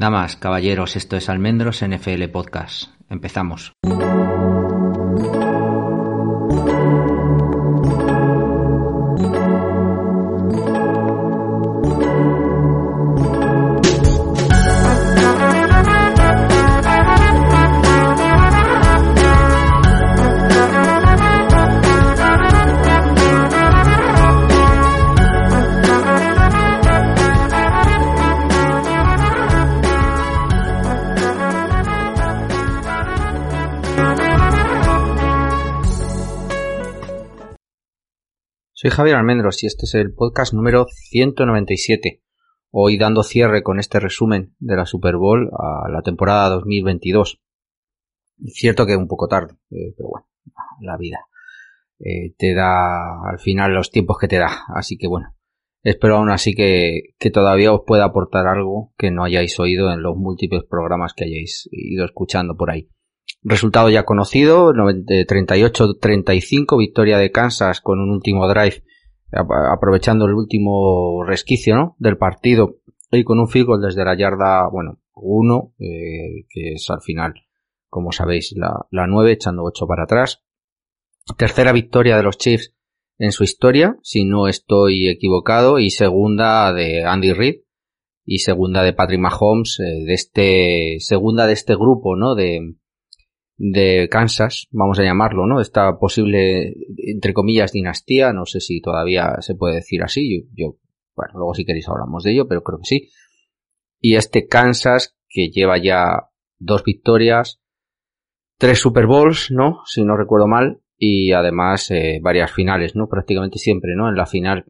Damas, 0.00 0.34
caballeros, 0.34 0.96
esto 0.96 1.18
es 1.18 1.28
Almendros 1.28 1.84
NFL 1.86 2.24
Podcast. 2.32 2.90
Empezamos. 3.10 3.74
Soy 38.82 38.90
Javier 38.90 39.16
Almendros 39.16 39.62
y 39.62 39.66
este 39.66 39.84
es 39.84 39.94
el 39.94 40.14
podcast 40.14 40.54
número 40.54 40.86
197. 40.88 42.22
Hoy 42.70 42.96
dando 42.96 43.22
cierre 43.22 43.62
con 43.62 43.78
este 43.78 44.00
resumen 44.00 44.54
de 44.58 44.74
la 44.74 44.86
Super 44.86 45.16
Bowl 45.16 45.50
a 45.52 45.90
la 45.90 46.00
temporada 46.00 46.48
2022. 46.48 47.42
Cierto 48.46 48.86
que 48.86 48.96
un 48.96 49.06
poco 49.06 49.28
tarde, 49.28 49.52
eh, 49.70 49.92
pero 49.94 50.08
bueno, 50.08 50.26
la 50.80 50.96
vida 50.96 51.18
eh, 51.98 52.32
te 52.38 52.54
da 52.54 53.20
al 53.22 53.38
final 53.38 53.74
los 53.74 53.90
tiempos 53.90 54.16
que 54.18 54.28
te 54.28 54.38
da. 54.38 54.64
Así 54.74 54.96
que 54.96 55.08
bueno, 55.08 55.36
espero 55.82 56.16
aún 56.16 56.30
así 56.30 56.54
que, 56.54 57.02
que 57.18 57.30
todavía 57.30 57.74
os 57.74 57.82
pueda 57.86 58.06
aportar 58.06 58.46
algo 58.46 58.94
que 58.96 59.10
no 59.10 59.24
hayáis 59.24 59.60
oído 59.60 59.92
en 59.92 60.02
los 60.02 60.16
múltiples 60.16 60.62
programas 60.64 61.12
que 61.12 61.24
hayáis 61.24 61.68
ido 61.70 62.06
escuchando 62.06 62.56
por 62.56 62.70
ahí. 62.70 62.88
Resultado 63.42 63.88
ya 63.88 64.04
conocido, 64.04 64.72
38-35, 64.72 66.78
victoria 66.78 67.18
de 67.18 67.30
Kansas 67.30 67.80
con 67.80 68.00
un 68.00 68.10
último 68.10 68.46
drive, 68.48 68.82
aprovechando 69.32 70.26
el 70.26 70.34
último 70.34 71.24
resquicio 71.24 71.74
¿no? 71.74 71.96
del 71.98 72.18
partido 72.18 72.80
y 73.10 73.24
con 73.24 73.40
un 73.40 73.48
field 73.48 73.82
desde 73.82 74.04
la 74.04 74.16
yarda, 74.16 74.68
bueno, 74.70 75.00
1, 75.14 75.74
eh, 75.78 76.46
que 76.48 76.74
es 76.74 76.88
al 76.90 77.00
final, 77.00 77.34
como 77.88 78.12
sabéis, 78.12 78.52
la, 78.56 78.86
la 78.90 79.06
9, 79.06 79.32
echando 79.32 79.64
8 79.64 79.86
para 79.86 80.04
atrás. 80.04 80.42
Tercera 81.36 81.72
victoria 81.72 82.16
de 82.16 82.22
los 82.22 82.38
Chiefs 82.38 82.74
en 83.18 83.32
su 83.32 83.44
historia, 83.44 83.96
si 84.02 84.24
no 84.24 84.48
estoy 84.48 85.08
equivocado, 85.08 85.78
y 85.78 85.90
segunda 85.90 86.72
de 86.72 87.04
Andy 87.04 87.32
Reid 87.32 87.60
y 88.24 88.38
segunda 88.38 88.82
de 88.82 88.92
Patrick 88.92 89.20
Mahomes, 89.20 89.78
eh, 89.80 90.04
de 90.04 90.14
este, 90.14 90.96
segunda 91.00 91.46
de 91.46 91.52
este 91.52 91.74
grupo, 91.74 92.16
¿no? 92.16 92.34
De, 92.34 92.76
de 93.62 94.08
Kansas, 94.10 94.68
vamos 94.70 94.98
a 94.98 95.02
llamarlo, 95.02 95.46
¿no? 95.46 95.60
Esta 95.60 95.98
posible, 95.98 96.74
entre 96.96 97.34
comillas, 97.34 97.72
dinastía, 97.72 98.32
no 98.32 98.46
sé 98.46 98.58
si 98.58 98.80
todavía 98.80 99.36
se 99.40 99.54
puede 99.54 99.76
decir 99.76 100.02
así, 100.02 100.48
yo, 100.56 100.78
bueno, 101.14 101.34
luego 101.34 101.52
si 101.52 101.66
queréis 101.66 101.86
hablamos 101.86 102.24
de 102.24 102.32
ello, 102.32 102.48
pero 102.48 102.62
creo 102.62 102.78
que 102.78 102.86
sí. 102.86 103.10
Y 104.00 104.14
este 104.14 104.46
Kansas 104.46 105.14
que 105.28 105.50
lleva 105.50 105.76
ya 105.76 106.30
dos 106.58 106.84
victorias, 106.84 107.60
tres 108.56 108.78
Super 108.78 109.06
Bowls, 109.06 109.50
¿no? 109.50 109.80
Si 109.84 110.02
no 110.04 110.16
recuerdo 110.16 110.46
mal, 110.46 110.80
y 110.96 111.32
además 111.32 111.90
eh, 111.90 112.18
varias 112.22 112.50
finales, 112.50 112.96
¿no? 112.96 113.08
Prácticamente 113.08 113.58
siempre, 113.58 113.90
¿no? 113.94 114.08
En 114.08 114.16
la 114.16 114.24
final, 114.24 114.64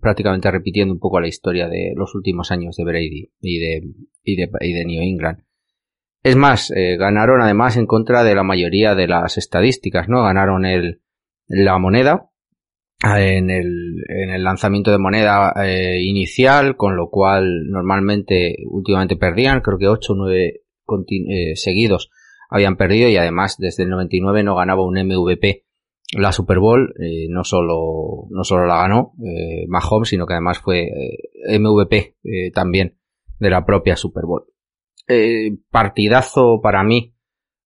prácticamente 0.00 0.52
repitiendo 0.52 0.94
un 0.94 1.00
poco 1.00 1.20
la 1.20 1.26
historia 1.26 1.66
de 1.66 1.94
los 1.96 2.14
últimos 2.14 2.52
años 2.52 2.76
de 2.76 2.84
Brady 2.84 3.32
y 3.40 3.58
de, 3.58 3.82
y 4.22 4.36
de, 4.36 4.48
y 4.60 4.72
de 4.72 4.84
New 4.84 5.02
England. 5.02 5.45
Es 6.26 6.34
más, 6.34 6.72
eh, 6.72 6.96
ganaron 6.96 7.40
además 7.40 7.76
en 7.76 7.86
contra 7.86 8.24
de 8.24 8.34
la 8.34 8.42
mayoría 8.42 8.96
de 8.96 9.06
las 9.06 9.38
estadísticas, 9.38 10.08
¿no? 10.08 10.24
Ganaron 10.24 10.64
el, 10.64 11.00
la 11.46 11.78
moneda 11.78 12.30
en 13.00 13.48
el, 13.48 14.02
en 14.08 14.30
el 14.30 14.42
lanzamiento 14.42 14.90
de 14.90 14.98
moneda 14.98 15.52
eh, 15.64 16.02
inicial, 16.02 16.76
con 16.76 16.96
lo 16.96 17.10
cual 17.10 17.68
normalmente 17.70 18.56
últimamente 18.68 19.14
perdían, 19.14 19.60
creo 19.60 19.78
que 19.78 19.86
8 19.86 20.14
o 20.14 20.16
9 20.16 20.62
eh, 21.28 21.54
seguidos 21.54 22.10
habían 22.50 22.76
perdido 22.76 23.08
y 23.08 23.16
además 23.16 23.54
desde 23.60 23.84
el 23.84 23.90
99 23.90 24.42
no 24.42 24.56
ganaba 24.56 24.84
un 24.84 24.98
MVP 24.98 25.64
la 26.16 26.32
Super 26.32 26.58
Bowl, 26.58 26.92
no 27.28 27.44
solo 27.44 28.26
no 28.30 28.42
solo 28.42 28.66
la 28.66 28.78
ganó 28.78 29.12
Mahomes, 29.68 30.08
sino 30.08 30.26
que 30.26 30.34
además 30.34 30.58
fue 30.58 30.88
MVP 31.48 32.16
también 32.52 32.98
de 33.38 33.50
la 33.50 33.64
propia 33.64 33.94
Super 33.96 34.24
Bowl 34.24 34.46
eh, 35.08 35.50
partidazo 35.70 36.60
para 36.62 36.82
mí, 36.82 37.14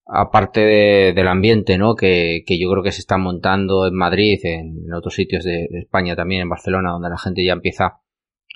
aparte 0.06 0.60
de, 0.60 1.12
del 1.14 1.28
ambiente, 1.28 1.78
¿no? 1.78 1.94
Que, 1.94 2.42
yo 2.48 2.70
creo 2.70 2.82
que 2.82 2.92
se 2.92 3.00
está 3.00 3.16
montando 3.16 3.86
en 3.86 3.94
Madrid, 3.94 4.38
en, 4.42 4.92
otros 4.92 5.14
sitios 5.14 5.44
de, 5.44 5.68
España 5.72 6.16
también, 6.16 6.42
en 6.42 6.48
Barcelona, 6.48 6.92
donde 6.92 7.10
la 7.10 7.18
gente 7.18 7.44
ya 7.44 7.52
empieza 7.52 8.00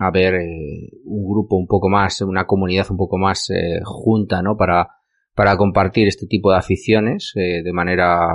a 0.01 0.11
ver 0.11 0.35
eh, 0.35 0.91
un 1.05 1.31
grupo 1.31 1.57
un 1.57 1.67
poco 1.67 1.89
más, 1.89 2.21
una 2.23 2.47
comunidad 2.47 2.87
un 2.91 2.97
poco 2.97 3.17
más 3.17 3.49
eh, 3.51 3.81
junta, 3.85 4.43
¿no? 4.43 4.57
Para, 4.57 4.89
para 5.35 5.57
compartir 5.57 6.09
este 6.09 6.27
tipo 6.27 6.51
de 6.51 6.59
aficiones 6.59 7.33
eh, 7.37 7.63
de 7.63 7.73
manera 7.73 8.29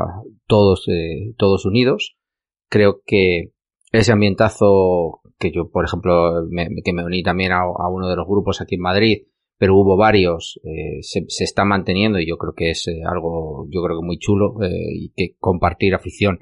todos, 0.48 0.86
eh, 0.88 1.34
todos 1.38 1.66
unidos. 1.66 2.18
Creo 2.70 3.02
que 3.06 3.52
ese 3.92 4.12
ambientazo 4.12 5.22
que 5.38 5.52
yo, 5.52 5.70
por 5.70 5.86
ejemplo, 5.86 6.46
me, 6.50 6.68
que 6.84 6.94
me 6.94 7.04
uní 7.04 7.24
también 7.24 7.54
a 7.54 7.90
uno 7.90 8.09
de 8.09 8.16
los 8.16 8.28
grupos 8.28 8.62
aquí 8.62 8.76
en 8.76 8.82
Madrid, 8.82 9.24
pero 9.59 9.75
hubo 9.75 9.96
varios, 9.96 10.59
eh, 10.64 11.03
se, 11.03 11.25
se, 11.28 11.44
está 11.44 11.66
manteniendo 11.66 12.20
y 12.20 12.28
yo 12.28 12.38
creo 12.38 12.53
que 12.56 12.72
es 12.72 12.88
eh, 12.88 13.02
algo, 13.06 13.68
yo 13.70 13.84
creo 13.84 14.00
que 14.00 14.06
muy 14.06 14.18
chulo 14.18 14.56
eh, 14.64 14.72
y 14.96 15.14
que 15.16 15.36
compartir 15.38 15.94
afición 15.94 16.40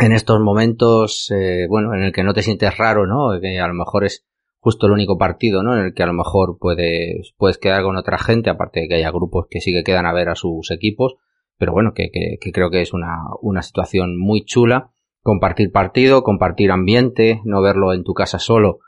en 0.00 0.12
estos 0.12 0.40
momentos, 0.40 1.30
eh, 1.30 1.66
bueno, 1.68 1.94
en 1.94 2.02
el 2.02 2.12
que 2.12 2.24
no 2.24 2.32
te 2.32 2.42
sientes 2.42 2.76
raro, 2.78 3.06
¿no? 3.06 3.38
Que 3.40 3.60
a 3.60 3.68
lo 3.68 3.74
mejor 3.74 4.04
es 4.04 4.26
justo 4.58 4.86
el 4.86 4.92
único 4.92 5.18
partido, 5.18 5.62
¿no? 5.62 5.76
En 5.76 5.84
el 5.84 5.94
que 5.94 6.02
a 6.02 6.06
lo 6.06 6.14
mejor 6.14 6.58
puedes, 6.58 7.34
puedes 7.36 7.58
quedar 7.58 7.82
con 7.82 7.96
otra 7.96 8.18
gente, 8.18 8.50
aparte 8.50 8.80
de 8.80 8.88
que 8.88 8.94
haya 8.94 9.10
grupos 9.10 9.46
que 9.50 9.60
sí 9.60 9.72
que 9.72 9.84
quedan 9.84 10.06
a 10.06 10.12
ver 10.12 10.30
a 10.30 10.34
sus 10.34 10.70
equipos, 10.70 11.16
pero 11.58 11.72
bueno, 11.72 11.92
que, 11.94 12.10
que, 12.10 12.52
creo 12.52 12.70
que 12.70 12.80
es 12.80 12.94
una, 12.94 13.18
una 13.42 13.62
situación 13.62 14.18
muy 14.18 14.44
chula. 14.44 14.90
Compartir 15.22 15.70
partido, 15.70 16.22
compartir 16.22 16.70
ambiente, 16.70 17.42
no 17.44 17.60
verlo 17.60 17.92
en 17.92 18.02
tu 18.02 18.14
casa 18.14 18.38
solo, 18.38 18.78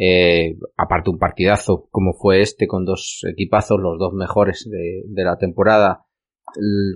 eh, 0.00 0.56
aparte 0.76 1.10
un 1.10 1.18
partidazo 1.18 1.88
como 1.90 2.12
fue 2.12 2.40
este 2.40 2.68
con 2.68 2.84
dos 2.84 3.24
equipazos, 3.28 3.80
los 3.80 3.98
dos 3.98 4.12
mejores 4.14 4.70
de, 4.70 5.24
la 5.24 5.38
temporada, 5.38 6.06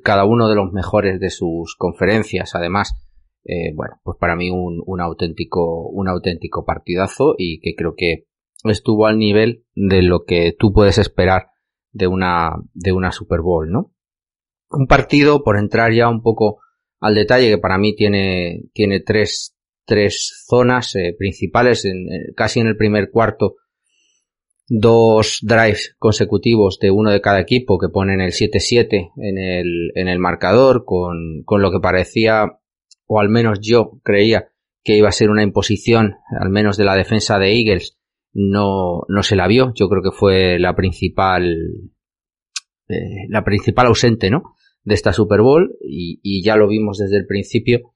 cada 0.04 0.24
uno 0.24 0.48
de 0.48 0.54
los 0.54 0.72
mejores 0.72 1.18
de 1.18 1.30
sus 1.30 1.74
conferencias, 1.76 2.54
además, 2.54 2.94
eh, 3.44 3.74
bueno, 3.74 3.96
pues 4.04 4.16
para 4.20 4.36
mí 4.36 4.50
un, 4.50 4.80
un, 4.86 5.00
auténtico, 5.00 5.88
un 5.88 6.08
auténtico 6.08 6.64
partidazo 6.64 7.34
y 7.36 7.58
que 7.58 7.74
creo 7.74 7.94
que 7.96 8.28
estuvo 8.70 9.06
al 9.06 9.18
nivel 9.18 9.64
de 9.74 10.02
lo 10.02 10.22
que 10.24 10.54
tú 10.56 10.72
puedes 10.72 10.98
esperar 10.98 11.48
de 11.90 12.06
una, 12.06 12.52
de 12.72 12.92
una 12.92 13.10
Super 13.10 13.40
Bowl, 13.40 13.68
¿no? 13.68 13.92
Un 14.70 14.86
partido, 14.86 15.42
por 15.42 15.58
entrar 15.58 15.92
ya 15.92 16.08
un 16.08 16.22
poco 16.22 16.60
al 17.00 17.16
detalle, 17.16 17.50
que 17.50 17.58
para 17.58 17.78
mí 17.78 17.96
tiene, 17.96 18.62
tiene 18.72 19.00
tres, 19.00 19.56
tres 19.84 20.44
zonas 20.46 20.94
eh, 20.96 21.14
principales, 21.18 21.84
en, 21.84 22.08
eh, 22.12 22.32
casi 22.36 22.60
en 22.60 22.66
el 22.66 22.76
primer 22.76 23.10
cuarto, 23.10 23.56
dos 24.68 25.38
drives 25.42 25.94
consecutivos 25.98 26.78
de 26.80 26.90
uno 26.90 27.10
de 27.10 27.20
cada 27.20 27.40
equipo 27.40 27.78
que 27.78 27.88
ponen 27.88 28.20
el 28.20 28.32
7-7 28.32 29.12
en 29.16 29.38
el, 29.38 29.92
en 29.94 30.08
el 30.08 30.18
marcador 30.18 30.84
con, 30.84 31.42
con 31.44 31.62
lo 31.62 31.70
que 31.70 31.80
parecía, 31.80 32.58
o 33.06 33.20
al 33.20 33.28
menos 33.28 33.58
yo 33.60 34.00
creía 34.02 34.48
que 34.84 34.96
iba 34.96 35.08
a 35.08 35.12
ser 35.12 35.30
una 35.30 35.42
imposición, 35.42 36.16
al 36.40 36.50
menos 36.50 36.76
de 36.76 36.84
la 36.84 36.96
defensa 36.96 37.38
de 37.38 37.52
Eagles, 37.52 37.98
no, 38.32 39.02
no 39.08 39.22
se 39.22 39.36
la 39.36 39.46
vio. 39.46 39.72
Yo 39.74 39.88
creo 39.88 40.02
que 40.02 40.16
fue 40.16 40.58
la 40.58 40.74
principal, 40.74 41.54
eh, 42.88 43.26
la 43.28 43.44
principal 43.44 43.86
ausente, 43.86 44.30
¿no? 44.30 44.54
De 44.84 44.94
esta 44.94 45.12
Super 45.12 45.42
Bowl 45.42 45.76
y, 45.80 46.18
y 46.22 46.42
ya 46.42 46.56
lo 46.56 46.66
vimos 46.66 46.98
desde 46.98 47.16
el 47.16 47.26
principio 47.26 47.92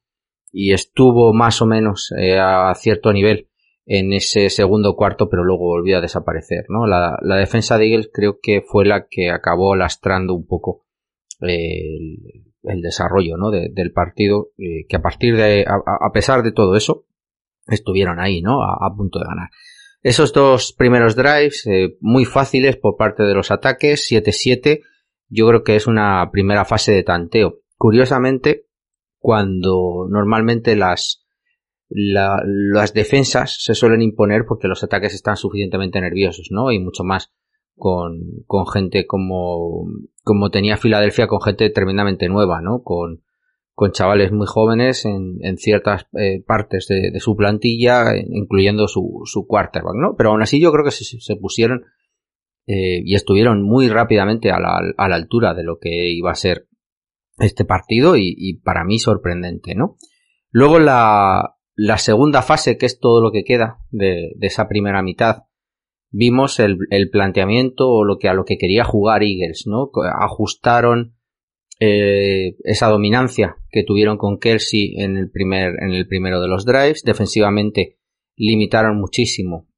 y 0.52 0.72
estuvo 0.72 1.32
más 1.32 1.60
o 1.62 1.66
menos 1.66 2.12
eh, 2.16 2.38
a 2.38 2.74
cierto 2.74 3.12
nivel 3.12 3.48
en 3.86 4.12
ese 4.12 4.50
segundo 4.50 4.96
cuarto, 4.96 5.28
pero 5.30 5.44
luego 5.44 5.66
volvió 5.66 5.98
a 5.98 6.00
desaparecer, 6.00 6.64
¿no? 6.68 6.86
La, 6.86 7.16
defensa 7.22 7.78
de 7.78 7.86
Eagles 7.86 8.10
creo 8.12 8.38
que 8.42 8.60
fue 8.60 8.84
la 8.84 9.06
que 9.08 9.30
acabó 9.30 9.76
lastrando 9.76 10.34
un 10.34 10.46
poco 10.46 10.84
el, 11.40 12.42
desarrollo, 12.82 13.36
¿no? 13.36 13.52
del 13.52 13.92
partido, 13.92 14.48
eh, 14.58 14.86
que 14.88 14.96
a 14.96 15.02
partir 15.02 15.36
de, 15.36 15.64
a, 15.68 16.12
pesar 16.12 16.42
de 16.42 16.50
todo 16.50 16.74
eso, 16.74 17.06
estuvieron 17.68 18.18
ahí, 18.18 18.42
¿no? 18.42 18.62
A, 18.62 18.92
punto 18.96 19.20
de 19.20 19.26
ganar. 19.26 19.50
Esos 20.02 20.32
dos 20.32 20.72
primeros 20.72 21.14
drives, 21.14 21.64
eh, 21.66 21.96
muy 22.00 22.24
fáciles 22.24 22.76
por 22.76 22.96
parte 22.96 23.22
de 23.22 23.34
los 23.34 23.52
ataques, 23.52 24.10
7-7, 24.10 24.82
yo 25.28 25.46
creo 25.46 25.62
que 25.62 25.76
es 25.76 25.86
una 25.86 26.28
primera 26.32 26.64
fase 26.64 26.92
de 26.92 27.04
tanteo. 27.04 27.60
Curiosamente, 27.76 28.65
cuando 29.26 30.06
normalmente 30.08 30.76
las, 30.76 31.26
las 31.88 32.94
defensas 32.94 33.56
se 33.58 33.74
suelen 33.74 34.00
imponer 34.00 34.44
porque 34.46 34.68
los 34.68 34.84
ataques 34.84 35.14
están 35.14 35.36
suficientemente 35.36 36.00
nerviosos, 36.00 36.50
¿no? 36.52 36.70
Y 36.70 36.78
mucho 36.78 37.02
más 37.02 37.32
con, 37.74 38.20
con 38.46 38.68
gente 38.68 39.04
como, 39.04 39.88
como 40.22 40.50
tenía 40.50 40.76
Filadelfia, 40.76 41.26
con 41.26 41.42
gente 41.42 41.70
tremendamente 41.70 42.28
nueva, 42.28 42.60
¿no? 42.60 42.84
Con, 42.84 43.24
con 43.74 43.90
chavales 43.90 44.30
muy 44.30 44.46
jóvenes 44.46 45.04
en, 45.06 45.38
en 45.40 45.56
ciertas 45.56 46.06
eh, 46.16 46.44
partes 46.46 46.86
de, 46.86 47.10
de, 47.10 47.18
su 47.18 47.34
plantilla, 47.34 48.16
incluyendo 48.16 48.86
su, 48.86 49.22
su 49.24 49.44
quarterback, 49.48 49.96
¿no? 49.96 50.14
Pero 50.16 50.30
aún 50.30 50.42
así 50.42 50.60
yo 50.60 50.70
creo 50.70 50.84
que 50.84 50.92
se, 50.92 51.04
se 51.04 51.34
pusieron 51.34 51.82
eh, 52.68 53.02
y 53.04 53.16
estuvieron 53.16 53.60
muy 53.60 53.88
rápidamente 53.88 54.52
a 54.52 54.60
la, 54.60 54.78
a 54.96 55.08
la 55.08 55.16
altura 55.16 55.52
de 55.52 55.64
lo 55.64 55.80
que 55.80 56.12
iba 56.12 56.30
a 56.30 56.36
ser 56.36 56.68
este 57.38 57.64
partido 57.64 58.16
y, 58.16 58.60
para 58.64 58.84
mí 58.84 58.98
sorprendente, 58.98 59.74
¿no? 59.74 59.96
Luego 60.50 60.78
la, 60.78 61.56
la 61.74 61.98
segunda 61.98 62.42
fase, 62.42 62.78
que 62.78 62.86
es 62.86 62.98
todo 62.98 63.20
lo 63.20 63.30
que 63.30 63.44
queda 63.44 63.78
de, 63.90 64.32
esa 64.40 64.68
primera 64.68 65.02
mitad, 65.02 65.44
vimos 66.10 66.58
el, 66.60 66.78
planteamiento 67.10 67.88
o 67.88 68.04
lo 68.04 68.18
que 68.18 68.28
a 68.28 68.34
lo 68.34 68.44
que 68.44 68.56
quería 68.56 68.84
jugar 68.84 69.22
Eagles, 69.22 69.64
¿no? 69.66 69.90
Ajustaron 70.20 71.16
eh, 71.78 72.56
esa 72.64 72.88
dominancia 72.88 73.56
que 73.70 73.84
tuvieron 73.84 74.16
con 74.16 74.38
Kelsey 74.38 74.94
en 74.96 75.18
el 75.18 75.30
primer, 75.30 75.74
en 75.82 75.92
el 75.92 76.08
primero 76.08 76.40
de 76.40 76.48
los 76.48 76.64
drives. 76.64 77.02
Defensivamente 77.04 77.98
limitaron 78.34 78.98
muchísimo 78.98 79.68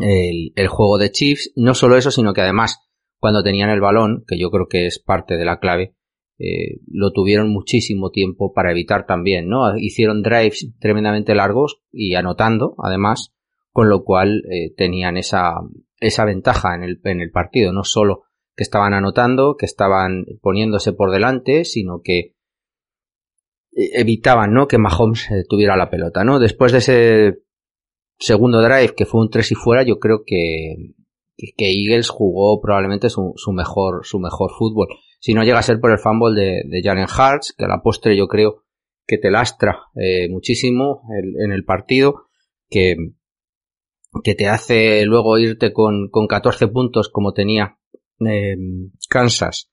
el, 0.00 0.52
el 0.54 0.68
juego 0.68 0.98
de 0.98 1.10
Chiefs. 1.10 1.52
No 1.56 1.74
solo 1.74 1.96
eso, 1.96 2.12
sino 2.12 2.32
que 2.32 2.42
además, 2.42 2.78
cuando 3.18 3.42
tenían 3.42 3.70
el 3.70 3.80
balón, 3.80 4.24
que 4.28 4.38
yo 4.38 4.50
creo 4.50 4.68
que 4.68 4.86
es 4.86 5.00
parte 5.00 5.36
de 5.36 5.44
la 5.44 5.58
clave, 5.58 5.96
eh, 6.44 6.80
lo 6.88 7.12
tuvieron 7.12 7.50
muchísimo 7.50 8.10
tiempo 8.10 8.52
para 8.52 8.72
evitar 8.72 9.06
también, 9.06 9.48
¿no? 9.48 9.76
Hicieron 9.76 10.22
drives 10.22 10.72
tremendamente 10.80 11.36
largos 11.36 11.82
y 11.92 12.16
anotando, 12.16 12.74
además, 12.78 13.32
con 13.70 13.88
lo 13.88 14.02
cual 14.02 14.42
eh, 14.50 14.74
tenían 14.76 15.16
esa, 15.16 15.54
esa 16.00 16.24
ventaja 16.24 16.74
en 16.74 16.82
el, 16.82 17.00
en 17.04 17.20
el 17.20 17.30
partido, 17.30 17.72
no 17.72 17.84
solo 17.84 18.24
que 18.56 18.64
estaban 18.64 18.92
anotando, 18.92 19.54
que 19.56 19.66
estaban 19.66 20.24
poniéndose 20.40 20.92
por 20.92 21.12
delante, 21.12 21.64
sino 21.64 22.00
que 22.02 22.18
eh, 23.76 23.90
evitaban, 23.94 24.52
¿no? 24.52 24.66
Que 24.66 24.78
Mahomes 24.78 25.28
tuviera 25.48 25.76
la 25.76 25.90
pelota, 25.90 26.24
¿no? 26.24 26.40
Después 26.40 26.72
de 26.72 26.78
ese 26.78 27.42
segundo 28.18 28.62
drive, 28.62 28.96
que 28.96 29.06
fue 29.06 29.20
un 29.20 29.30
3 29.30 29.52
y 29.52 29.54
fuera, 29.54 29.84
yo 29.84 30.00
creo 30.00 30.24
que, 30.26 30.74
que 31.36 31.70
Eagles 31.70 32.08
jugó 32.08 32.60
probablemente 32.60 33.10
su, 33.10 33.32
su 33.36 33.52
mejor, 33.52 34.04
su 34.04 34.18
mejor 34.18 34.50
fútbol 34.58 34.88
si 35.22 35.34
no 35.34 35.44
llega 35.44 35.60
a 35.60 35.62
ser 35.62 35.78
por 35.78 35.92
el 35.92 36.00
fumble 36.00 36.34
de, 36.34 36.62
de 36.66 36.82
Jalen 36.82 37.06
Hartz, 37.08 37.54
que 37.56 37.64
a 37.64 37.68
la 37.68 37.80
postre 37.80 38.16
yo 38.16 38.26
creo 38.26 38.64
que 39.06 39.18
te 39.18 39.30
lastra 39.30 39.82
eh, 39.94 40.28
muchísimo 40.28 41.02
en 41.38 41.52
el 41.52 41.64
partido, 41.64 42.26
que, 42.68 42.96
te 44.36 44.48
hace 44.48 45.06
luego 45.06 45.38
irte 45.38 45.72
con, 45.72 46.08
con 46.10 46.26
14 46.26 46.66
puntos 46.66 47.08
como 47.08 47.32
tenía 47.32 47.78
eh, 48.18 48.56
Kansas, 49.08 49.70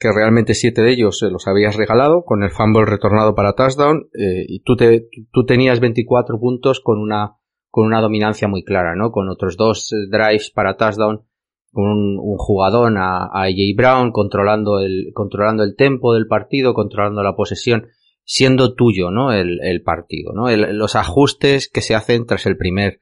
que 0.00 0.10
realmente 0.12 0.52
siete 0.54 0.82
de 0.82 0.94
ellos 0.94 1.22
los 1.30 1.46
habías 1.46 1.76
regalado 1.76 2.24
con 2.24 2.42
el 2.42 2.50
fumble 2.50 2.84
retornado 2.84 3.36
para 3.36 3.52
touchdown 3.52 4.08
eh, 4.18 4.44
y 4.48 4.64
tú, 4.64 4.74
te, 4.74 5.08
tú 5.30 5.46
tenías 5.46 5.78
24 5.78 6.40
puntos 6.40 6.80
con 6.80 6.98
una, 6.98 7.36
con 7.70 7.86
una 7.86 8.00
dominancia 8.00 8.48
muy 8.48 8.64
clara, 8.64 8.96
¿no? 8.96 9.12
Con 9.12 9.28
otros 9.28 9.56
dos 9.56 9.90
drives 10.10 10.50
para 10.50 10.76
touchdown 10.76 11.24
un, 11.72 12.18
un 12.18 12.36
jugador 12.36 12.92
a, 12.98 13.24
AJ 13.32 13.76
Brown 13.76 14.12
controlando 14.12 14.80
el, 14.80 15.10
controlando 15.14 15.62
el 15.62 15.74
tempo 15.76 16.14
del 16.14 16.26
partido, 16.26 16.74
controlando 16.74 17.22
la 17.22 17.34
posesión, 17.34 17.88
siendo 18.24 18.74
tuyo, 18.74 19.10
¿no? 19.10 19.32
El, 19.32 19.60
el 19.62 19.82
partido, 19.82 20.32
¿no? 20.32 20.50
los 20.50 20.94
ajustes 20.96 21.68
que 21.68 21.80
se 21.80 21.94
hacen 21.94 22.26
tras 22.26 22.46
el 22.46 22.56
primer, 22.56 23.00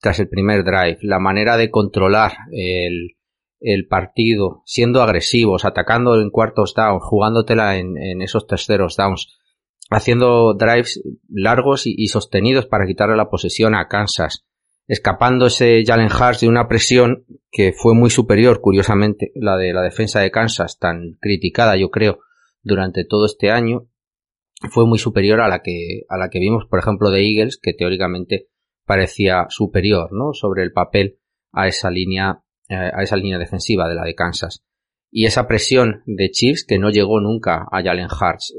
tras 0.00 0.20
el 0.20 0.28
primer 0.28 0.64
drive, 0.64 0.98
la 1.02 1.18
manera 1.18 1.56
de 1.56 1.70
controlar 1.70 2.32
el, 2.52 3.16
el 3.60 3.86
partido, 3.86 4.62
siendo 4.66 5.02
agresivos, 5.02 5.64
atacando 5.64 6.20
en 6.20 6.30
cuartos 6.30 6.74
downs, 6.74 7.02
jugándotela 7.02 7.78
en, 7.78 7.96
en 7.96 8.22
esos 8.22 8.46
terceros 8.46 8.96
downs, 8.96 9.38
haciendo 9.90 10.54
drives 10.54 11.02
largos 11.28 11.86
y, 11.86 11.94
y, 11.96 12.08
sostenidos 12.08 12.66
para 12.66 12.86
quitarle 12.86 13.16
la 13.16 13.30
posesión 13.30 13.74
a 13.74 13.88
Kansas, 13.88 14.47
escapándose 14.88 15.84
Jalen 15.86 16.08
Hurts 16.10 16.40
de 16.40 16.48
una 16.48 16.66
presión 16.66 17.26
que 17.50 17.72
fue 17.72 17.94
muy 17.94 18.08
superior, 18.10 18.60
curiosamente, 18.60 19.30
la 19.34 19.56
de 19.56 19.72
la 19.74 19.82
defensa 19.82 20.20
de 20.20 20.30
Kansas, 20.30 20.78
tan 20.78 21.18
criticada, 21.20 21.76
yo 21.76 21.90
creo, 21.90 22.20
durante 22.62 23.04
todo 23.04 23.26
este 23.26 23.50
año, 23.50 23.86
fue 24.70 24.86
muy 24.86 24.98
superior 24.98 25.40
a 25.40 25.48
la 25.48 25.62
que, 25.62 26.02
a 26.08 26.16
la 26.16 26.30
que 26.30 26.40
vimos, 26.40 26.64
por 26.66 26.80
ejemplo, 26.80 27.10
de 27.10 27.20
Eagles, 27.20 27.58
que 27.62 27.74
teóricamente 27.74 28.48
parecía 28.86 29.46
superior, 29.50 30.12
¿no? 30.12 30.32
Sobre 30.32 30.62
el 30.62 30.72
papel 30.72 31.18
a 31.52 31.68
esa 31.68 31.90
línea, 31.90 32.42
eh, 32.68 32.74
a 32.74 33.02
esa 33.02 33.16
línea 33.16 33.38
defensiva 33.38 33.88
de 33.88 33.94
la 33.94 34.04
de 34.04 34.14
Kansas. 34.14 34.64
Y 35.10 35.26
esa 35.26 35.46
presión 35.46 36.02
de 36.06 36.30
Chiefs 36.30 36.64
que 36.66 36.78
no 36.78 36.90
llegó 36.90 37.20
nunca 37.20 37.66
a 37.70 37.82
Jalen 37.82 38.08
Hurts. 38.08 38.54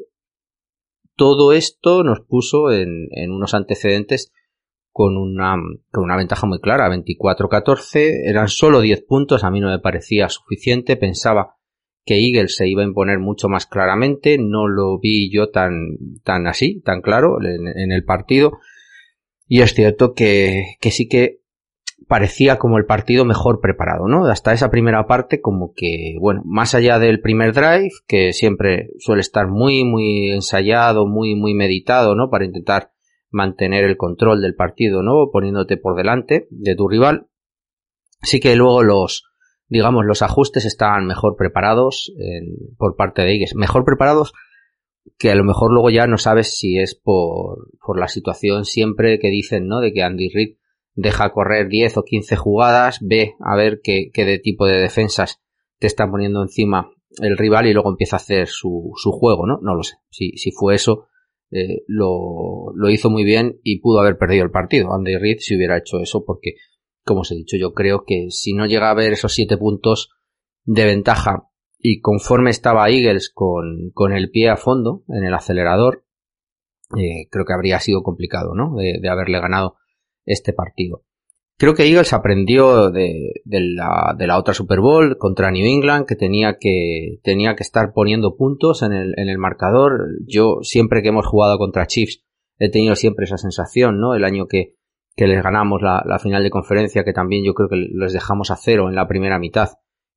Todo 1.16 1.54
esto 1.54 2.04
nos 2.04 2.22
puso 2.22 2.72
en, 2.72 3.08
en 3.12 3.32
unos 3.32 3.54
antecedentes 3.54 4.32
con 4.92 5.18
una, 5.18 5.56
con 5.92 6.04
una 6.04 6.18
ventaja 6.18 6.48
muy 6.48 6.60
clara, 6.60 6.90
24-14, 6.90 8.28
eran 8.28 8.48
solo 8.48 8.82
10 8.82 9.04
puntos, 9.06 9.44
a 9.44 9.52
mí 9.52 9.60
no 9.60 9.70
me 9.70 9.80
parecía 9.80 10.30
suficiente, 10.30 10.98
pensaba 10.98 11.56
que 12.06 12.16
Eagles 12.16 12.56
se 12.56 12.68
iba 12.68 12.82
a 12.82 12.86
imponer 12.86 13.20
mucho 13.20 13.50
más 13.50 13.66
claramente, 13.66 14.38
no 14.40 14.68
lo 14.68 15.00
vi 15.00 15.32
yo 15.32 15.50
tan, 15.50 15.98
tan 16.24 16.48
así, 16.48 16.82
tan 16.82 17.02
claro 17.02 17.38
en, 17.42 17.92
el 17.92 18.04
partido, 18.04 18.60
y 19.48 19.62
es 19.62 19.74
cierto 19.74 20.14
que, 20.14 20.76
que 20.80 20.92
sí 20.92 21.08
que 21.08 21.40
parecía 22.08 22.58
como 22.58 22.78
el 22.78 22.86
partido 22.86 23.26
mejor 23.26 23.62
preparado, 23.62 24.08
¿no? 24.08 24.26
Hasta 24.26 24.54
esa 24.54 24.72
primera 24.72 25.06
parte 25.06 25.42
como 25.42 25.74
que, 25.76 26.16
bueno, 26.20 26.42
más 26.46 26.74
allá 26.74 26.98
del 26.98 27.22
primer 27.22 27.54
drive, 27.54 27.92
que 28.08 28.34
siempre 28.34 28.90
suele 28.98 29.22
estar 29.22 29.48
muy, 29.48 29.84
muy 29.84 30.32
ensayado, 30.32 31.06
muy, 31.06 31.36
muy 31.36 31.54
meditado, 31.54 32.16
¿no? 32.16 32.30
Para 32.30 32.46
intentar 32.46 32.92
mantener 33.30 33.84
el 33.84 33.98
control 33.98 34.42
del 34.42 34.56
partido, 34.56 35.04
¿no? 35.04 35.30
Poniéndote 35.32 35.78
por 35.78 35.96
delante 35.96 36.48
de 36.50 36.76
tu 36.76 36.88
rival. 36.88 37.28
Sí 38.22 38.40
que 38.40 38.56
luego 38.56 38.84
los, 38.84 39.24
digamos, 39.68 40.06
los 40.06 40.22
ajustes 40.22 40.66
estaban 40.66 41.06
mejor 41.06 41.36
preparados 41.38 42.12
por 42.78 42.96
parte 42.96 43.22
de 43.22 43.34
ellos. 43.34 43.56
Mejor 43.56 43.86
preparados 43.86 44.34
que 45.18 45.32
a 45.32 45.36
lo 45.36 45.44
mejor 45.44 45.72
luego 45.72 45.90
ya 45.90 46.08
no 46.08 46.18
sabes 46.18 46.58
si 46.58 46.78
es 46.78 46.96
por, 46.96 47.70
por 47.86 48.00
la 48.00 48.08
situación 48.08 48.66
siempre 48.66 49.20
que 49.20 49.30
dicen, 49.30 49.68
¿no? 49.68 49.80
De 49.80 49.94
que 49.94 50.04
Andy 50.04 50.30
Reid 50.30 50.58
deja 50.94 51.32
correr 51.32 51.68
10 51.70 51.98
o 51.98 52.04
15 52.04 52.36
jugadas, 52.36 53.00
ve 53.02 53.36
a 53.40 53.56
ver 53.56 53.80
qué, 53.84 54.10
qué 54.14 54.26
de 54.26 54.40
tipo 54.40 54.66
de 54.66 54.82
defensas 54.82 55.42
te 55.78 55.88
está 55.88 56.10
poniendo 56.10 56.42
encima 56.42 56.92
el 57.22 57.38
rival 57.38 57.68
y 57.68 57.74
luego 57.74 57.90
empieza 57.90 58.18
a 58.18 58.18
hacer 58.18 58.48
su, 58.48 58.92
su 58.96 59.12
juego, 59.12 59.48
¿no? 59.48 59.60
No 59.62 59.76
lo 59.76 59.84
sé. 59.84 59.96
Si, 60.10 60.32
si 60.38 60.52
fue 60.52 60.76
eso, 60.76 61.08
eh, 61.52 61.84
lo, 61.88 62.72
lo, 62.76 62.90
hizo 62.90 63.10
muy 63.10 63.24
bien 63.24 63.60
y 63.64 63.80
pudo 63.80 64.00
haber 64.00 64.18
perdido 64.18 64.44
el 64.44 64.52
partido. 64.52 64.94
Andy 64.94 65.18
Reid 65.18 65.38
si 65.40 65.56
hubiera 65.56 65.78
hecho 65.78 66.00
eso 66.00 66.24
porque, 66.26 66.56
como 67.04 67.22
os 67.22 67.32
he 67.32 67.36
dicho, 67.36 67.58
yo 67.58 67.74
creo 67.74 68.04
que 68.06 68.28
si 68.30 68.54
no 68.54 68.66
llega 68.66 68.88
a 68.88 68.92
haber 68.92 69.14
esos 69.14 69.34
siete 69.34 69.58
puntos 69.58 70.10
de 70.64 70.86
ventaja 70.86 71.50
y 71.78 72.02
conforme 72.02 72.50
estaba 72.50 72.90
Eagles 72.90 73.32
con, 73.34 73.92
con 73.94 74.14
el 74.14 74.30
pie 74.30 74.50
a 74.50 74.58
fondo 74.58 75.04
en 75.08 75.24
el 75.24 75.34
acelerador, 75.34 76.06
eh, 76.98 77.28
creo 77.30 77.46
que 77.46 77.54
habría 77.54 77.80
sido 77.80 78.04
complicado, 78.04 78.54
¿no? 78.56 78.76
de 78.76 79.10
haberle 79.10 79.40
ganado 79.40 79.78
este 80.26 80.54
partido. 80.54 81.04
Creo 81.60 81.74
que 81.74 81.84
Eagles 81.84 82.14
aprendió 82.14 82.90
de, 82.90 83.42
la, 83.44 84.16
de, 84.18 84.28
la, 84.28 84.38
otra 84.38 84.54
Super 84.54 84.80
Bowl 84.80 85.18
contra 85.18 85.52
New 85.52 85.66
England 85.66 86.06
que 86.06 86.16
tenía 86.16 86.56
que, 86.58 87.20
tenía 87.22 87.58
que 87.58 87.64
estar 87.64 87.92
poniendo 87.92 88.38
puntos 88.38 88.82
en 88.82 88.94
el, 88.94 89.14
en 89.18 89.28
el 89.28 89.38
marcador. 89.38 90.08
Yo 90.26 90.60
siempre 90.62 91.02
que 91.02 91.10
hemos 91.10 91.28
jugado 91.28 91.58
contra 91.58 91.86
Chiefs 91.86 92.24
he 92.60 92.72
tenido 92.72 92.96
siempre 92.96 93.26
esa 93.26 93.38
sensación, 93.38 94.00
¿no? 94.00 94.16
El 94.16 94.24
año 94.24 94.48
que, 94.48 94.76
que 95.18 95.28
les 95.28 95.44
ganamos 95.44 95.82
la, 95.82 96.02
la, 96.06 96.18
final 96.18 96.44
de 96.44 96.50
conferencia, 96.50 97.04
que 97.04 97.12
también 97.12 97.44
yo 97.44 97.54
creo 97.54 97.68
que 97.68 97.76
les 97.76 98.14
dejamos 98.14 98.52
a 98.52 98.56
cero 98.56 98.88
en 98.88 98.96
la 98.96 99.10
primera 99.10 99.38
mitad. 99.38 99.68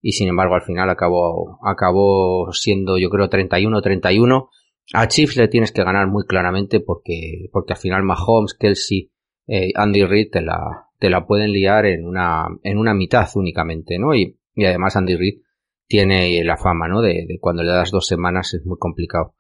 Y 0.01 0.13
sin 0.13 0.29
embargo 0.29 0.55
al 0.55 0.63
final 0.63 0.91
acabó, 0.91 1.59
acabó 1.67 2.53
siendo 2.53 2.99
yo 2.99 3.11
creo 3.11 3.29
31-31. 3.29 4.49
A 4.95 5.09
Chiefs 5.09 5.37
le 5.39 5.49
tienes 5.49 5.73
que 5.73 5.83
ganar 5.83 6.07
muy 6.07 6.25
claramente 6.25 6.79
porque, 6.79 7.49
porque 7.51 7.73
al 7.73 7.81
final 7.81 8.05
Mahomes, 8.05 8.55
Kelsey 8.55 9.11
eh, 9.49 9.73
Andy 9.75 10.05
Reid 10.05 10.31
te 10.31 10.41
la, 10.41 10.87
te 11.03 11.11
la 11.11 11.27
pueden 11.27 11.51
liar 11.51 11.85
en 11.87 12.07
una, 12.07 12.47
en 12.63 12.79
una 12.79 12.95
mitad 12.95 13.29
únicamente, 13.35 13.99
¿no? 13.99 14.15
Y, 14.15 14.39
y 14.55 14.65
además 14.67 14.95
Andy 14.95 15.17
Reid 15.17 15.41
tiene 15.89 16.45
la 16.45 16.57
fama, 16.57 16.87
¿no? 16.87 17.01
De, 17.01 17.27
cuando 17.41 17.65
le 17.65 17.73
das 17.73 17.91
dos 17.91 18.07
semanas 18.07 18.55
es 18.55 18.65
muy 18.65 18.79
complicado 18.79 19.35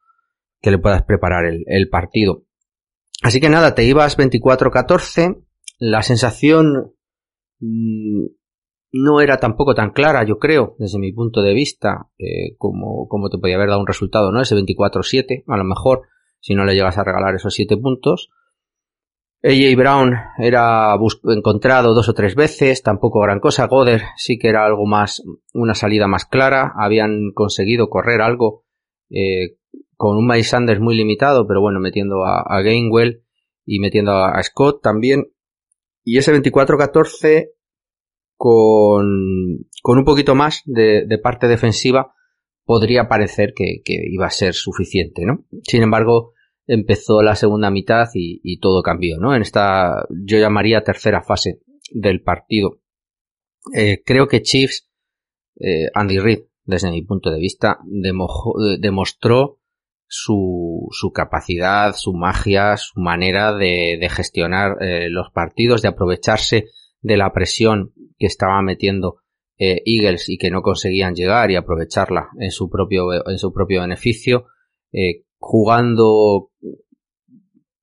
que 0.61 0.73
le 0.73 0.79
puedas 0.79 1.05
preparar 1.05 1.45
el, 1.45 1.63
el 1.69 1.89
partido. 1.89 2.47
Así 3.23 3.41
que 3.41 3.49
nada, 3.49 3.77
te 3.77 3.85
ibas 3.85 4.19
24-14. 4.19 5.45
La 5.79 6.03
sensación 6.03 6.97
mmm, 7.61 8.27
no 8.91 9.21
era 9.21 9.37
tampoco 9.37 9.77
tan 9.77 9.93
clara, 9.93 10.25
yo 10.25 10.39
creo, 10.41 10.75
desde 10.81 10.99
mi 10.99 11.13
punto 11.13 11.43
de 11.43 11.55
vista, 11.55 12.09
eh, 12.19 12.57
como, 12.59 13.07
como 13.07 13.31
te 13.31 13.39
podía 13.39 13.55
haber 13.55 13.69
dado 13.69 13.83
un 13.83 13.87
resultado, 13.87 14.33
¿no? 14.33 14.43
Ese 14.43 14.57
24-7, 14.57 15.45
a 15.47 15.57
lo 15.57 15.65
mejor, 15.65 16.09
si 16.41 16.57
no 16.57 16.65
le 16.65 16.75
llegas 16.75 16.99
a 16.99 17.05
regalar 17.05 17.37
esos 17.37 17.55
7 17.55 17.77
puntos. 17.77 18.31
AJ 19.45 19.77
Brown 19.77 20.15
era 20.39 20.97
encontrado 21.25 21.95
dos 21.95 22.09
o 22.09 22.15
tres 22.15 22.37
veces, 22.37 22.83
tampoco 22.83 23.21
gran 23.21 23.41
cosa. 23.41 23.67
Goder 23.67 24.03
sí 24.17 24.39
que 24.39 24.49
era 24.49 24.65
algo 24.65 24.87
más, 24.87 25.23
una 25.53 25.75
salida 25.75 26.07
más 26.07 26.27
clara. 26.27 26.73
Habían 26.77 27.33
conseguido 27.35 27.89
correr 27.89 28.21
algo 28.21 28.65
eh, 29.11 29.57
con 29.97 30.17
un 30.17 30.27
Miles 30.27 30.49
Sanders 30.49 30.81
muy 30.81 30.97
limitado, 30.97 31.47
pero 31.47 31.61
bueno, 31.61 31.81
metiendo 31.81 32.25
a, 32.25 32.41
a 32.41 32.63
Gainwell 32.63 33.25
y 33.65 33.81
metiendo 33.81 34.13
a, 34.13 34.31
a 34.31 34.43
Scott 34.43 34.81
también. 34.83 35.33
Y 36.05 36.19
ese 36.19 36.33
24-14 36.33 37.51
con, 38.37 39.69
con 39.83 39.99
un 39.99 40.05
poquito 40.05 40.35
más 40.35 40.63
de, 40.65 41.05
de 41.07 41.19
parte 41.19 41.47
defensiva 41.49 42.15
podría 42.65 43.09
parecer 43.09 43.55
que, 43.55 43.83
que, 43.85 43.95
iba 44.11 44.27
a 44.27 44.31
ser 44.31 44.55
suficiente, 44.55 45.25
¿no? 45.25 45.45
Sin 45.63 45.83
embargo, 45.83 46.33
empezó 46.67 47.23
la 47.23 47.35
segunda 47.35 47.71
mitad 47.71 48.09
y, 48.15 48.59
todo 48.59 48.83
cambió, 48.83 49.19
¿no? 49.19 49.35
En 49.35 49.43
esta, 49.43 50.07
yo 50.11 50.39
llamaría 50.39 50.85
tercera 50.85 51.23
fase 51.23 51.61
del 51.91 52.23
partido. 52.23 52.81
Eh, 53.75 54.03
creo 54.05 54.27
que 54.27 54.43
Chiefs, 54.43 54.89
eh, 55.61 55.89
Andy 55.95 56.19
Reid, 56.19 56.41
desde 56.65 56.91
mi 56.91 57.03
punto 57.03 57.31
de 57.31 57.39
vista, 57.39 57.79
demostró, 57.85 58.53
demostró 58.79 59.59
su, 60.07 60.89
su, 60.91 61.11
capacidad, 61.11 61.95
su 61.95 62.13
magia, 62.13 62.77
su 62.77 63.01
manera 63.01 63.55
de, 63.55 64.07
gestionar 64.11 64.77
eh, 64.83 65.09
los 65.09 65.31
partidos, 65.31 65.81
de 65.81 65.89
aprovecharse 65.89 66.67
de 67.01 67.17
la 67.17 67.33
presión 67.33 67.93
que 68.19 68.27
estaba 68.27 68.61
metiendo 68.61 69.23
eh, 69.59 69.83
Eagles 69.87 70.29
y 70.29 70.37
que 70.37 70.51
no 70.51 70.61
conseguían 70.61 71.15
llegar 71.15 71.51
y 71.51 71.57
aprovecharla 71.57 72.29
en 72.39 72.51
su 72.51 72.69
propio, 72.69 73.27
en 73.27 73.39
su 73.39 73.53
propio 73.53 73.81
beneficio, 73.81 74.47
eh, 74.93 75.25
jugando 75.43 76.51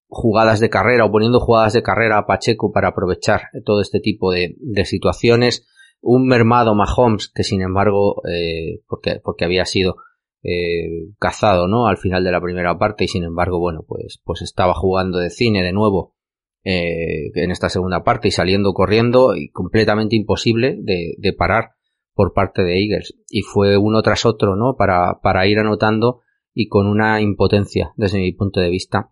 jugadas 0.08 0.60
de 0.60 0.70
carrera 0.70 1.06
o 1.06 1.12
poniendo 1.12 1.40
jugadas 1.40 1.74
de 1.74 1.84
carrera 1.84 2.18
a 2.18 2.26
Pacheco 2.26 2.72
para 2.72 2.90
aprovechar 2.90 3.44
todo 3.66 3.82
este 3.82 4.00
tipo 4.00 4.32
de, 4.32 4.56
situaciones. 4.86 5.68
Un 6.02 6.26
mermado 6.26 6.74
Mahomes 6.74 7.30
que 7.30 7.44
sin 7.44 7.62
embargo, 7.62 8.22
eh, 8.28 8.82
porque, 8.88 9.20
porque 9.22 9.44
había 9.44 9.66
sido 9.66 9.98
eh, 10.42 11.10
cazado, 11.20 11.68
¿no? 11.68 11.88
Al 11.88 11.98
final 11.98 12.24
de 12.24 12.32
la 12.32 12.42
primera 12.42 12.78
parte 12.80 13.04
y 13.04 13.08
sin 13.10 13.26
embargo, 13.26 13.60
bueno, 13.60 13.84
pues, 13.86 14.22
pues 14.24 14.42
estaba 14.42 14.74
jugando 14.74 15.18
de 15.20 15.30
cine 15.30 15.62
de 15.62 15.74
nuevo 15.74 16.16
eh, 16.64 17.32
en 17.36 17.52
esta 17.52 17.70
segunda 17.70 18.04
parte 18.04 18.30
y 18.30 18.32
saliendo 18.32 18.74
corriendo 18.74 19.36
y 19.36 19.50
completamente 19.50 20.16
imposible 20.16 20.78
de, 20.80 21.16
de, 21.18 21.34
parar 21.34 21.72
por 22.14 22.34
parte 22.34 22.64
de 22.64 22.82
Eagles. 22.82 23.16
Y 23.28 23.42
fue 23.42 23.78
uno 23.78 24.02
tras 24.02 24.26
otro, 24.26 24.56
¿no? 24.56 24.76
Para, 24.78 25.20
para 25.22 25.46
ir 25.46 25.60
anotando 25.60 26.22
y 26.54 26.68
con 26.68 26.88
una 26.88 27.22
impotencia 27.22 27.94
desde 27.96 28.20
mi 28.20 28.32
punto 28.32 28.60
de 28.60 28.70
vista 28.70 29.12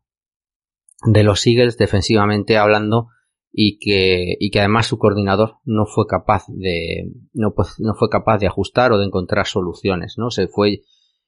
de 1.06 1.24
los 1.24 1.46
Eagles 1.46 1.78
defensivamente 1.78 2.58
hablando 2.58 3.08
y 3.52 3.80
que, 3.80 4.36
y 4.40 4.52
que 4.52 4.60
además 4.60 4.88
su 4.88 4.98
coordinador 4.98 5.56
no 5.66 5.86
fue 5.86 6.06
capaz 6.08 6.46
de, 6.48 7.12
no, 7.34 7.54
no 7.80 7.96
fue 7.96 8.10
capaz 8.10 8.38
de 8.40 8.48
ajustar 8.48 8.92
o 8.92 8.98
de 8.98 9.06
encontrar 9.06 9.48
soluciones, 9.48 10.16
¿no? 10.18 10.30
Se 10.30 10.48
fue, 10.48 10.82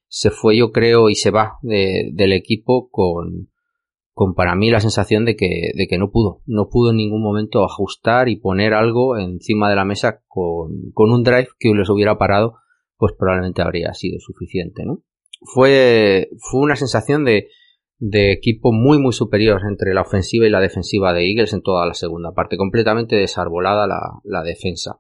se 0.08 0.30
fue 0.30 0.58
yo 0.58 0.72
creo 0.72 1.10
y 1.10 1.16
se 1.16 1.32
va 1.32 1.58
de, 1.62 2.12
del 2.14 2.34
equipo 2.34 2.90
con, 2.92 3.50
con 4.14 4.36
para 4.36 4.56
mí 4.56 4.70
la 4.70 4.80
sensación 4.80 5.26
de 5.26 5.36
que, 5.36 5.72
de 5.74 5.88
que 5.88 5.98
no 5.98 6.12
pudo, 6.12 6.42
no 6.46 6.70
pudo 6.70 6.92
en 6.92 6.98
ningún 6.98 7.24
momento 7.24 7.64
ajustar 7.64 8.30
y 8.30 8.36
poner 8.36 8.74
algo 8.74 9.18
encima 9.18 9.70
de 9.70 9.76
la 9.76 9.86
mesa 9.86 10.22
con, 10.28 10.92
con 10.94 11.12
un 11.12 11.24
drive 11.24 11.50
que 11.58 11.74
les 11.74 11.90
hubiera 11.90 12.18
parado, 12.18 12.58
pues 12.98 13.14
probablemente 13.18 13.62
habría 13.62 13.94
sido 13.94 14.20
suficiente, 14.20 14.86
¿no? 14.86 15.04
Fue, 15.42 16.30
fue 16.40 16.62
una 16.62 16.76
sensación 16.76 17.26
de, 17.26 17.50
de 17.98 18.32
equipo 18.32 18.72
muy 18.72 19.00
muy 19.00 19.14
superior 19.14 19.62
entre 19.70 19.94
la 19.94 20.02
ofensiva 20.02 20.46
y 20.46 20.50
la 20.50 20.60
defensiva 20.60 21.14
de 21.14 21.30
Eagles 21.30 21.54
en 21.54 21.62
toda 21.62 21.86
la 21.86 21.94
segunda 21.94 22.34
parte, 22.34 22.58
completamente 22.58 23.16
desarbolada 23.16 23.88
la, 23.88 24.00
la 24.24 24.44
defensa, 24.44 25.00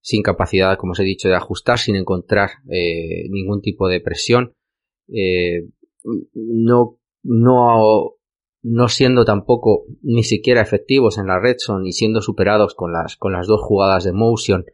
sin 0.00 0.22
capacidad, 0.22 0.76
como 0.76 0.92
os 0.92 1.00
he 1.00 1.04
dicho, 1.04 1.28
de 1.28 1.36
ajustar, 1.36 1.78
sin 1.78 1.96
encontrar 1.96 2.50
eh, 2.70 3.28
ningún 3.30 3.60
tipo 3.60 3.88
de 3.88 4.00
presión, 4.00 4.54
eh, 5.08 5.68
no, 6.34 6.98
no 7.22 8.16
no 8.62 8.88
siendo 8.88 9.24
tampoco 9.24 9.84
ni 10.02 10.22
siquiera 10.22 10.62
efectivos 10.62 11.18
en 11.18 11.26
la 11.26 11.40
red 11.40 11.56
son 11.58 11.84
y 11.84 11.92
siendo 11.92 12.22
superados 12.22 12.74
con 12.74 12.92
las, 12.92 13.16
con 13.16 13.32
las 13.32 13.46
dos 13.48 13.60
jugadas 13.60 14.04
de 14.04 14.12
motion 14.12 14.64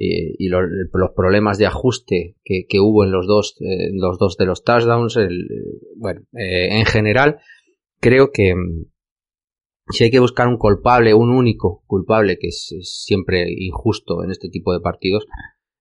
eh, 0.00 0.36
y 0.38 0.48
los, 0.48 0.62
los, 0.92 1.10
problemas 1.10 1.58
de 1.58 1.66
ajuste 1.66 2.36
que, 2.44 2.66
que 2.68 2.78
hubo 2.78 3.02
en 3.02 3.10
los 3.10 3.26
dos, 3.26 3.56
eh, 3.60 3.90
los 3.92 4.16
dos 4.16 4.36
de 4.36 4.46
los 4.46 4.62
touchdowns, 4.62 5.16
el, 5.16 5.48
bueno, 5.96 6.20
eh, 6.34 6.78
en 6.78 6.86
general, 6.86 7.40
creo 7.98 8.30
que 8.32 8.54
mm, 8.54 8.84
si 9.90 10.04
hay 10.04 10.10
que 10.12 10.20
buscar 10.20 10.46
un 10.46 10.56
culpable, 10.56 11.14
un 11.14 11.30
único 11.30 11.82
culpable, 11.86 12.38
que 12.38 12.48
es, 12.48 12.76
siempre 12.82 13.46
injusto 13.50 14.22
en 14.22 14.30
este 14.30 14.48
tipo 14.48 14.72
de 14.72 14.80
partidos, 14.80 15.26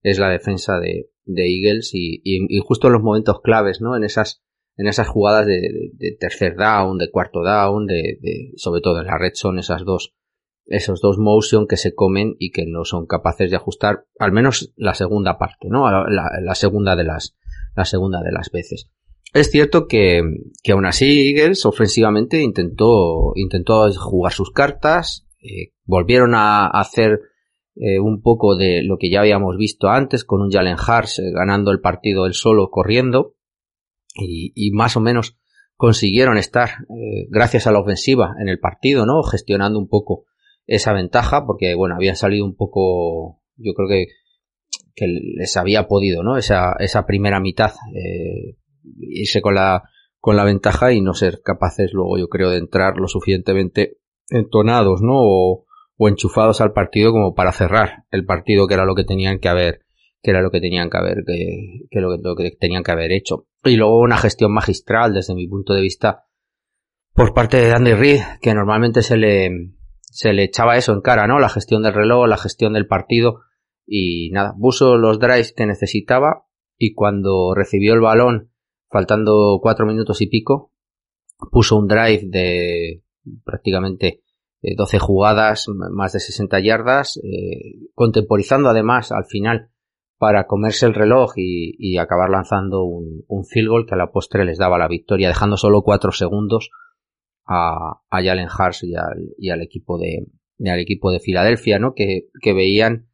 es 0.02 0.18
la 0.18 0.30
defensa 0.30 0.80
de, 0.80 1.12
Eagles 1.28 1.92
y, 1.94 2.22
justo 2.66 2.88
en 2.88 2.94
los 2.94 3.04
momentos 3.04 3.42
claves, 3.42 3.82
¿no? 3.82 3.96
En 3.96 4.04
esas 4.04 4.42
en 4.78 4.88
esas 4.88 5.08
jugadas 5.08 5.46
de, 5.46 5.92
de 5.94 6.18
tercer 6.20 6.56
down, 6.56 6.98
de 6.98 7.12
cuarto 7.12 7.44
down, 7.44 7.86
de, 7.86 8.18
de, 8.22 8.54
sobre 8.56 8.80
todo 8.80 9.02
en 9.02 9.08
la 9.08 9.18
red 9.18 9.32
son 9.34 9.60
esas 9.60 9.84
dos, 9.84 10.14
esos 10.68 11.02
dos 11.02 11.18
motion 11.18 11.66
que 11.68 11.78
se 11.78 11.96
comen 11.96 12.36
y 12.40 12.52
que 12.52 12.66
no 12.66 12.84
son 12.84 13.08
capaces 13.08 13.50
de 13.50 13.56
ajustar, 13.56 14.06
al 14.20 14.32
menos 14.32 14.74
la 14.76 14.94
segunda 14.94 15.38
parte, 15.38 15.68
¿no? 15.70 15.86
La, 15.90 16.56
segunda 16.56 16.96
de 16.96 17.06
las, 17.06 17.36
la 17.76 17.86
segunda 17.86 18.22
de 18.22 18.32
las 18.32 18.52
veces. 18.52 18.90
Es 19.34 19.50
cierto 19.50 19.88
que, 19.88 20.22
que 20.64 20.72
aún 20.74 20.86
así 20.86 21.30
Eagles 21.30 21.66
ofensivamente 21.66 22.42
intentó, 22.42 23.34
intentó 23.36 23.92
jugar 23.94 24.34
sus 24.34 24.52
cartas, 24.52 25.28
eh, 25.40 25.72
volvieron 25.86 26.34
a 26.36 26.68
hacer 26.68 27.22
eh, 27.76 28.00
un 28.00 28.22
poco 28.22 28.56
de 28.56 28.82
lo 28.84 28.98
que 28.98 29.10
ya 29.10 29.20
habíamos 29.20 29.56
visto 29.58 29.90
antes 29.90 30.24
con 30.24 30.42
un 30.42 30.52
Jalen 30.52 30.78
Hars 30.80 31.20
eh, 31.20 31.32
ganando 31.32 31.72
el 31.72 31.80
partido 31.80 32.26
él 32.26 32.34
solo 32.34 32.70
corriendo, 32.70 33.36
y, 34.20 34.72
más 34.72 34.98
o 34.98 35.00
menos 35.00 35.38
consiguieron 35.76 36.40
estar 36.40 36.72
gracias 37.30 37.68
a 37.68 37.72
la 37.72 37.80
ofensiva 37.80 38.34
en 38.42 38.50
el 38.50 38.58
partido, 38.60 39.06
¿no? 39.06 39.22
Gestionando 39.22 39.78
un 39.78 39.88
poco 39.88 40.26
esa 40.68 40.94
ventaja 40.94 41.46
porque 41.46 41.74
bueno, 41.76 41.96
habían 41.96 42.16
salido 42.16 42.46
un 42.46 42.56
poco 42.56 43.42
yo 43.56 43.74
creo 43.74 43.88
que 43.88 44.08
que 44.94 45.06
les 45.08 45.56
había 45.58 45.88
podido, 45.88 46.24
¿no? 46.24 46.38
Esa 46.38 46.76
esa 46.80 47.06
primera 47.06 47.40
mitad 47.40 47.72
eh, 47.96 48.58
irse 49.00 49.42
con 49.42 49.56
la 49.56 49.84
con 50.20 50.36
la 50.36 50.44
ventaja 50.44 50.92
y 50.92 51.02
no 51.02 51.14
ser 51.14 51.42
capaces 51.44 51.94
luego 51.94 52.18
yo 52.18 52.28
creo 52.28 52.50
de 52.50 52.58
entrar 52.58 52.98
lo 52.98 53.08
suficientemente 53.08 53.98
entonados, 54.30 55.02
¿no? 55.02 55.16
O, 55.16 55.66
o 55.96 56.10
enchufados 56.10 56.62
al 56.62 56.74
partido 56.74 57.12
como 57.12 57.34
para 57.34 57.54
cerrar 57.54 58.04
el 58.12 58.26
partido 58.26 58.68
que 58.68 58.74
era 58.74 58.86
lo 58.86 58.96
que 58.96 59.06
tenían 59.06 59.40
que 59.40 59.50
haber 59.50 59.82
que 60.22 60.32
era 60.32 60.42
lo 60.42 60.52
que 60.52 60.60
tenían 60.60 60.90
que 60.90 60.98
haber 60.98 61.24
que, 61.26 61.88
que, 61.90 62.02
lo, 62.02 62.18
lo 62.18 62.36
que 62.36 62.52
tenían 62.60 62.84
que 62.84 62.92
haber 62.92 63.12
hecho 63.12 63.48
y 63.64 63.78
luego 63.78 64.00
una 64.00 64.18
gestión 64.18 64.52
magistral 64.52 65.14
desde 65.14 65.36
mi 65.36 65.48
punto 65.48 65.74
de 65.74 65.82
vista 65.82 66.28
por 67.18 67.34
parte 67.34 67.58
de 67.58 67.74
Andy 67.74 67.94
Reid, 67.94 68.22
que 68.42 68.54
normalmente 68.54 69.02
se 69.02 69.18
le, 69.18 69.50
se 70.10 70.34
le 70.34 70.44
echaba 70.44 70.78
eso 70.78 70.94
en 70.94 71.02
cara, 71.02 71.28
¿no? 71.28 71.40
La 71.40 71.50
gestión 71.50 71.84
del 71.84 71.94
reloj, 71.94 72.28
la 72.28 72.38
gestión 72.38 72.74
del 72.74 72.88
partido 72.88 73.42
y 73.86 74.30
nada, 74.32 74.54
puso 74.60 74.98
los 74.98 75.20
drives 75.20 75.54
que 75.54 75.66
necesitaba 75.66 76.46
y 76.78 76.94
cuando 76.94 77.54
recibió 77.56 77.94
el 77.94 78.02
balón, 78.02 78.52
faltando 78.90 79.60
cuatro 79.62 79.86
minutos 79.86 80.22
y 80.22 80.28
pico, 80.28 80.72
puso 81.52 81.76
un 81.78 81.88
drive 81.88 82.22
de 82.26 83.04
prácticamente 83.44 84.22
12 84.62 85.00
jugadas, 85.00 85.66
más 85.92 86.14
de 86.14 86.20
60 86.20 86.60
yardas, 86.60 87.18
eh, 87.18 87.90
contemporizando 87.94 88.70
además 88.70 89.12
al 89.12 89.26
final 89.26 89.70
para 90.18 90.48
comerse 90.48 90.88
el 90.88 90.96
reloj 90.96 91.34
y, 91.38 91.76
y 91.78 91.98
acabar 91.98 92.30
lanzando 92.30 92.84
un, 92.84 93.24
un, 93.28 93.46
field 93.46 93.70
goal 93.70 93.86
que 93.86 93.94
a 93.94 93.98
la 93.98 94.12
postre 94.12 94.46
les 94.46 94.58
daba 94.58 94.80
la 94.80 94.88
victoria, 94.88 95.28
dejando 95.28 95.58
solo 95.58 95.84
cuatro 95.84 96.12
segundos 96.12 96.72
a, 97.48 98.02
a 98.10 98.24
Jalen 98.24 98.50
Hars 98.50 98.84
y 98.84 98.96
al, 98.96 99.34
y 99.38 99.50
al 99.50 99.62
equipo 99.62 99.98
de 99.98 100.26
y 100.60 100.70
al 100.70 100.80
equipo 100.80 101.12
de 101.12 101.20
Filadelfia, 101.20 101.80
¿no? 101.80 101.94
Que, 101.94 102.30
que 102.42 102.54
veían 102.54 103.10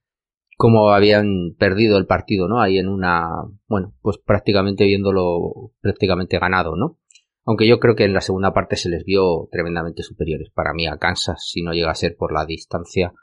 cómo 0.58 0.92
habían 0.92 1.56
perdido 1.58 1.98
el 1.98 2.06
partido, 2.06 2.48
¿no? 2.48 2.62
Ahí 2.62 2.78
en 2.78 2.88
una, 2.88 3.28
bueno, 3.68 3.96
pues 4.02 4.18
prácticamente 4.18 4.86
viéndolo 4.86 5.74
prácticamente 5.82 6.40
ganado, 6.40 6.76
¿no? 6.76 7.00
Aunque 7.46 7.68
yo 7.68 7.80
creo 7.80 7.96
que 7.96 8.06
en 8.06 8.14
la 8.14 8.22
segunda 8.22 8.54
parte 8.54 8.78
se 8.78 8.90
les 8.90 9.04
vio 9.04 9.50
tremendamente 9.52 10.04
superiores 10.04 10.50
para 10.54 10.74
mí 10.74 10.88
a 10.88 10.98
Kansas, 10.98 11.46
si 11.46 11.62
no 11.62 11.74
llega 11.74 11.92
a 11.92 11.96
ser 11.96 12.16
por 12.16 12.32
la 12.32 12.46
distancia 12.46 13.14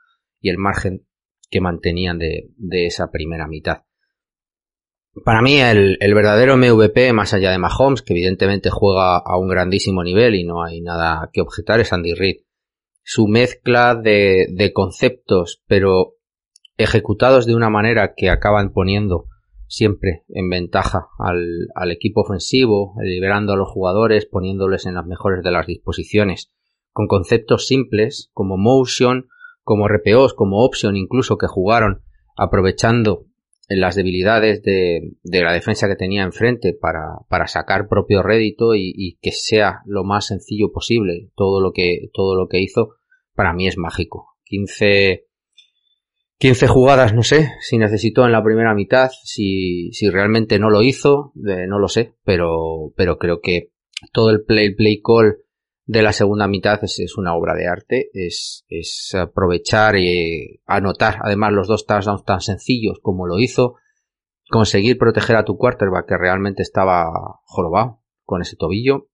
y 0.41 0.51
el 0.51 0.59
margen 0.59 1.07
que 1.49 1.63
mantenían 1.63 2.19
de, 2.19 2.51
de 2.57 2.87
esa 2.87 3.11
primera 3.11 3.49
mitad. 3.49 3.85
Para 5.25 5.43
mí 5.43 5.61
el, 5.61 6.15
verdadero 6.15 6.57
MVP, 6.57 7.13
más 7.13 7.35
allá 7.35 7.51
de 7.51 7.59
Mahomes, 7.59 8.03
que 8.03 8.13
evidentemente 8.13 8.71
juega 8.71 9.19
a 9.19 9.37
un 9.39 9.49
grandísimo 9.49 10.05
nivel 10.05 10.37
y 10.37 10.45
no 10.45 10.63
hay 10.63 10.81
nada 10.81 11.29
que 11.33 11.41
objetar, 11.41 11.81
es 11.81 11.93
Andy 11.93 12.15
Reid. 12.15 12.43
Su 13.03 13.27
mezcla 13.27 13.97
de, 13.97 14.47
de 14.51 14.73
conceptos, 14.73 15.63
pero 15.67 16.15
ejecutados 16.77 17.45
de 17.45 17.57
una 17.57 17.71
manera 17.71 18.15
que 18.17 18.31
acaban 18.31 18.73
poniendo 18.73 19.27
siempre 19.67 20.25
en 20.29 20.49
ventaja 20.49 21.09
al, 21.19 21.69
al, 21.75 21.91
equipo 21.91 22.21
ofensivo, 22.23 22.95
liberando 23.03 23.53
a 23.53 23.57
los 23.57 23.69
jugadores, 23.69 24.27
poniéndoles 24.27 24.87
en 24.87 24.95
las 24.95 25.07
mejores 25.07 25.43
de 25.43 25.51
las 25.51 25.67
disposiciones, 25.67 26.53
con 26.93 27.09
conceptos 27.09 27.67
simples 27.67 28.31
como 28.33 28.57
motion, 28.57 29.29
como 29.63 29.89
RPOs, 29.89 30.35
como 30.35 30.65
option 30.65 30.97
incluso 30.97 31.37
que 31.37 31.47
jugaron 31.47 32.03
aprovechando 32.37 33.27
las 33.79 33.95
debilidades 33.95 34.63
de, 34.63 35.13
de 35.23 35.43
la 35.43 35.53
defensa 35.53 35.87
que 35.87 35.95
tenía 35.95 36.25
enfrente 36.25 36.73
para, 36.73 37.19
para 37.29 37.47
sacar 37.47 37.89
propio 37.89 38.23
rédito 38.23 38.75
y, 38.75 38.93
y, 38.97 39.19
que 39.23 39.31
sea 39.31 39.81
lo 39.87 40.03
más 40.03 40.27
sencillo 40.27 40.73
posible 40.73 41.31
todo 41.37 41.61
lo 41.61 41.73
que, 41.73 42.09
todo 42.13 42.35
lo 42.35 42.49
que 42.49 42.61
hizo, 42.61 42.97
para 43.35 43.53
mí 43.53 43.69
es 43.69 43.79
mágico. 43.79 44.37
15, 44.45 45.27
15 46.39 46.67
jugadas, 46.67 47.15
no 47.15 47.23
sé, 47.23 47.53
si 47.61 47.79
necesitó 47.79 48.25
en 48.27 48.33
la 48.33 48.43
primera 48.43 48.75
mitad, 48.75 49.11
si, 49.23 49.93
si 49.93 50.11
realmente 50.11 50.59
no 50.59 50.69
lo 50.69 50.83
hizo, 50.83 51.33
eh, 51.37 51.67
no 51.69 51.79
lo 51.79 51.87
sé, 51.87 52.15
pero, 52.25 52.93
pero 52.97 53.19
creo 53.19 53.41
que 53.41 53.71
todo 54.13 54.31
el 54.31 54.43
play, 54.43 54.75
play 54.75 55.01
call 55.01 55.37
de 55.91 56.03
la 56.03 56.13
segunda 56.13 56.47
mitad 56.47 56.79
es, 56.85 57.01
es 57.01 57.19
una 57.19 57.35
obra 57.35 57.53
de 57.55 57.67
arte, 57.67 58.11
es, 58.13 58.65
es 58.69 59.13
aprovechar 59.13 59.97
y 59.97 60.63
anotar 60.65 61.17
además 61.21 61.53
los 61.53 61.67
dos 61.67 61.85
touchdowns 61.85 62.25
tan 62.25 62.41
sencillos 62.41 63.01
como 63.03 63.27
lo 63.27 63.41
hizo, 63.41 63.75
conseguir 64.49 64.99
proteger 64.99 65.35
a 65.35 65.45
tu 65.45 65.57
quarterback 65.57 66.07
que 66.07 66.17
realmente 66.17 66.63
estaba 66.63 67.11
jorobado 67.43 68.05
con 68.25 68.41
ese 68.41 68.55
tobillo, 68.55 69.09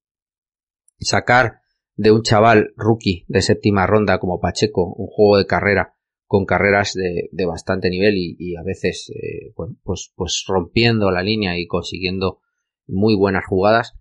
sacar 1.00 1.60
de 1.94 2.12
un 2.12 2.20
chaval 2.20 2.74
rookie 2.76 3.24
de 3.26 3.40
séptima 3.40 3.86
ronda 3.86 4.18
como 4.18 4.38
Pacheco 4.38 4.84
un 4.84 5.06
juego 5.06 5.38
de 5.38 5.46
carrera 5.46 5.94
con 6.26 6.44
carreras 6.44 6.92
de, 6.92 7.30
de 7.32 7.46
bastante 7.46 7.88
nivel 7.88 8.18
y, 8.18 8.36
y 8.38 8.56
a 8.56 8.62
veces 8.62 9.10
eh, 9.14 9.54
pues, 9.82 10.12
pues 10.14 10.44
rompiendo 10.46 11.10
la 11.10 11.22
línea 11.22 11.58
y 11.58 11.66
consiguiendo 11.66 12.40
muy 12.86 13.16
buenas 13.16 13.46
jugadas 13.46 13.94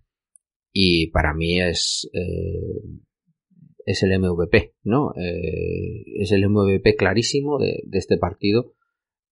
y 0.78 1.06
para 1.06 1.32
mí 1.32 1.58
es 1.58 2.06
eh, 2.12 2.82
es 3.86 4.02
el 4.02 4.20
MVP 4.20 4.74
no 4.82 5.14
eh, 5.16 6.04
es 6.20 6.32
el 6.32 6.46
MVP 6.50 6.96
clarísimo 6.96 7.58
de, 7.58 7.82
este 7.92 8.18
partido 8.18 8.74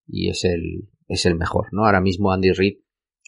y 0.06 0.30
es 0.30 0.44
el 0.44 0.88
es 1.06 1.26
el 1.26 1.34
mejor 1.34 1.66
no 1.72 1.84
ahora 1.84 2.00
mismo 2.00 2.32
Andy 2.32 2.52
Reid 2.52 2.78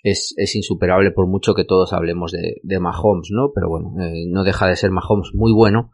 es, 0.02 0.32
es 0.38 0.56
insuperable 0.56 1.10
por 1.10 1.26
mucho 1.26 1.52
que 1.52 1.64
todos 1.64 1.92
hablemos 1.92 2.32
de, 2.32 2.80
Mahomes 2.80 3.28
no 3.32 3.52
pero 3.54 3.68
bueno 3.68 3.94
eh, 4.00 4.24
no 4.26 4.44
deja 4.44 4.66
de 4.66 4.76
ser 4.76 4.92
Mahomes 4.92 5.34
muy 5.34 5.52
bueno 5.52 5.92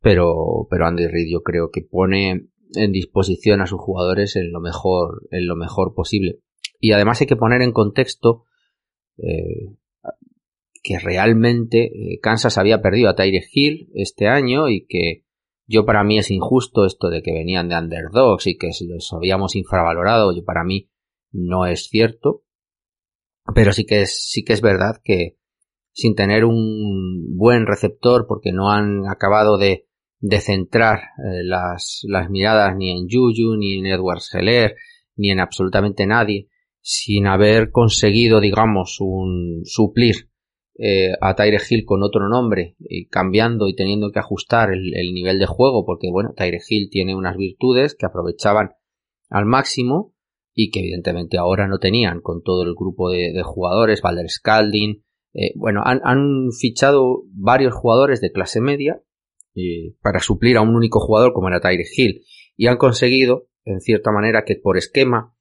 pero 0.00 0.68
pero 0.70 0.86
Andy 0.86 1.08
Reid 1.08 1.32
yo 1.32 1.42
creo 1.42 1.72
que 1.72 1.82
pone 1.82 2.50
en 2.76 2.92
disposición 2.92 3.62
a 3.62 3.66
sus 3.66 3.80
jugadores 3.80 4.36
en 4.36 4.52
lo 4.52 4.60
mejor, 4.60 5.26
en 5.30 5.46
lo 5.46 5.56
mejor 5.56 5.94
posible. 5.94 6.40
Y 6.78 6.92
además 6.92 7.18
hay 7.18 7.26
que 7.26 7.34
poner 7.34 7.62
en 7.62 7.72
contexto 7.72 8.44
que 10.88 10.98
realmente 10.98 11.84
eh, 11.84 12.18
Kansas 12.22 12.56
había 12.56 12.80
perdido 12.80 13.10
a 13.10 13.14
Tyre 13.14 13.44
Hill 13.52 13.90
este 13.92 14.26
año 14.26 14.70
y 14.70 14.86
que 14.86 15.26
yo 15.66 15.84
para 15.84 16.02
mí 16.02 16.18
es 16.18 16.30
injusto 16.30 16.86
esto 16.86 17.10
de 17.10 17.20
que 17.20 17.34
venían 17.34 17.68
de 17.68 17.76
underdogs 17.76 18.46
y 18.46 18.56
que 18.56 18.70
los 18.88 19.12
habíamos 19.12 19.54
infravalorado. 19.54 20.34
Yo 20.34 20.46
para 20.46 20.64
mí 20.64 20.88
no 21.30 21.66
es 21.66 21.88
cierto. 21.90 22.42
Pero 23.54 23.74
sí 23.74 23.84
que 23.84 24.00
es, 24.00 24.30
sí 24.30 24.44
que 24.44 24.54
es 24.54 24.62
verdad 24.62 24.98
que 25.04 25.36
sin 25.92 26.14
tener 26.14 26.46
un 26.46 27.36
buen 27.36 27.66
receptor 27.66 28.26
porque 28.26 28.50
no 28.50 28.70
han 28.70 29.06
acabado 29.06 29.58
de, 29.58 29.88
de 30.20 30.40
centrar 30.40 31.00
eh, 31.18 31.44
las, 31.44 32.00
las, 32.04 32.30
miradas 32.30 32.74
ni 32.78 32.92
en 32.92 33.08
Juju, 33.10 33.58
ni 33.58 33.78
en 33.78 33.86
Edward 33.86 34.20
Seller, 34.20 34.74
ni 35.16 35.30
en 35.32 35.40
absolutamente 35.40 36.06
nadie, 36.06 36.48
sin 36.80 37.26
haber 37.26 37.72
conseguido, 37.72 38.40
digamos, 38.40 38.96
un 39.00 39.64
suplir 39.66 40.30
eh, 40.78 41.12
a 41.20 41.34
Tyre 41.34 41.58
Hill 41.68 41.84
con 41.84 42.02
otro 42.02 42.28
nombre, 42.28 42.76
cambiando 43.10 43.68
y 43.68 43.74
teniendo 43.74 44.10
que 44.10 44.20
ajustar 44.20 44.72
el, 44.72 44.94
el, 44.94 45.12
nivel 45.12 45.38
de 45.38 45.46
juego, 45.46 45.84
porque 45.84 46.08
bueno, 46.10 46.32
Tyre 46.36 46.60
Hill 46.66 46.88
tiene 46.90 47.14
unas 47.14 47.36
virtudes 47.36 47.94
que 47.94 48.06
aprovechaban 48.06 48.70
al 49.28 49.44
máximo 49.44 50.14
y 50.60 50.70
que 50.70 50.80
evidentemente 50.80 51.38
ahora 51.38 51.68
no 51.68 51.78
tenían 51.78 52.20
con 52.20 52.42
todo 52.42 52.64
el 52.64 52.74
grupo 52.74 53.10
de, 53.10 53.40
jugadores, 53.44 54.02
Valder 54.02 54.28
Scalding, 54.28 55.04
eh, 55.32 55.52
bueno, 55.54 55.82
han, 55.84 56.00
han 56.02 56.50
fichado 56.50 57.22
varios 57.30 57.74
jugadores 57.74 58.20
de 58.20 58.32
clase 58.32 58.60
media 58.60 59.00
eh, 59.54 59.94
para 60.02 60.18
suplir 60.18 60.56
a 60.56 60.62
un 60.62 60.74
único 60.74 60.98
jugador 60.98 61.32
como 61.32 61.46
era 61.46 61.60
Tyre 61.60 61.84
Hill 61.96 62.22
y 62.56 62.66
han 62.66 62.76
conseguido 62.76 63.46
en 63.64 63.80
cierta 63.80 64.10
manera 64.10 64.42
que 64.44 64.56
por 64.56 64.76
esquema 64.76 65.32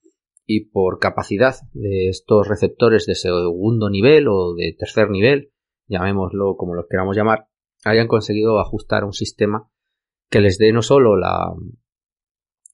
y 0.47 0.69
por 0.69 0.97
capacidad 0.97 1.55
de 1.73 2.07
estos 2.07 2.47
receptores 2.47 3.05
de 3.05 3.15
segundo 3.15 3.89
nivel 3.89 4.27
o 4.29 4.55
de 4.55 4.73
tercer 4.79 5.09
nivel, 5.09 5.51
llamémoslo 5.87 6.55
como 6.55 6.73
los 6.73 6.87
queramos 6.89 7.15
llamar, 7.15 7.47
hayan 7.83 8.07
conseguido 8.07 8.59
ajustar 8.59 9.03
un 9.03 9.13
sistema 9.13 9.69
que 10.29 10.39
les 10.39 10.57
dé 10.57 10.71
no 10.71 10.81
solo 10.81 11.17
la 11.17 11.53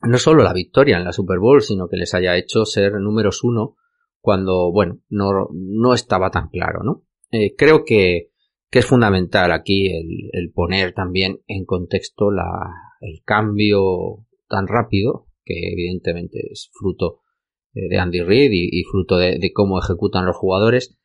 no 0.05 0.17
solo 0.17 0.43
la 0.43 0.53
victoria 0.53 0.97
en 0.97 1.05
la 1.05 1.13
Super 1.13 1.39
Bowl, 1.39 1.61
sino 1.61 1.87
que 1.87 1.97
les 1.97 2.13
haya 2.13 2.37
hecho 2.37 2.65
ser 2.65 2.93
números 2.99 3.43
uno 3.43 3.75
cuando, 4.19 4.71
bueno, 4.71 4.99
no, 5.09 5.49
no 5.53 5.93
estaba 5.93 6.29
tan 6.29 6.49
claro, 6.49 6.83
¿no? 6.83 7.03
Eh, 7.31 7.55
creo 7.55 7.83
que 7.83 8.33
que 8.69 8.79
es 8.79 8.87
fundamental 8.87 9.51
aquí 9.51 9.85
el, 9.85 10.29
el 10.31 10.51
poner 10.51 10.93
también 10.93 11.41
en 11.45 11.63
contexto 11.63 12.31
la, 12.31 12.43
el 13.01 13.21
cambio 13.23 14.25
tan 14.47 14.67
rápido, 14.67 15.27
que 15.45 15.73
evidentemente 15.73 16.39
es 16.51 16.71
fruto 16.73 17.22
de 17.73 17.99
Andy 17.99 18.21
Reid 18.21 18.51
y, 18.51 18.83
fruto 18.83 19.17
de, 19.17 19.51
cómo 19.53 19.79
ejecutan 19.79 20.25
los 20.25 20.37
jugadores, 20.37 20.97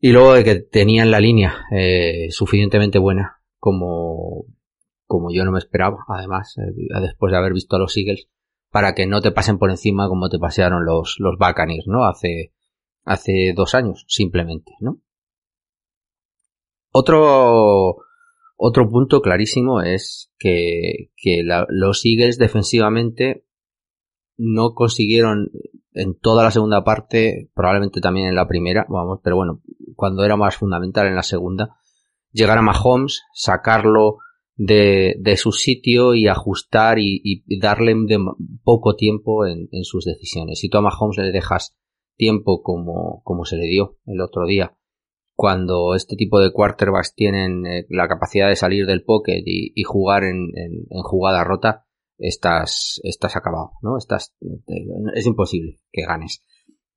y 0.00 0.12
luego 0.12 0.34
de 0.34 0.44
que 0.44 0.56
tenían 0.56 1.10
la 1.10 1.20
línea 1.20 1.64
eh, 1.72 2.28
suficientemente 2.30 2.98
buena 2.98 3.40
como, 3.58 4.44
como 5.06 5.32
yo 5.32 5.44
no 5.44 5.52
me 5.52 5.58
esperaba, 5.58 5.98
además, 6.08 6.54
eh, 6.58 7.00
después 7.00 7.32
de 7.32 7.38
haber 7.38 7.54
visto 7.54 7.76
a 7.76 7.78
los 7.78 7.96
Eagles, 7.96 8.28
para 8.70 8.94
que 8.94 9.06
no 9.06 9.22
te 9.22 9.32
pasen 9.32 9.58
por 9.58 9.70
encima 9.70 10.08
como 10.08 10.28
te 10.28 10.38
pasearon 10.38 10.84
los, 10.84 11.16
los 11.18 11.36
¿no? 11.86 12.04
Hace, 12.04 12.52
hace 13.04 13.54
dos 13.56 13.74
años, 13.74 14.04
simplemente, 14.08 14.72
¿no? 14.80 15.00
Otro, 16.92 17.96
otro 18.56 18.88
punto 18.88 19.20
clarísimo 19.20 19.82
es 19.82 20.32
que, 20.38 21.10
que 21.16 21.42
los 21.42 22.04
Eagles 22.04 22.38
defensivamente 22.38 23.44
no 24.38 24.74
consiguieron 24.74 25.50
en 25.96 26.18
toda 26.18 26.44
la 26.44 26.50
segunda 26.50 26.84
parte, 26.84 27.50
probablemente 27.54 28.00
también 28.00 28.28
en 28.28 28.34
la 28.34 28.46
primera, 28.46 28.86
vamos, 28.88 29.20
pero 29.22 29.36
bueno, 29.36 29.62
cuando 29.94 30.24
era 30.24 30.36
más 30.36 30.56
fundamental 30.56 31.06
en 31.06 31.16
la 31.16 31.22
segunda, 31.22 31.76
llegar 32.30 32.58
a 32.58 32.62
Mahomes, 32.62 33.22
sacarlo 33.32 34.18
de, 34.54 35.16
de 35.18 35.36
su 35.36 35.52
sitio 35.52 36.14
y 36.14 36.28
ajustar 36.28 36.98
y, 36.98 37.44
darle 37.60 37.94
poco 38.62 38.94
tiempo 38.94 39.46
en, 39.46 39.68
en, 39.72 39.84
sus 39.84 40.04
decisiones. 40.04 40.60
Si 40.60 40.68
tú 40.68 40.78
a 40.78 40.82
Mahomes 40.82 41.18
le 41.18 41.32
dejas 41.32 41.76
tiempo 42.16 42.62
como, 42.62 43.22
como 43.24 43.44
se 43.44 43.56
le 43.56 43.66
dio 43.66 43.98
el 44.06 44.20
otro 44.20 44.46
día 44.46 44.76
cuando 45.36 45.94
este 45.94 46.16
tipo 46.16 46.40
de 46.40 46.50
quarterbacks 46.50 47.14
tienen 47.14 47.66
eh, 47.66 47.86
la 47.90 48.08
capacidad 48.08 48.48
de 48.48 48.56
salir 48.56 48.86
del 48.86 49.04
pocket 49.04 49.42
y, 49.44 49.72
y 49.74 49.82
jugar 49.84 50.24
en, 50.24 50.50
en, 50.56 50.86
en, 50.88 51.02
jugada 51.02 51.44
rota, 51.44 51.85
estás, 52.18 53.00
estás 53.02 53.36
acabado, 53.36 53.72
¿no? 53.82 53.98
Estás, 53.98 54.34
es 55.14 55.26
imposible 55.26 55.80
que 55.92 56.02
ganes. 56.02 56.44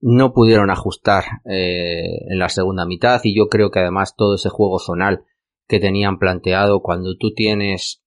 No 0.02 0.34
pudieron 0.34 0.70
ajustar 0.70 1.26
eh, 1.46 2.26
en 2.30 2.40
la 2.40 2.50
segunda 2.50 2.86
mitad 2.86 3.20
y 3.24 3.36
yo 3.36 3.48
creo 3.48 3.70
que 3.70 3.80
además 3.80 4.16
todo 4.16 4.36
ese 4.36 4.50
juego 4.50 4.80
zonal 4.80 5.26
que 5.68 5.80
tenían 5.80 6.20
planteado 6.20 6.82
cuando 6.82 7.18
tú 7.18 7.34
tienes 7.34 8.02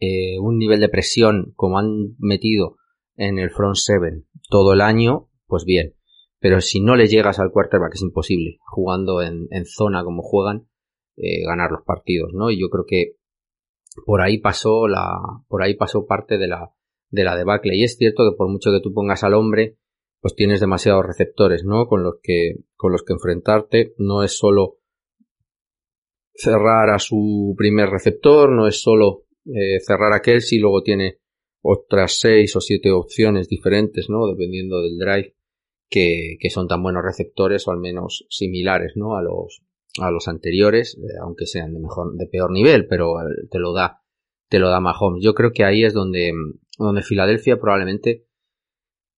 eh, 0.00 0.38
un 0.40 0.58
nivel 0.58 0.80
de 0.80 0.88
presión 0.88 1.52
como 1.56 1.78
han 1.78 2.16
metido 2.18 2.76
en 3.16 3.38
el 3.38 3.50
front 3.50 3.76
seven 3.76 4.26
todo 4.48 4.72
el 4.72 4.80
año, 4.80 5.28
pues 5.46 5.64
bien, 5.64 5.94
pero 6.40 6.60
si 6.60 6.80
no 6.80 6.96
le 6.96 7.06
llegas 7.06 7.38
al 7.38 7.52
quarterback 7.52 7.94
es 7.94 8.02
imposible, 8.02 8.58
jugando 8.62 9.22
en, 9.22 9.46
en 9.50 9.66
zona 9.66 10.02
como 10.02 10.22
juegan, 10.22 10.68
eh, 11.16 11.44
ganar 11.44 11.70
los 11.70 11.84
partidos, 11.84 12.32
¿no? 12.32 12.50
Y 12.50 12.58
yo 12.58 12.70
creo 12.70 12.84
que 12.86 13.16
por 14.06 14.20
ahí 14.20 14.38
pasó 14.38 14.88
la, 14.88 15.18
por 15.48 15.62
ahí 15.62 15.74
pasó 15.74 16.06
parte 16.06 16.38
de 16.38 16.48
la, 16.48 16.72
de 17.10 17.24
la 17.24 17.36
debacle. 17.36 17.76
Y 17.76 17.84
es 17.84 17.96
cierto 17.96 18.24
que 18.28 18.36
por 18.36 18.48
mucho 18.48 18.70
que 18.70 18.80
tú 18.80 18.92
pongas 18.92 19.24
al 19.24 19.34
hombre, 19.34 19.78
pues 20.20 20.34
tienes 20.34 20.60
demasiados 20.60 21.06
receptores, 21.06 21.64
¿no? 21.64 21.86
Con 21.86 22.02
los 22.02 22.16
que, 22.22 22.56
con 22.76 22.92
los 22.92 23.02
que 23.02 23.14
enfrentarte 23.14 23.94
no 23.98 24.22
es 24.22 24.36
solo 24.36 24.78
cerrar 26.34 26.90
a 26.90 26.98
su 26.98 27.54
primer 27.56 27.88
receptor, 27.90 28.50
no 28.50 28.66
es 28.66 28.80
solo 28.80 29.24
eh, 29.46 29.80
cerrar 29.80 30.12
a 30.12 30.22
Kelsey, 30.22 30.58
luego 30.58 30.82
tiene 30.82 31.18
otras 31.62 32.18
seis 32.18 32.54
o 32.56 32.60
siete 32.60 32.90
opciones 32.90 33.48
diferentes, 33.48 34.08
¿no? 34.08 34.26
Dependiendo 34.26 34.80
del 34.80 34.98
drive, 34.98 35.34
que, 35.88 36.36
que 36.38 36.50
son 36.50 36.68
tan 36.68 36.82
buenos 36.82 37.02
receptores 37.04 37.66
o 37.66 37.72
al 37.72 37.78
menos 37.78 38.26
similares, 38.30 38.92
¿no? 38.96 39.16
A 39.16 39.22
los, 39.22 39.62
a 40.00 40.10
los 40.10 40.28
anteriores, 40.28 40.96
eh, 40.96 41.18
aunque 41.22 41.46
sean 41.46 41.72
de 41.74 41.80
mejor, 41.80 42.14
de 42.16 42.26
peor 42.26 42.50
nivel, 42.50 42.86
pero 42.86 43.14
te 43.50 43.58
lo 43.58 43.72
da, 43.72 44.02
te 44.48 44.58
lo 44.58 44.68
da 44.68 44.80
Mahomes. 44.80 45.22
Yo 45.22 45.34
creo 45.34 45.52
que 45.52 45.64
ahí 45.64 45.84
es 45.84 45.94
donde, 45.94 46.32
donde 46.78 47.02
Filadelfia 47.02 47.60
probablemente 47.60 48.26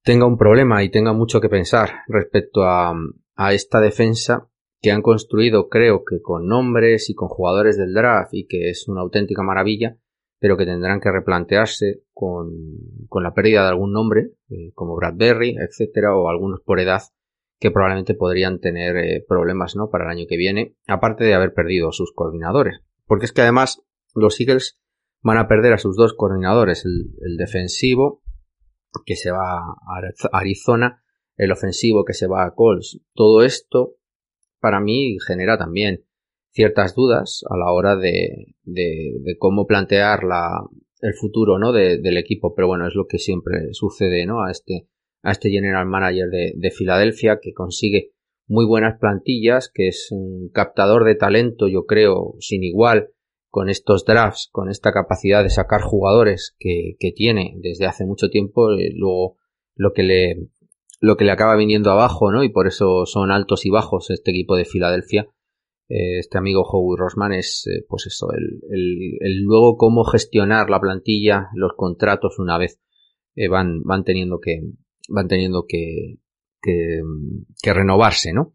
tenga 0.03 0.27
un 0.27 0.39
problema 0.39 0.83
y 0.83 0.91
tenga 0.91 1.13
mucho 1.13 1.41
que 1.41 1.49
pensar 1.49 2.01
respecto 2.09 2.65
a, 2.65 2.95
a 3.37 3.55
esta 3.55 3.81
defensa 3.81 4.49
que 4.81 4.91
han 4.91 5.03
construido, 5.03 5.69
creo 5.69 6.05
que 6.05 6.21
con 6.21 6.49
nombres 6.49 7.09
y 7.09 7.15
con 7.15 7.29
jugadores 7.29 7.79
del 7.79 7.95
draft 7.95 8.35
y 8.35 8.47
que 8.47 8.69
es 8.69 8.89
una 8.89 9.01
auténtica 9.01 9.43
maravilla, 9.43 9.97
pero 10.41 10.57
que 10.57 10.67
tendrán 10.67 11.01
que 11.01 11.13
replantearse 11.13 12.03
con, 12.13 12.51
con 13.09 13.23
la 13.23 13.33
pérdida 13.33 13.63
de 13.63 13.69
algún 13.69 13.93
nombre, 13.93 14.33
eh, 14.51 14.73
como 14.75 14.97
Bradbury, 14.97 15.57
etcétera, 15.57 16.17
o 16.17 16.29
algunos 16.29 16.61
por 16.63 16.81
edad 16.81 17.03
que 17.63 17.71
probablemente 17.71 18.15
podrían 18.15 18.59
tener 18.59 18.97
eh, 18.97 19.25
problemas 19.27 19.77
¿no? 19.77 19.89
para 19.89 20.05
el 20.05 20.11
año 20.11 20.27
que 20.29 20.37
viene, 20.37 20.75
aparte 20.89 21.23
de 21.23 21.35
haber 21.35 21.55
perdido 21.55 21.93
sus 21.93 22.13
coordinadores. 22.13 22.81
Porque 23.07 23.25
es 23.25 23.33
que 23.33 23.43
además 23.43 23.81
los 24.17 24.41
Eagles 24.41 24.81
van 25.21 25.39
a 25.39 25.47
perder 25.47 25.73
a 25.73 25.79
sus 25.79 25.97
dos 25.97 26.13
coordinadores, 26.15 26.85
el, 26.85 27.37
defensivo 27.37 28.21
que 29.07 29.15
se 29.15 29.31
va 29.31 29.59
a 29.61 30.01
Arizona, 30.33 31.05
el 31.37 31.53
ofensivo 31.53 32.05
que 32.05 32.15
se 32.15 32.27
va 32.27 32.45
a 32.45 32.53
Colts. 32.53 33.01
Todo 33.15 33.45
esto 33.45 33.95
para 34.59 34.81
mí 34.81 35.17
genera 35.25 35.57
también 35.57 36.05
ciertas 36.51 36.97
dudas 36.97 37.45
a 37.49 37.57
la 37.57 37.71
hora 37.73 37.95
de, 37.95 38.57
de, 38.65 39.37
cómo 39.39 39.69
plantear 39.69 40.25
la, 40.25 40.67
el 41.01 41.15
futuro 41.15 41.61
¿no? 41.61 41.73
del 41.73 42.19
equipo, 42.19 42.57
pero 42.57 42.67
bueno, 42.67 42.89
es 42.89 42.95
lo 42.97 43.07
que 43.07 43.19
siempre 43.19 43.69
sucede 43.71 44.27
¿no? 44.27 44.43
a 44.43 44.51
este 44.51 44.89
a 45.23 45.31
este 45.31 45.51
general 45.51 45.87
manager 45.87 46.29
de, 46.31 46.71
Filadelfia 46.71 47.39
que 47.41 47.53
consigue 47.53 48.13
muy 48.47 48.67
buenas 48.67 48.99
plantillas, 48.99 49.71
que 49.73 49.89
es 49.89 50.09
un 50.11 50.51
captador 50.53 51.05
de 51.05 51.15
talento, 51.15 51.69
yo 51.69 51.87
creo, 51.87 52.35
sin 52.41 52.65
igual, 52.65 53.11
con 53.49 53.69
estos 53.69 54.05
drafts, 54.05 54.49
con 54.51 54.69
esta 54.69 54.93
capacidad 54.93 55.43
de 55.43 55.51
sacar 55.51 55.81
jugadores 55.83 56.57
que, 56.59 56.97
tiene 57.15 57.55
desde 57.59 57.87
hace 57.87 58.05
mucho 58.05 58.31
tiempo, 58.31 58.73
eh, 58.73 58.91
luego 58.95 59.37
lo 59.75 59.93
que 59.93 60.03
le 60.03 60.49
lo 61.01 61.17
que 61.17 61.25
le 61.25 61.33
acaba 61.33 61.57
viniendo 61.57 61.91
abajo, 61.91 62.31
¿no? 62.31 62.45
Y 62.45 62.51
por 62.51 62.69
eso 62.69 63.07
son 63.07 63.33
altos 63.33 63.67
y 63.67 63.71
bajos 63.71 64.11
este 64.11 64.31
equipo 64.31 64.55
de 64.55 64.65
Filadelfia. 64.65 65.27
Eh, 65.89 66.21
este 66.21 66.39
amigo 66.39 66.63
Howie 66.63 66.97
Rosman 66.97 67.33
es, 67.33 67.67
eh, 67.67 67.85
pues 67.89 68.07
eso, 68.07 68.29
el, 68.33 68.61
el, 69.21 69.43
luego 69.43 69.77
cómo 69.77 70.05
gestionar 70.05 70.71
la 70.71 70.81
plantilla, 70.81 71.49
los 71.55 71.73
contratos 71.77 72.39
una 72.39 72.57
vez 72.57 72.81
van, 73.51 73.83
van 73.83 74.05
teniendo 74.05 74.39
que, 74.39 74.61
van 75.09 75.29
teniendo 75.29 75.65
que, 75.69 76.19
que, 76.61 77.73
renovarse, 77.73 78.33
¿no? 78.33 78.55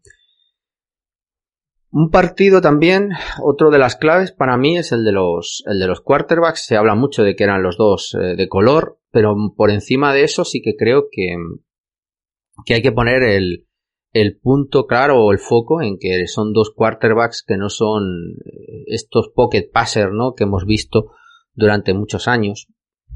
Un 1.90 2.10
partido 2.10 2.60
también, 2.60 3.10
otro 3.42 3.70
de 3.70 3.78
las 3.78 3.96
claves 3.96 4.32
para 4.32 4.58
mí 4.58 4.76
es 4.76 4.92
el 4.92 5.04
de 5.04 5.12
los, 5.12 5.64
el 5.66 5.78
de 5.78 5.86
los 5.86 6.02
quarterbacks. 6.02 6.66
Se 6.66 6.76
habla 6.76 6.94
mucho 6.94 7.24
de 7.24 7.34
que 7.34 7.44
eran 7.44 7.62
los 7.62 7.78
dos 7.78 8.14
eh, 8.14 8.36
de 8.36 8.48
color, 8.48 9.00
pero 9.10 9.34
por 9.56 9.70
encima 9.70 10.12
de 10.12 10.24
eso 10.24 10.44
sí 10.44 10.60
que 10.60 10.76
creo 10.76 11.08
que, 11.10 11.36
que 12.66 12.74
hay 12.74 12.82
que 12.82 12.92
poner 12.92 13.22
el, 13.22 13.66
el 14.12 14.38
punto 14.38 14.86
claro 14.86 15.24
o 15.24 15.32
el 15.32 15.38
foco 15.38 15.80
en 15.82 15.98
que 15.98 16.26
son 16.26 16.52
dos 16.52 16.72
quarterbacks 16.74 17.42
que 17.46 17.56
no 17.56 17.70
son 17.70 18.34
eh, 18.44 18.84
estos 18.86 19.30
pocket 19.34 19.70
passers, 19.72 20.12
¿no? 20.12 20.34
Que 20.34 20.44
hemos 20.44 20.64
visto 20.66 21.12
durante 21.54 21.94
muchos 21.94 22.28
años, 22.28 22.68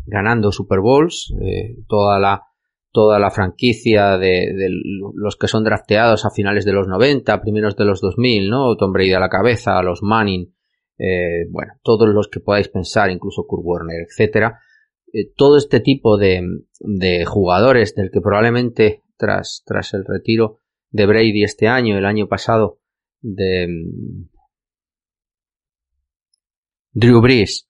ganando 0.06 0.50
Super 0.50 0.80
Bowls, 0.80 1.32
eh, 1.42 1.76
toda 1.88 2.18
la, 2.18 2.42
toda 2.92 3.18
la 3.18 3.30
franquicia 3.30 4.18
de, 4.18 4.52
los 5.14 5.36
que 5.36 5.48
son 5.48 5.64
drafteados 5.64 6.24
a 6.24 6.30
finales 6.30 6.64
de 6.64 6.72
los 6.72 6.86
90, 6.86 7.40
primeros 7.40 7.74
de 7.76 7.86
los 7.86 8.00
2000, 8.00 8.50
¿no? 8.50 8.76
Tom 8.76 8.92
Brady 8.92 9.14
a 9.14 9.20
la 9.20 9.30
cabeza, 9.30 9.82
los 9.82 10.02
Manning, 10.02 10.54
eh, 10.98 11.46
bueno, 11.50 11.72
todos 11.82 12.08
los 12.10 12.28
que 12.28 12.40
podáis 12.40 12.68
pensar, 12.68 13.10
incluso 13.10 13.46
Kurt 13.46 13.62
Warner, 13.64 14.06
etcétera. 14.06 14.60
Eh, 15.12 15.32
todo 15.34 15.56
este 15.56 15.80
tipo 15.80 16.18
de, 16.18 16.42
de, 16.80 17.24
jugadores 17.24 17.94
del 17.94 18.10
que 18.10 18.20
probablemente 18.20 19.02
tras, 19.16 19.62
tras 19.64 19.94
el 19.94 20.04
retiro 20.04 20.58
de 20.90 21.06
Brady 21.06 21.44
este 21.44 21.68
año, 21.68 21.96
el 21.96 22.04
año 22.04 22.28
pasado, 22.28 22.78
de 23.22 23.68
mm, 23.68 24.28
Drew 26.92 27.22
Brees, 27.22 27.68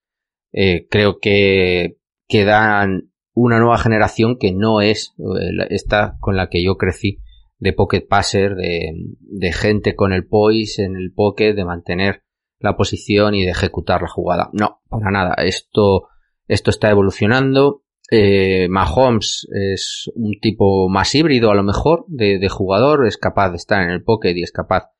eh, 0.53 0.89
creo 0.91 1.19
que 1.21 1.99
quedan 2.27 3.12
una 3.35 3.59
nueva 3.59 3.79
generación 3.79 4.37
que 4.39 4.53
no 4.53 4.81
es 4.81 5.15
eh, 5.19 5.67
esta 5.71 6.17
con 6.21 6.37
la 6.37 6.49
que 6.49 6.63
yo 6.63 6.77
crecí 6.77 7.19
de 7.59 7.73
pocket 7.73 8.07
passer, 8.09 8.55
de, 8.57 8.93
de 9.21 9.53
gente 9.53 9.95
con 9.95 10.13
el 10.13 10.27
poise 10.27 10.85
en 10.85 10.97
el 10.97 11.13
pocket, 11.13 11.55
de 11.55 11.65
mantener 11.65 12.23
la 12.59 12.77
posición 12.77 13.35
y 13.35 13.45
de 13.45 13.51
ejecutar 13.51 14.03
la 14.03 14.09
jugada. 14.09 14.51
No, 14.53 14.81
para 14.89 15.11
nada. 15.11 15.35
Esto, 15.35 16.09
esto 16.49 16.71
está 16.71 16.91
evolucionando. 16.91 17.83
Eh, 18.11 18.69
Mahomes 18.69 19.49
es 19.53 20.11
un 20.15 20.39
tipo 20.41 20.89
más 20.89 21.15
híbrido 21.15 21.51
a 21.51 21.55
lo 21.55 21.63
mejor 21.63 22.05
de, 22.09 22.39
de, 22.39 22.49
jugador, 22.49 23.07
es 23.07 23.17
capaz 23.17 23.51
de 23.51 23.57
estar 23.57 23.83
en 23.83 23.91
el 23.91 24.03
pocket 24.03 24.35
y 24.37 24.43
es 24.43 24.53
capaz 24.53 24.91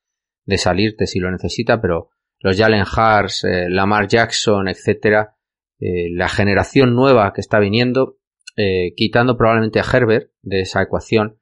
de 0.45 0.57
salirte 0.57 1.05
si 1.05 1.19
lo 1.19 1.29
necesita, 1.31 1.79
pero 1.79 2.09
los 2.39 2.57
Jalen 2.57 2.85
Hars, 2.85 3.43
eh, 3.43 3.69
Lamar 3.69 4.07
Jackson, 4.07 4.67
etcétera, 4.67 5.35
eh, 5.79 6.09
la 6.11 6.27
generación 6.27 6.95
nueva 6.95 7.33
que 7.33 7.41
está 7.41 7.59
viniendo 7.59 8.17
eh, 8.55 8.93
quitando 8.95 9.35
probablemente 9.35 9.79
a 9.79 9.85
Herbert 9.91 10.31
de 10.43 10.61
esa 10.61 10.83
ecuación, 10.83 11.39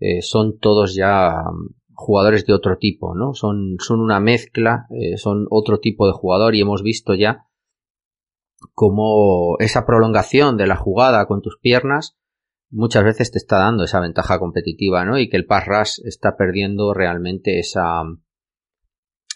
eh, 0.00 0.22
son 0.22 0.58
todos 0.58 0.94
ya 0.94 1.30
mm, 1.30 1.74
jugadores 1.92 2.46
de 2.46 2.54
otro 2.54 2.78
tipo, 2.78 3.14
¿no? 3.14 3.34
Son, 3.34 3.76
son 3.80 4.00
una 4.00 4.18
mezcla, 4.18 4.86
eh, 4.90 5.18
son 5.18 5.46
otro 5.50 5.78
tipo 5.78 6.06
de 6.06 6.14
jugador 6.14 6.54
y 6.54 6.62
hemos 6.62 6.82
visto 6.82 7.14
ya 7.14 7.46
como 8.72 9.56
esa 9.58 9.84
prolongación 9.84 10.56
de 10.56 10.66
la 10.66 10.76
jugada 10.76 11.26
con 11.26 11.42
tus 11.42 11.58
piernas 11.58 12.16
muchas 12.70 13.04
veces 13.04 13.30
te 13.30 13.38
está 13.38 13.58
dando 13.58 13.84
esa 13.84 14.00
ventaja 14.00 14.38
competitiva, 14.38 15.04
¿no? 15.04 15.18
Y 15.18 15.28
que 15.28 15.36
el 15.36 15.44
pass 15.44 15.66
rush 15.66 16.06
está 16.06 16.36
perdiendo 16.36 16.94
realmente 16.94 17.58
esa, 17.58 18.02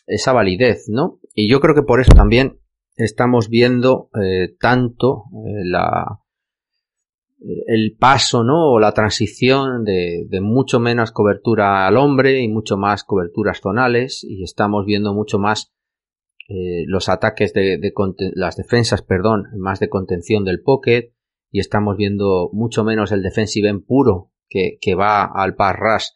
esa 0.07 0.33
validez, 0.33 0.87
¿no? 0.89 1.21
Y 1.35 1.49
yo 1.49 1.61
creo 1.61 1.75
que 1.75 1.83
por 1.83 2.01
eso 2.01 2.15
también 2.15 2.59
estamos 2.97 3.49
viendo 3.49 4.11
tanto 4.59 5.27
la, 5.63 6.21
el 7.41 7.97
paso, 7.99 8.43
¿no? 8.43 8.73
O 8.73 8.81
la 8.81 8.93
transición 8.93 9.85
de, 9.85 10.27
de, 10.29 10.41
mucho 10.41 10.81
menos 10.81 11.13
cobertura 11.13 11.87
al 11.87 11.97
hombre 11.97 12.41
y 12.41 12.49
mucho 12.49 12.77
más 12.77 13.05
coberturas 13.05 13.61
zonales 13.61 14.25
y 14.25 14.43
estamos 14.43 14.85
viendo 14.85 15.15
mucho 15.15 15.39
más 15.39 15.73
eh, 16.49 16.85
los 16.87 17.09
ataques 17.09 17.53
de, 17.53 17.79
de 17.79 17.93
las 18.35 18.57
defensas, 18.57 19.03
perdón, 19.03 19.45
más 19.57 19.81
de 19.81 19.89
contención 19.89 20.45
del 20.45 20.63
pocket 20.63 21.13
y 21.51 21.61
estamos 21.61 21.97
viendo 21.97 22.51
mucho 22.53 22.85
menos 22.85 23.13
el 23.13 23.23
defensive 23.23 23.69
en 23.69 23.83
puro 23.83 24.33
que, 24.49 24.79
que 24.81 24.95
va 24.95 25.25
al 25.25 25.55
pass 25.55 25.77
rush 25.79 26.07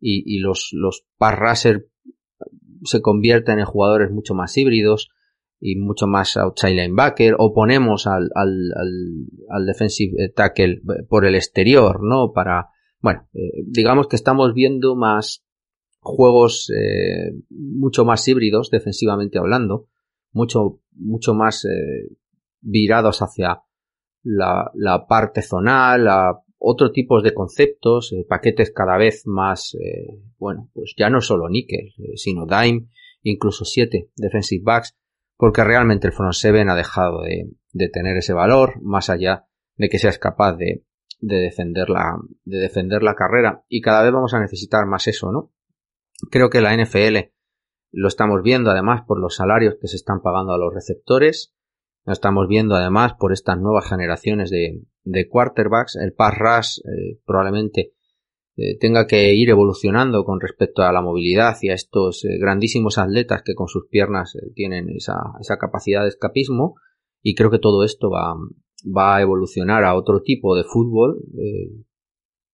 y, 0.00 0.36
y 0.36 0.38
los, 0.38 0.70
los 0.72 1.06
pass 1.16 1.38
rusher 1.38 1.88
se 2.84 3.02
convierten 3.02 3.58
en 3.58 3.64
jugadores 3.64 4.10
mucho 4.10 4.34
más 4.34 4.56
híbridos 4.56 5.10
y 5.60 5.76
mucho 5.76 6.06
más 6.06 6.36
outside 6.36 6.74
linebacker 6.74 7.34
o 7.38 7.52
ponemos 7.52 8.06
al, 8.06 8.30
al, 8.34 8.72
al, 9.48 9.66
defensive 9.66 10.28
tackle 10.30 10.80
por 11.08 11.24
el 11.24 11.34
exterior, 11.34 12.02
¿no? 12.02 12.32
Para, 12.32 12.68
bueno, 13.00 13.28
eh, 13.34 13.64
digamos 13.66 14.06
que 14.06 14.16
estamos 14.16 14.54
viendo 14.54 14.94
más 14.94 15.44
juegos 16.00 16.70
eh, 16.70 17.32
mucho 17.50 18.04
más 18.04 18.26
híbridos 18.28 18.70
defensivamente 18.70 19.38
hablando, 19.38 19.88
mucho, 20.32 20.80
mucho 20.92 21.34
más 21.34 21.64
eh, 21.64 22.16
virados 22.60 23.20
hacia 23.20 23.62
la, 24.22 24.70
la 24.74 25.06
parte 25.06 25.42
zonal, 25.42 26.06
a 26.06 26.40
otro 26.58 26.92
tipos 26.92 27.22
de 27.22 27.34
conceptos, 27.34 28.14
paquetes 28.28 28.72
cada 28.72 28.96
vez 28.96 29.22
más, 29.26 29.76
bueno, 30.38 30.68
pues 30.74 30.92
ya 30.98 31.08
no 31.08 31.20
solo 31.20 31.48
níquel, 31.48 31.92
sino 32.16 32.46
dime, 32.46 32.88
incluso 33.22 33.64
siete 33.64 34.10
defensive 34.16 34.64
backs 34.64 34.98
porque 35.38 35.62
realmente 35.64 36.08
el 36.08 36.12
front 36.12 36.34
seven 36.34 36.68
ha 36.68 36.74
dejado 36.74 37.22
de, 37.22 37.48
tener 37.90 38.16
ese 38.16 38.32
valor, 38.32 38.82
más 38.82 39.08
allá 39.08 39.46
de 39.76 39.88
que 39.88 40.00
seas 40.00 40.18
capaz 40.18 40.56
de, 40.56 40.84
de, 41.20 41.36
defender 41.36 41.88
la, 41.88 42.18
de 42.44 42.58
defender 42.58 43.04
la 43.04 43.14
carrera. 43.14 43.64
Y 43.68 43.80
cada 43.80 44.02
vez 44.02 44.12
vamos 44.12 44.34
a 44.34 44.40
necesitar 44.40 44.84
más 44.86 45.06
eso, 45.06 45.30
¿no? 45.30 45.52
Creo 46.30 46.50
que 46.50 46.60
la 46.60 46.76
NFL 46.76 47.30
lo 47.92 48.08
estamos 48.08 48.42
viendo 48.42 48.72
además 48.72 49.02
por 49.06 49.20
los 49.20 49.36
salarios 49.36 49.76
que 49.80 49.86
se 49.86 49.96
están 49.96 50.20
pagando 50.22 50.52
a 50.52 50.58
los 50.58 50.74
receptores. 50.74 51.54
Lo 52.04 52.12
estamos 52.12 52.48
viendo 52.48 52.74
además 52.74 53.14
por 53.14 53.32
estas 53.32 53.58
nuevas 53.58 53.88
generaciones 53.88 54.50
de, 54.50 54.82
de 55.04 55.28
quarterbacks. 55.28 55.94
El 55.94 56.14
pass 56.14 56.34
rush 56.36 56.78
eh, 56.80 57.20
probablemente 57.24 57.94
tenga 58.80 59.06
que 59.06 59.34
ir 59.34 59.50
evolucionando 59.50 60.24
con 60.24 60.40
respecto 60.40 60.82
a 60.82 60.92
la 60.92 61.00
movilidad 61.00 61.56
y 61.62 61.68
a 61.68 61.74
estos 61.74 62.24
eh, 62.24 62.38
grandísimos 62.40 62.98
atletas 62.98 63.42
que 63.44 63.54
con 63.54 63.68
sus 63.68 63.86
piernas 63.88 64.34
eh, 64.34 64.50
tienen 64.54 64.88
esa, 64.90 65.16
esa, 65.40 65.58
capacidad 65.58 66.02
de 66.02 66.08
escapismo. 66.08 66.74
Y 67.22 67.36
creo 67.36 67.50
que 67.50 67.60
todo 67.60 67.84
esto 67.84 68.10
va, 68.10 68.34
va 68.84 69.16
a 69.16 69.22
evolucionar 69.22 69.84
a 69.84 69.94
otro 69.94 70.22
tipo 70.22 70.56
de 70.56 70.64
fútbol 70.64 71.18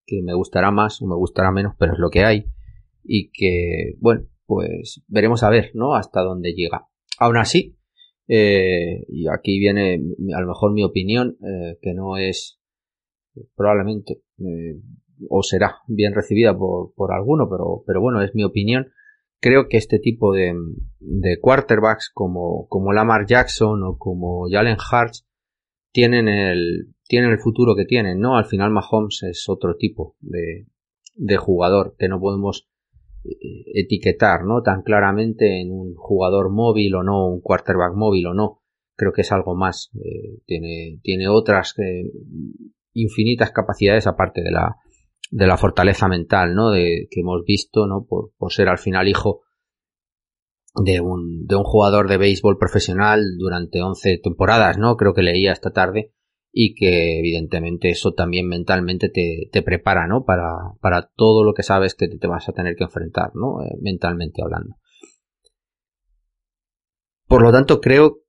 que 0.07 0.23
me 0.23 0.35
gustará 0.35 0.71
más 0.71 1.01
o 1.01 1.07
me 1.07 1.17
gustará 1.17 1.51
menos 1.53 1.75
pero 1.79 1.93
es 1.95 1.99
lo 1.99 2.11
que 2.11 2.25
hay. 2.25 2.47
Y 3.03 3.31
que 3.31 3.95
bueno 3.99 4.27
pues 4.47 5.03
veremos 5.07 5.43
a 5.43 5.51
ver 5.51 5.71
no 5.75 5.95
hasta 5.95 6.23
dónde 6.23 6.55
llega. 6.55 6.87
Aún 7.19 7.37
así 7.37 7.77
y 8.27 9.29
aquí 9.29 9.59
viene 9.59 10.01
a 10.35 10.40
lo 10.40 10.47
mejor 10.47 10.73
mi 10.73 10.83
opinión 10.83 11.37
que 11.83 11.93
no 11.93 12.17
es 12.17 12.59
probablemente 13.55 14.23
o 15.29 15.42
será 15.42 15.77
bien 15.87 16.14
recibida 16.14 16.57
por, 16.57 16.92
por 16.94 17.12
alguno, 17.12 17.48
pero, 17.48 17.83
pero 17.87 18.00
bueno, 18.00 18.22
es 18.22 18.35
mi 18.35 18.44
opinión. 18.44 18.92
Creo 19.40 19.68
que 19.68 19.77
este 19.77 19.98
tipo 19.98 20.33
de, 20.33 20.55
de 21.00 21.38
quarterbacks 21.40 22.11
como, 22.12 22.66
como 22.68 22.92
Lamar 22.92 23.27
Jackson 23.27 23.83
o 23.83 23.98
como 23.98 24.48
Jalen 24.50 24.79
Hurts 24.79 25.27
tienen 25.92 26.29
el, 26.29 26.94
tienen 27.07 27.31
el 27.31 27.38
futuro 27.38 27.77
que 27.77 27.85
tienen, 27.85 28.18
¿no? 28.18 28.37
Al 28.37 28.46
final 28.46 28.70
Mahomes 28.70 29.22
es 29.22 29.48
otro 29.48 29.77
tipo 29.77 30.16
de, 30.20 30.66
de 31.14 31.37
jugador 31.37 31.94
que 31.98 32.09
no 32.09 32.20
podemos 32.20 32.68
eh, 33.24 33.64
etiquetar, 33.74 34.44
¿no? 34.44 34.62
Tan 34.62 34.83
claramente 34.83 35.61
en 35.61 35.70
un 35.70 35.94
jugador 35.94 36.50
móvil 36.50 36.94
o 36.94 37.03
no, 37.03 37.29
un 37.29 37.40
quarterback 37.40 37.94
móvil 37.94 38.27
o 38.27 38.35
no. 38.35 38.61
Creo 38.96 39.12
que 39.12 39.22
es 39.22 39.33
algo 39.33 39.55
más. 39.55 39.90
Eh, 39.96 40.40
tiene, 40.46 41.00
tiene 41.03 41.29
otras 41.29 41.74
eh, 41.79 42.11
infinitas 42.92 43.50
capacidades 43.50 44.07
aparte 44.07 44.42
de 44.42 44.50
la, 44.50 44.77
de 45.35 45.49
la 45.49 45.57
fortaleza 45.57 46.07
mental, 46.07 46.55
¿no? 46.55 46.70
De, 46.70 47.09
que 47.11 47.20
hemos 47.20 47.44
visto, 47.44 47.88
¿no? 47.88 48.07
Por, 48.07 48.31
ser 48.53 48.68
al 48.68 48.79
final 48.79 49.09
hijo 49.09 49.40
de 50.77 51.01
un, 51.01 51.47
de 51.47 51.57
un 51.57 51.64
jugador 51.64 52.09
de 52.09 52.18
béisbol 52.18 52.57
profesional 52.57 53.20
durante 53.37 53.83
11 53.83 54.20
temporadas, 54.23 54.79
¿no? 54.79 54.97
Creo 54.97 55.12
que 55.12 55.23
leía 55.23 55.53
esta 55.53 55.73
tarde 55.73 56.12
y 56.53 56.77
que 56.77 57.18
evidentemente 57.18 57.90
eso 57.90 58.12
también 58.12 58.47
mentalmente 58.47 59.09
te, 59.09 59.49
te 59.51 59.62
prepara, 59.62 60.07
¿no? 60.07 60.25
Para, 60.25 60.53
para 60.81 61.11
todo 61.16 61.42
lo 61.42 61.53
que 61.53 61.64
sabes 61.64 61.97
que 61.97 62.07
te, 62.07 62.29
vas 62.29 62.49
a 62.49 62.53
tener 62.53 62.77
que 62.77 62.85
enfrentar, 62.85 63.33
¿no? 63.35 63.61
Eh, 63.64 63.77
mentalmente 63.81 64.40
hablando. 64.40 64.77
Por 67.27 67.42
lo 67.42 67.51
tanto, 67.51 67.81
creo 67.81 68.20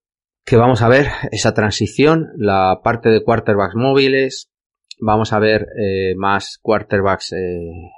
que 0.44 0.56
vamos 0.56 0.82
a 0.82 0.90
ver 0.90 1.06
esa 1.32 1.54
transición, 1.54 2.30
la 2.36 2.82
parte 2.84 3.10
de 3.10 3.24
quarterbacks 3.24 3.76
móviles, 3.76 4.50
vamos 5.00 5.34
a 5.34 5.40
ver 5.40 5.68
eh, 5.80 6.16
más 6.16 6.60
quarterbacks 6.62 7.34
eh, 7.34 7.92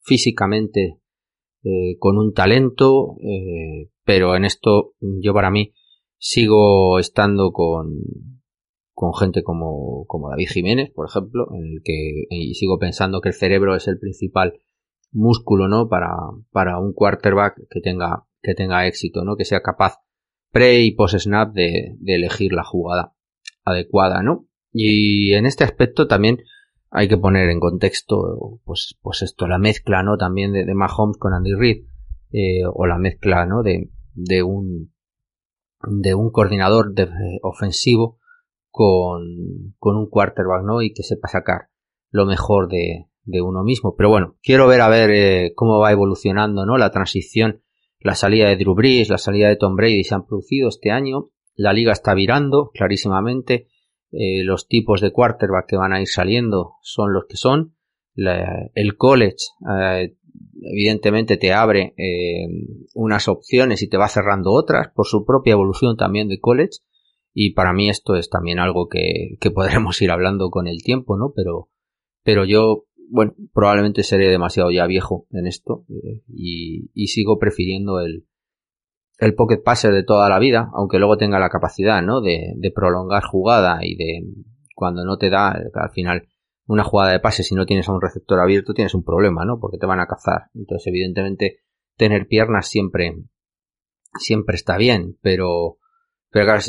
físicamente 0.00 1.00
eh, 1.64 1.96
con 1.98 2.18
un 2.18 2.32
talento, 2.32 3.16
pero 4.04 4.36
en 4.36 4.44
esto 4.44 4.94
yo 5.00 5.34
para 5.34 5.50
mí 5.50 5.74
sigo 6.16 6.98
estando 6.98 7.52
con, 7.52 8.00
con 8.92 9.14
gente 9.14 9.42
como, 9.42 10.04
como 10.06 10.30
David 10.30 10.48
Jiménez, 10.48 10.90
por 10.94 11.08
ejemplo, 11.08 11.48
en 11.52 11.74
el 11.74 11.82
que 11.84 12.24
y 12.30 12.54
sigo 12.54 12.78
pensando 12.78 13.20
que 13.20 13.28
el 13.28 13.34
cerebro 13.34 13.76
es 13.76 13.86
el 13.88 13.98
principal 13.98 14.54
músculo, 15.12 15.68
¿no? 15.68 15.88
Para, 15.88 16.14
para 16.50 16.78
un 16.78 16.92
quarterback 16.92 17.60
que 17.70 17.80
tenga, 17.80 18.24
que 18.42 18.54
tenga 18.54 18.86
éxito, 18.86 19.24
¿no? 19.24 19.36
Que 19.36 19.44
sea 19.44 19.62
capaz 19.62 19.98
pre 20.50 20.82
y 20.82 20.92
post 20.92 21.18
snap 21.18 21.52
de, 21.52 21.96
de 21.98 22.14
elegir 22.14 22.52
la 22.52 22.64
jugada 22.64 23.14
adecuada, 23.64 24.22
¿no? 24.22 24.47
Y 24.72 25.34
en 25.34 25.46
este 25.46 25.64
aspecto 25.64 26.06
también 26.06 26.38
hay 26.90 27.08
que 27.08 27.18
poner 27.18 27.50
en 27.50 27.60
contexto, 27.60 28.60
pues, 28.64 28.98
pues 29.02 29.22
esto, 29.22 29.46
la 29.46 29.58
mezcla, 29.58 30.02
¿no? 30.02 30.16
También 30.16 30.52
de, 30.52 30.64
de 30.64 30.74
Mahomes 30.74 31.18
con 31.18 31.34
Andy 31.34 31.54
Reid, 31.54 31.84
eh, 32.32 32.62
o 32.72 32.86
la 32.86 32.98
mezcla, 32.98 33.46
¿no? 33.46 33.62
De, 33.62 33.90
de 34.14 34.42
un, 34.42 34.92
de 35.82 36.14
un 36.14 36.30
coordinador 36.30 36.94
de, 36.94 37.08
ofensivo 37.42 38.18
con, 38.70 39.74
con 39.78 39.96
un 39.96 40.08
quarterback, 40.08 40.64
¿no? 40.64 40.82
Y 40.82 40.92
que 40.92 41.02
sepa 41.02 41.28
sacar 41.28 41.68
lo 42.10 42.26
mejor 42.26 42.68
de, 42.68 43.06
de 43.24 43.42
uno 43.42 43.62
mismo. 43.62 43.94
Pero 43.96 44.08
bueno, 44.08 44.36
quiero 44.42 44.66
ver 44.66 44.80
a 44.80 44.88
ver 44.88 45.10
eh, 45.10 45.52
cómo 45.54 45.78
va 45.78 45.92
evolucionando, 45.92 46.64
¿no? 46.64 46.78
La 46.78 46.90
transición, 46.90 47.62
la 48.00 48.14
salida 48.14 48.48
de 48.48 48.56
Drew 48.56 48.74
Brees, 48.74 49.10
la 49.10 49.18
salida 49.18 49.48
de 49.48 49.56
Tom 49.56 49.76
Brady 49.76 50.04
se 50.04 50.14
han 50.14 50.26
producido 50.26 50.68
este 50.68 50.90
año. 50.90 51.30
La 51.54 51.72
liga 51.72 51.92
está 51.92 52.14
virando 52.14 52.70
clarísimamente 52.72 53.68
eh, 54.12 54.42
los 54.42 54.68
tipos 54.68 55.00
de 55.00 55.12
quarterback 55.12 55.66
que 55.68 55.76
van 55.76 55.92
a 55.92 56.00
ir 56.00 56.08
saliendo 56.08 56.74
son 56.82 57.12
los 57.12 57.24
que 57.28 57.36
son. 57.36 57.74
el 58.14 58.96
college 58.96 59.36
eh, 59.70 60.16
evidentemente 60.62 61.36
te 61.36 61.52
abre 61.52 61.94
eh, 61.96 62.48
unas 62.94 63.28
opciones 63.28 63.82
y 63.82 63.88
te 63.88 63.96
va 63.96 64.08
cerrando 64.08 64.52
otras 64.52 64.88
por 64.94 65.06
su 65.06 65.24
propia 65.24 65.52
evolución 65.52 65.96
también 65.96 66.28
de 66.28 66.40
college 66.40 66.80
y 67.34 67.52
para 67.52 67.72
mí 67.72 67.88
esto 67.90 68.16
es 68.16 68.30
también 68.30 68.58
algo 68.58 68.88
que, 68.88 69.36
que 69.40 69.50
podremos 69.50 70.00
ir 70.02 70.10
hablando 70.10 70.50
con 70.50 70.66
el 70.66 70.82
tiempo, 70.82 71.16
¿no? 71.16 71.32
Pero, 71.36 71.68
pero 72.24 72.44
yo, 72.44 72.86
bueno, 73.10 73.34
probablemente 73.52 74.02
seré 74.02 74.30
demasiado 74.30 74.70
ya 74.70 74.86
viejo 74.86 75.26
en 75.30 75.46
esto 75.46 75.84
y, 76.26 76.90
y 76.94 77.06
sigo 77.08 77.38
prefiriendo 77.38 78.00
el, 78.00 78.26
el 79.18 79.34
pocket 79.34 79.62
passer 79.62 79.92
de 79.92 80.04
toda 80.04 80.28
la 80.28 80.38
vida, 80.38 80.70
aunque 80.72 80.98
luego 80.98 81.16
tenga 81.16 81.38
la 81.38 81.50
capacidad, 81.50 82.02
¿no? 82.02 82.20
De, 82.20 82.52
de 82.56 82.70
prolongar 82.70 83.24
jugada 83.24 83.80
y 83.82 83.96
de 83.96 84.22
cuando 84.74 85.04
no 85.04 85.18
te 85.18 85.28
da 85.28 85.50
al 85.50 85.90
final 85.92 86.28
una 86.66 86.84
jugada 86.84 87.12
de 87.12 87.20
pase 87.20 87.42
si 87.42 87.54
no 87.54 87.66
tienes 87.66 87.88
a 87.88 87.92
un 87.92 88.00
receptor 88.00 88.38
abierto 88.38 88.74
tienes 88.74 88.94
un 88.94 89.02
problema, 89.02 89.44
¿no? 89.44 89.58
Porque 89.58 89.78
te 89.78 89.86
van 89.86 90.00
a 90.00 90.06
cazar. 90.06 90.50
Entonces, 90.54 90.86
evidentemente, 90.86 91.60
tener 91.96 92.28
piernas 92.28 92.68
siempre 92.68 93.16
siempre 94.18 94.54
está 94.54 94.76
bien, 94.76 95.18
pero 95.20 95.78
pero 96.30 96.44
claro, 96.44 96.60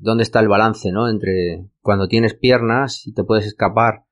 ¿dónde 0.00 0.22
está 0.22 0.40
el 0.40 0.48
balance, 0.48 0.92
no? 0.92 1.08
Entre 1.08 1.66
cuando 1.80 2.08
tienes 2.08 2.34
piernas 2.34 3.06
y 3.06 3.14
te 3.14 3.24
puedes 3.24 3.46
escapar 3.46 4.04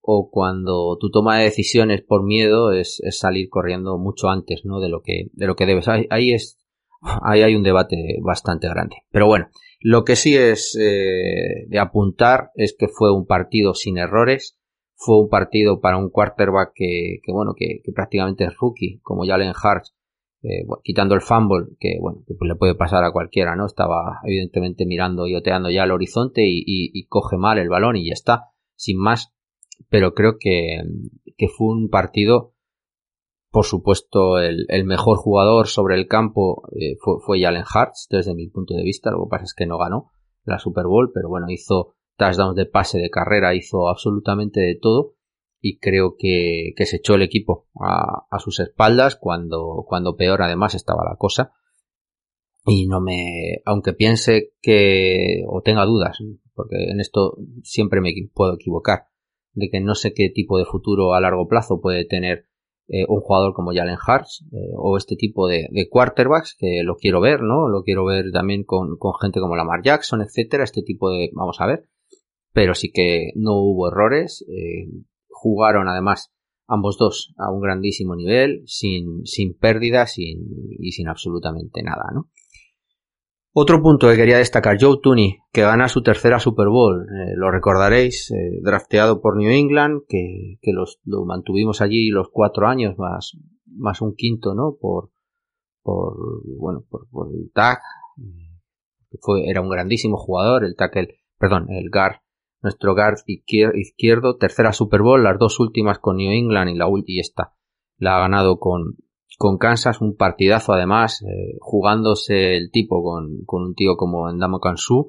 o 0.00 0.30
cuando 0.30 0.96
tu 0.98 1.10
toma 1.10 1.38
de 1.38 1.44
decisiones 1.44 2.02
por 2.02 2.24
miedo 2.24 2.72
es, 2.72 3.00
es 3.02 3.18
salir 3.18 3.48
corriendo 3.48 3.98
mucho 3.98 4.28
antes, 4.28 4.62
¿no? 4.64 4.80
De 4.80 4.88
lo 4.88 5.02
que 5.02 5.30
de 5.32 5.46
lo 5.46 5.56
que 5.56 5.66
debes. 5.66 5.88
Ahí, 5.88 6.06
ahí 6.10 6.32
es 6.32 6.63
ahí 7.22 7.42
hay 7.42 7.54
un 7.54 7.62
debate 7.62 8.18
bastante 8.22 8.68
grande. 8.68 8.96
Pero 9.10 9.26
bueno, 9.26 9.48
lo 9.80 10.04
que 10.04 10.16
sí 10.16 10.36
es 10.36 10.76
eh, 10.80 11.66
de 11.68 11.78
apuntar 11.78 12.50
es 12.54 12.74
que 12.78 12.88
fue 12.88 13.12
un 13.12 13.26
partido 13.26 13.74
sin 13.74 13.98
errores, 13.98 14.58
fue 14.96 15.20
un 15.20 15.28
partido 15.28 15.80
para 15.80 15.98
un 15.98 16.08
quarterback 16.08 16.72
que, 16.74 17.18
que 17.22 17.32
bueno, 17.32 17.52
que, 17.56 17.80
prácticamente 17.94 18.44
es 18.44 18.56
rookie, 18.56 19.00
como 19.02 19.26
Jalen 19.26 19.50
Hurts, 19.50 19.94
eh, 20.42 20.64
quitando 20.82 21.14
el 21.14 21.20
fumble, 21.20 21.66
que 21.78 21.98
bueno, 22.00 22.22
que 22.26 22.34
pues 22.34 22.48
le 22.48 22.54
puede 22.54 22.74
pasar 22.74 23.04
a 23.04 23.12
cualquiera, 23.12 23.56
¿no? 23.56 23.66
Estaba 23.66 24.20
evidentemente 24.24 24.86
mirando 24.86 25.26
y 25.26 25.34
oteando 25.34 25.70
ya 25.70 25.82
al 25.82 25.90
horizonte 25.90 26.42
y, 26.46 26.62
y, 26.66 27.06
coge 27.06 27.36
mal 27.36 27.58
el 27.58 27.68
balón 27.68 27.96
y 27.96 28.08
ya 28.08 28.12
está, 28.12 28.44
sin 28.76 28.98
más. 28.98 29.34
Pero 29.90 30.14
creo 30.14 30.36
que, 30.38 30.82
que 31.36 31.48
fue 31.48 31.68
un 31.68 31.88
partido 31.90 32.53
por 33.54 33.66
supuesto, 33.66 34.40
el, 34.40 34.84
mejor 34.84 35.16
jugador 35.16 35.68
sobre 35.68 35.94
el 35.94 36.08
campo 36.08 36.64
eh, 36.72 36.96
fue, 36.98 37.20
fue 37.24 37.40
Jalen 37.40 37.62
Hurts, 37.62 38.08
desde 38.10 38.34
mi 38.34 38.48
punto 38.48 38.74
de 38.74 38.82
vista. 38.82 39.12
Lo 39.12 39.22
que 39.22 39.30
pasa 39.30 39.44
es 39.44 39.54
que 39.54 39.64
no 39.64 39.78
ganó 39.78 40.10
la 40.42 40.58
Super 40.58 40.86
Bowl, 40.86 41.12
pero 41.14 41.28
bueno, 41.28 41.46
hizo 41.48 41.94
touchdowns 42.16 42.56
de 42.56 42.66
pase, 42.66 42.98
de 42.98 43.10
carrera, 43.10 43.54
hizo 43.54 43.88
absolutamente 43.88 44.58
de 44.58 44.74
todo. 44.74 45.14
Y 45.60 45.78
creo 45.78 46.16
que, 46.18 46.72
que 46.76 46.84
se 46.84 46.96
echó 46.96 47.14
el 47.14 47.22
equipo 47.22 47.68
a, 47.80 48.26
a, 48.28 48.40
sus 48.40 48.58
espaldas 48.58 49.14
cuando, 49.14 49.84
cuando 49.86 50.16
peor 50.16 50.42
además 50.42 50.74
estaba 50.74 51.04
la 51.08 51.14
cosa. 51.14 51.52
Y 52.66 52.88
no 52.88 53.00
me, 53.00 53.62
aunque 53.64 53.92
piense 53.92 54.52
que, 54.62 55.44
o 55.46 55.62
tenga 55.62 55.84
dudas, 55.84 56.18
porque 56.54 56.90
en 56.90 56.98
esto 56.98 57.36
siempre 57.62 58.00
me 58.00 58.12
puedo 58.34 58.54
equivocar, 58.54 59.04
de 59.52 59.70
que 59.70 59.80
no 59.80 59.94
sé 59.94 60.12
qué 60.12 60.28
tipo 60.28 60.58
de 60.58 60.64
futuro 60.64 61.14
a 61.14 61.20
largo 61.20 61.46
plazo 61.46 61.80
puede 61.80 62.04
tener 62.04 62.48
eh, 62.88 63.04
un 63.08 63.20
jugador 63.20 63.54
como 63.54 63.72
Jalen 63.72 63.96
Hurts 63.96 64.44
eh, 64.52 64.72
o 64.76 64.96
este 64.96 65.16
tipo 65.16 65.48
de, 65.48 65.68
quarterbacks 65.90 66.54
que 66.58 66.82
lo 66.84 66.96
quiero 66.96 67.20
ver, 67.20 67.40
¿no? 67.40 67.68
Lo 67.68 67.82
quiero 67.82 68.04
ver 68.04 68.30
también 68.30 68.64
con, 68.64 68.98
gente 69.20 69.40
como 69.40 69.56
Lamar 69.56 69.82
Jackson, 69.82 70.20
etcétera, 70.20 70.64
este 70.64 70.82
tipo 70.82 71.10
de, 71.10 71.30
vamos 71.32 71.60
a 71.60 71.66
ver, 71.66 71.88
pero 72.52 72.74
sí 72.74 72.92
que 72.92 73.32
no 73.36 73.54
hubo 73.54 73.88
errores, 73.88 74.44
eh, 74.48 74.88
jugaron 75.28 75.88
además 75.88 76.32
ambos 76.66 76.98
dos 76.98 77.34
a 77.38 77.50
un 77.50 77.60
grandísimo 77.60 78.16
nivel, 78.16 78.62
sin, 78.66 79.24
sin 79.24 79.54
pérdidas 79.54 80.18
y 80.18 80.92
sin 80.92 81.08
absolutamente 81.08 81.82
nada, 81.82 82.04
¿no? 82.14 82.30
Otro 83.56 83.80
punto 83.80 84.08
que 84.08 84.16
quería 84.16 84.38
destacar, 84.38 84.76
Joe 84.80 84.98
Tooney, 85.00 85.38
que 85.52 85.62
gana 85.62 85.88
su 85.88 86.02
tercera 86.02 86.40
Super 86.40 86.66
Bowl, 86.68 87.02
eh, 87.02 87.34
lo 87.36 87.52
recordaréis, 87.52 88.32
eh, 88.32 88.58
drafteado 88.62 89.20
por 89.20 89.36
New 89.36 89.48
England, 89.48 90.02
que, 90.08 90.58
que 90.60 90.72
los, 90.72 90.98
lo 91.04 91.24
mantuvimos 91.24 91.80
allí 91.80 92.08
los 92.08 92.28
cuatro 92.32 92.66
años, 92.66 92.98
más, 92.98 93.38
más 93.66 94.00
un 94.00 94.16
quinto, 94.16 94.54
¿no? 94.54 94.76
Por, 94.80 95.10
por, 95.82 96.16
bueno, 96.58 96.84
por, 96.90 97.08
por 97.08 97.28
el 97.28 97.52
tag, 97.52 97.78
fue, 99.20 99.48
era 99.48 99.60
un 99.60 99.68
grandísimo 99.68 100.16
jugador, 100.16 100.64
el 100.64 100.74
tackle, 100.74 101.20
perdón, 101.38 101.70
el 101.70 101.90
guard 101.90 102.24
nuestro 102.64 102.94
guard 102.94 103.18
izquierdo, 103.26 104.38
tercera 104.38 104.72
Super 104.72 105.02
Bowl, 105.02 105.22
las 105.22 105.38
dos 105.38 105.60
últimas 105.60 105.98
con 105.98 106.16
New 106.16 106.32
England 106.32 106.70
y 106.70 106.74
la 106.74 106.88
última 106.88 107.16
y 107.16 107.20
esta. 107.20 107.52
La 107.98 108.16
ha 108.16 108.20
ganado 108.20 108.58
con, 108.58 108.96
con 109.38 109.58
Kansas, 109.58 110.00
un 110.00 110.16
partidazo 110.16 110.72
además, 110.72 111.22
eh, 111.22 111.56
jugándose 111.60 112.56
el 112.56 112.70
tipo 112.70 113.02
con, 113.02 113.44
con, 113.44 113.62
un 113.62 113.74
tío 113.74 113.96
como 113.96 114.30
Endamo 114.30 114.60
Kansu, 114.60 115.08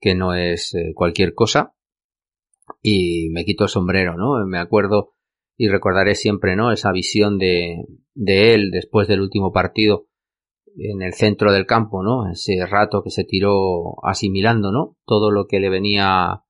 que 0.00 0.14
no 0.14 0.34
es 0.34 0.74
eh, 0.74 0.92
cualquier 0.94 1.34
cosa, 1.34 1.74
y 2.82 3.28
me 3.30 3.44
quito 3.44 3.64
el 3.64 3.70
sombrero, 3.70 4.16
¿no? 4.16 4.44
Me 4.46 4.58
acuerdo 4.58 5.12
y 5.56 5.68
recordaré 5.68 6.14
siempre, 6.14 6.56
¿no? 6.56 6.72
Esa 6.72 6.92
visión 6.92 7.38
de, 7.38 7.86
de 8.14 8.54
él 8.54 8.70
después 8.70 9.08
del 9.08 9.20
último 9.20 9.52
partido 9.52 10.06
en 10.78 11.02
el 11.02 11.14
centro 11.14 11.52
del 11.52 11.66
campo, 11.66 12.02
¿no? 12.02 12.30
Ese 12.30 12.64
rato 12.66 13.02
que 13.02 13.10
se 13.10 13.24
tiró 13.24 14.04
asimilando, 14.04 14.72
¿no? 14.72 14.96
Todo 15.04 15.30
lo 15.30 15.46
que 15.46 15.60
le 15.60 15.70
venía, 15.70 16.42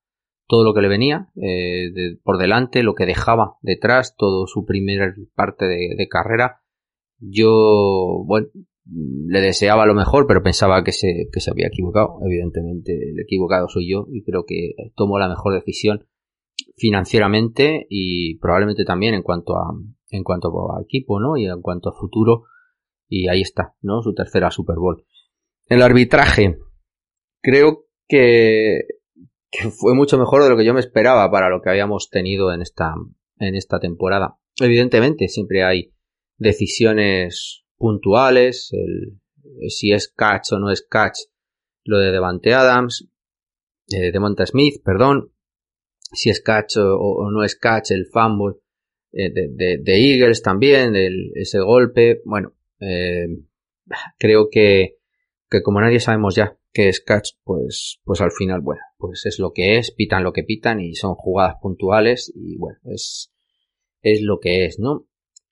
todo 0.46 0.64
lo 0.64 0.74
que 0.74 0.80
le 0.80 0.88
venía 0.88 1.28
eh, 1.40 1.92
por 2.22 2.38
delante, 2.38 2.82
lo 2.82 2.94
que 2.94 3.06
dejaba 3.06 3.56
detrás, 3.60 4.16
todo 4.16 4.46
su 4.46 4.64
primera 4.64 5.14
parte 5.34 5.66
de, 5.66 6.08
carrera. 6.08 6.62
Yo, 7.18 8.22
bueno, 8.26 8.48
le 8.84 9.40
deseaba 9.40 9.86
lo 9.86 9.94
mejor, 9.94 10.26
pero 10.26 10.42
pensaba 10.42 10.84
que 10.84 10.92
se, 10.92 11.28
que 11.32 11.40
se 11.40 11.50
había 11.50 11.68
equivocado. 11.68 12.18
Evidentemente, 12.24 12.92
el 12.92 13.18
equivocado 13.20 13.68
soy 13.68 13.90
yo 13.90 14.06
y 14.12 14.22
creo 14.22 14.44
que 14.46 14.74
tomó 14.94 15.18
la 15.18 15.28
mejor 15.28 15.54
decisión 15.54 16.06
financieramente 16.76 17.86
y 17.88 18.38
probablemente 18.38 18.84
también 18.84 19.14
en 19.14 19.22
cuanto 19.22 19.56
a, 19.56 19.74
en 20.10 20.22
cuanto 20.22 20.48
a 20.72 20.82
equipo, 20.82 21.20
¿no? 21.20 21.36
Y 21.36 21.46
en 21.46 21.62
cuanto 21.62 21.90
a 21.90 21.98
futuro 21.98 22.44
y 23.08 23.28
ahí 23.28 23.40
está, 23.40 23.74
¿no? 23.80 24.02
Su 24.02 24.14
tercera 24.14 24.50
Super 24.50 24.76
Bowl. 24.76 25.04
El 25.66 25.82
arbitraje. 25.82 26.58
Creo 27.42 27.86
que, 28.08 28.82
que 29.50 29.70
fue 29.70 29.94
mucho 29.94 30.18
mejor 30.18 30.42
de 30.42 30.50
lo 30.50 30.56
que 30.56 30.64
yo 30.64 30.74
me 30.74 30.80
esperaba 30.80 31.30
para 31.30 31.48
lo 31.48 31.60
que 31.60 31.70
habíamos 31.70 32.08
tenido 32.10 32.52
en 32.52 32.62
esta, 32.62 32.94
en 33.38 33.54
esta 33.54 33.78
temporada. 33.78 34.38
Evidentemente, 34.60 35.28
siempre 35.28 35.64
hay 35.64 35.92
decisiones 36.38 37.64
puntuales, 37.76 38.70
el, 38.72 39.20
si 39.68 39.92
es 39.92 40.08
catch 40.08 40.52
o 40.52 40.58
no 40.58 40.70
es 40.70 40.82
catch, 40.82 41.18
lo 41.84 41.98
de 41.98 42.12
Devante 42.12 42.54
Adams, 42.54 43.08
eh, 43.88 44.10
de 44.12 44.20
Monta 44.20 44.46
Smith, 44.46 44.82
perdón, 44.84 45.32
si 46.12 46.30
es 46.30 46.40
catch 46.40 46.76
o, 46.78 47.30
no 47.30 47.42
es 47.44 47.56
catch, 47.56 47.90
el 47.90 48.06
fumble 48.06 48.56
eh, 49.12 49.30
de, 49.32 50.12
Eagles 50.12 50.42
también, 50.42 50.94
ese 51.34 51.60
golpe, 51.60 52.22
bueno, 52.24 52.54
eh, 52.80 53.28
creo 54.18 54.48
que, 54.50 54.96
que 55.48 55.62
como 55.62 55.80
nadie 55.80 56.00
sabemos 56.00 56.34
ya 56.34 56.56
que 56.72 56.90
es 56.90 57.00
catch, 57.00 57.30
pues, 57.42 58.00
pues 58.04 58.20
al 58.20 58.32
final, 58.32 58.60
bueno, 58.60 58.82
pues 58.98 59.24
es 59.24 59.38
lo 59.38 59.52
que 59.54 59.78
es, 59.78 59.92
pitan 59.92 60.22
lo 60.22 60.34
que 60.34 60.42
pitan 60.42 60.78
y 60.78 60.94
son 60.94 61.14
jugadas 61.14 61.56
puntuales 61.62 62.30
y 62.34 62.58
bueno, 62.58 62.78
es, 62.84 63.32
es 64.02 64.20
lo 64.20 64.40
que 64.40 64.66
es, 64.66 64.78
¿no? 64.78 65.06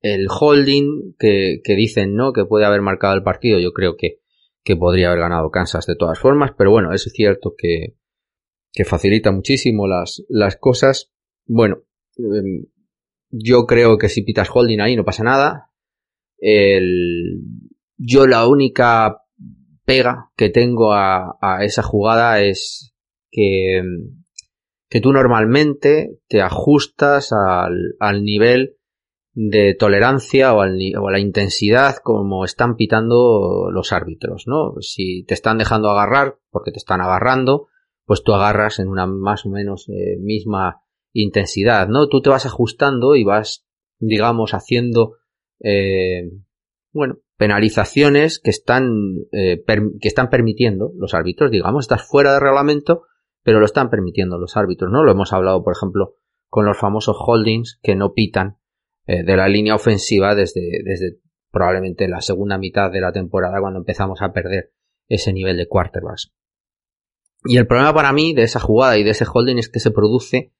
El 0.04 0.26
holding 0.28 1.14
que, 1.18 1.62
dicen, 1.64 2.14
¿no? 2.14 2.34
Que 2.34 2.44
puede 2.44 2.66
haber 2.66 2.82
marcado 2.82 3.14
el 3.14 3.22
partido, 3.22 3.58
yo 3.58 3.72
creo 3.72 3.96
que, 3.96 4.20
que 4.62 4.76
podría 4.76 5.08
haber 5.08 5.20
ganado 5.20 5.50
Kansas 5.50 5.86
de 5.86 5.96
todas 5.96 6.18
formas, 6.18 6.52
pero 6.58 6.70
bueno, 6.70 6.92
es 6.92 7.04
cierto 7.10 7.54
que, 7.56 7.96
que 8.70 8.84
facilita 8.84 9.32
muchísimo 9.32 9.88
las, 9.88 10.22
las 10.28 10.56
cosas. 10.56 11.10
Bueno, 11.46 11.84
em, 12.18 12.66
yo 13.30 13.64
creo 13.64 13.96
que 13.96 14.10
si 14.10 14.20
pitas 14.20 14.50
holding 14.52 14.82
ahí 14.82 14.94
no 14.94 15.06
pasa 15.06 15.24
nada. 15.24 15.70
El, 16.36 17.40
yo 17.96 18.26
la 18.26 18.46
única 18.46 19.22
pega 19.86 20.32
que 20.36 20.50
tengo 20.50 20.92
a, 20.92 21.38
a 21.40 21.64
esa 21.64 21.82
jugada 21.82 22.42
es 22.42 22.94
que, 23.30 23.80
que 24.90 25.00
tú 25.00 25.14
normalmente 25.14 26.18
te 26.28 26.42
ajustas 26.42 27.32
al, 27.32 27.94
al 28.00 28.22
nivel 28.22 28.76
de 29.34 29.74
tolerancia 29.74 30.54
o, 30.54 30.60
al, 30.60 30.78
o, 30.98 31.08
a 31.08 31.12
la 31.12 31.18
intensidad 31.18 31.96
como 32.02 32.44
están 32.44 32.76
pitando 32.76 33.68
los 33.70 33.92
árbitros, 33.92 34.44
¿no? 34.46 34.74
Si 34.80 35.24
te 35.24 35.34
están 35.34 35.58
dejando 35.58 35.90
agarrar, 35.90 36.38
porque 36.50 36.70
te 36.70 36.78
están 36.78 37.00
agarrando, 37.00 37.66
pues 38.04 38.22
tú 38.22 38.32
agarras 38.32 38.78
en 38.78 38.88
una 38.88 39.06
más 39.06 39.44
o 39.44 39.50
menos 39.50 39.88
eh, 39.88 40.16
misma 40.20 40.82
intensidad, 41.12 41.88
¿no? 41.88 42.08
Tú 42.08 42.22
te 42.22 42.30
vas 42.30 42.46
ajustando 42.46 43.16
y 43.16 43.24
vas, 43.24 43.66
digamos, 43.98 44.54
haciendo 44.54 45.16
eh, 45.60 46.30
bueno, 46.92 47.18
penalizaciones 47.36 48.38
que 48.38 48.50
están, 48.50 48.92
eh, 49.32 49.64
que 50.00 50.08
están 50.08 50.30
permitiendo 50.30 50.92
los 50.96 51.12
árbitros, 51.14 51.50
digamos, 51.50 51.84
estás 51.84 52.06
fuera 52.06 52.32
de 52.34 52.40
reglamento, 52.40 53.02
pero 53.42 53.58
lo 53.58 53.66
están 53.66 53.90
permitiendo 53.90 54.38
los 54.38 54.56
árbitros, 54.56 54.92
¿no? 54.92 55.02
Lo 55.02 55.10
hemos 55.10 55.32
hablado, 55.32 55.64
por 55.64 55.74
ejemplo, 55.76 56.14
con 56.48 56.66
los 56.66 56.78
famosos 56.78 57.16
holdings 57.18 57.80
que 57.82 57.96
no 57.96 58.12
pitan 58.12 58.58
eh, 59.06 59.22
de 59.22 59.36
la 59.36 59.48
línea 59.48 59.74
ofensiva 59.74 60.34
desde, 60.34 60.82
desde 60.84 61.18
probablemente 61.50 62.08
la 62.08 62.20
segunda 62.20 62.58
mitad 62.58 62.90
de 62.90 63.00
la 63.00 63.12
temporada 63.12 63.60
cuando 63.60 63.78
empezamos 63.78 64.22
a 64.22 64.32
perder 64.32 64.72
ese 65.08 65.32
nivel 65.32 65.56
de 65.56 65.68
quarterbacks. 65.68 66.32
Y 67.44 67.58
el 67.58 67.66
problema 67.66 67.92
para 67.92 68.12
mí 68.12 68.32
de 68.32 68.42
esa 68.42 68.60
jugada 68.60 68.96
y 68.96 69.04
de 69.04 69.10
ese 69.10 69.26
holding 69.30 69.58
es 69.58 69.68
que 69.68 69.80
se 69.80 69.90
produce 69.90 70.52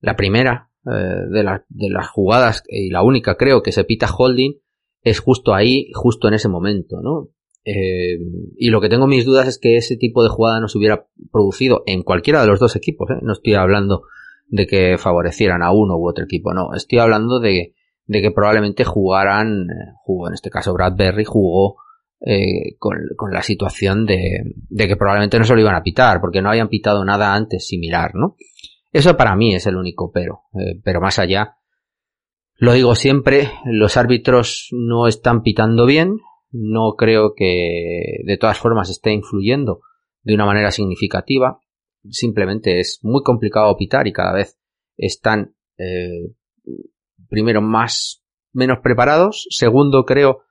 la 0.00 0.14
primera 0.14 0.70
eh, 0.86 0.90
de, 0.90 1.60
de, 1.68 1.90
las 1.90 2.08
jugadas 2.08 2.62
y 2.68 2.90
la 2.90 3.02
única 3.02 3.36
creo 3.36 3.62
que 3.62 3.72
se 3.72 3.84
pita 3.84 4.06
holding 4.06 4.60
es 5.02 5.20
justo 5.20 5.54
ahí, 5.54 5.90
justo 5.94 6.28
en 6.28 6.34
ese 6.34 6.48
momento, 6.48 7.00
¿no? 7.02 7.30
Eh, 7.68 8.18
y 8.56 8.70
lo 8.70 8.80
que 8.80 8.88
tengo 8.88 9.08
mis 9.08 9.24
dudas 9.24 9.48
es 9.48 9.58
que 9.58 9.76
ese 9.76 9.96
tipo 9.96 10.22
de 10.22 10.28
jugada 10.28 10.60
no 10.60 10.68
se 10.68 10.78
hubiera 10.78 11.08
producido 11.32 11.82
en 11.86 12.04
cualquiera 12.04 12.40
de 12.40 12.46
los 12.46 12.60
dos 12.60 12.76
equipos. 12.76 13.10
¿eh? 13.10 13.18
No 13.22 13.32
estoy 13.32 13.54
hablando 13.54 14.02
de 14.46 14.66
que 14.66 14.98
favorecieran 14.98 15.62
a 15.62 15.72
uno 15.72 15.96
u 15.96 16.08
otro 16.08 16.24
equipo, 16.24 16.54
no. 16.54 16.74
Estoy 16.74 16.98
hablando 16.98 17.40
de, 17.40 17.74
de 18.06 18.22
que 18.22 18.30
probablemente 18.30 18.84
jugaran, 18.84 19.66
jugó 20.04 20.28
en 20.28 20.34
este 20.34 20.50
caso 20.50 20.72
Bradbury, 20.72 21.24
jugó 21.24 21.76
eh, 22.20 22.76
con, 22.78 22.96
con, 23.16 23.32
la 23.32 23.42
situación 23.42 24.06
de, 24.06 24.54
de, 24.68 24.88
que 24.88 24.96
probablemente 24.96 25.38
no 25.38 25.44
se 25.44 25.54
lo 25.54 25.60
iban 25.60 25.74
a 25.74 25.82
pitar, 25.82 26.20
porque 26.20 26.40
no 26.40 26.48
habían 26.48 26.68
pitado 26.68 27.04
nada 27.04 27.34
antes 27.34 27.66
similar, 27.66 28.14
¿no? 28.14 28.36
Eso 28.92 29.16
para 29.16 29.36
mí 29.36 29.54
es 29.54 29.66
el 29.66 29.76
único 29.76 30.10
pero. 30.10 30.44
Eh, 30.54 30.80
pero 30.82 31.00
más 31.00 31.18
allá, 31.18 31.56
lo 32.58 32.72
digo 32.72 32.94
siempre, 32.94 33.50
los 33.66 33.98
árbitros 33.98 34.68
no 34.72 35.06
están 35.06 35.42
pitando 35.42 35.84
bien. 35.84 36.20
No 36.50 36.94
creo 36.96 37.34
que 37.36 38.20
de 38.24 38.38
todas 38.38 38.58
formas 38.58 38.88
esté 38.88 39.12
influyendo 39.12 39.80
de 40.22 40.34
una 40.34 40.46
manera 40.46 40.70
significativa. 40.70 41.60
Simplemente 42.10 42.80
es 42.80 43.00
muy 43.02 43.22
complicado 43.22 43.76
pitar 43.76 44.06
y 44.06 44.12
cada 44.12 44.32
vez 44.32 44.58
están 44.96 45.54
eh, 45.78 46.32
primero 47.28 47.60
más 47.60 48.22
menos 48.52 48.78
preparados. 48.82 49.46
Segundo, 49.50 50.04
creo 50.04 50.42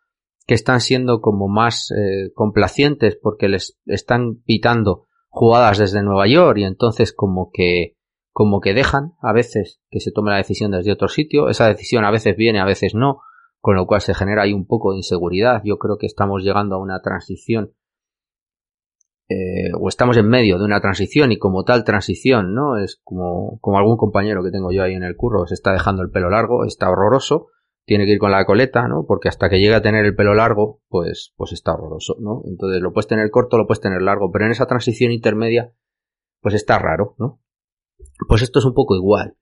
que 0.46 0.54
están 0.54 0.80
siendo 0.80 1.22
como 1.22 1.48
más 1.48 1.92
eh, 1.92 2.32
complacientes 2.34 3.18
porque 3.22 3.50
les 3.50 3.78
están 3.86 4.42
pitando 4.46 5.08
jugadas 5.30 5.80
desde 5.80 6.04
Nueva 6.04 6.28
York 6.28 6.60
y 6.60 6.64
entonces 6.64 7.14
como 7.14 7.50
que 7.52 7.96
como 8.32 8.60
que 8.60 8.74
dejan 8.74 9.14
a 9.22 9.32
veces 9.32 9.80
que 9.90 10.02
se 10.02 10.12
tome 10.12 10.32
la 10.32 10.38
decisión 10.38 10.72
desde 10.72 10.92
otro 10.92 11.08
sitio. 11.08 11.50
Esa 11.50 11.68
decisión 11.70 12.04
a 12.04 12.12
veces 12.12 12.36
viene, 12.36 12.60
a 12.60 12.66
veces 12.66 12.94
no, 12.94 13.22
con 13.62 13.76
lo 13.76 13.88
cual 13.88 14.02
se 14.02 14.14
genera 14.14 14.44
ahí 14.44 14.52
un 14.52 14.68
poco 14.68 14.92
de 14.92 14.98
inseguridad. 14.98 15.62
Yo 15.64 15.78
creo 15.78 15.98
que 15.98 16.06
estamos 16.06 16.44
llegando 16.44 16.76
a 16.76 16.82
una 16.82 17.02
transición 17.02 17.72
eh, 19.28 19.72
o 19.80 19.90
estamos 19.90 20.18
en 20.18 20.28
medio 20.28 20.60
de 20.60 20.66
una 20.66 20.82
transición 20.82 21.32
y 21.32 21.40
como 21.40 21.64
tal 21.64 21.84
transición, 21.84 22.54
¿no? 22.54 22.78
Es 22.78 23.00
como, 23.04 23.58
como 23.60 23.80
algún 23.80 23.98
compañero 23.98 24.44
que 24.44 24.52
tengo 24.52 24.72
yo 24.72 24.84
ahí 24.84 24.94
en 24.94 25.04
el 25.04 25.16
curro, 25.16 25.48
se 25.48 25.56
está 25.56 25.72
dejando 25.72 26.04
el 26.04 26.12
pelo 26.12 26.30
largo, 26.30 26.64
está 26.66 26.90
horroroso, 26.90 27.48
tiene 27.86 28.06
que 28.06 28.14
ir 28.14 28.20
con 28.20 28.32
la 28.32 28.46
coleta, 28.46 28.88
¿no? 28.88 29.06
Porque 29.08 29.30
hasta 29.30 29.50
que 29.50 29.60
llegue 29.60 29.74
a 29.74 29.82
tener 29.82 30.06
el 30.06 30.16
pelo 30.16 30.34
largo, 30.34 30.82
pues, 30.90 31.34
pues 31.38 31.54
está 31.54 31.74
horroroso, 31.74 32.18
¿no? 32.20 32.42
Entonces 32.46 32.82
lo 32.82 32.94
puedes 32.94 33.08
tener 33.08 33.30
corto, 33.32 33.58
lo 33.58 33.66
puedes 33.66 33.82
tener 33.82 34.02
largo, 34.02 34.32
pero 34.32 34.46
en 34.46 34.52
esa 34.52 34.68
transición 34.68 35.12
intermedia, 35.12 35.74
pues 36.42 36.54
está 36.54 36.78
raro, 36.78 37.16
¿no? 37.18 37.42
Pues 38.28 38.44
esto 38.44 38.60
es 38.60 38.66
un 38.66 38.74
poco 38.74 38.96
igual. 38.96 39.38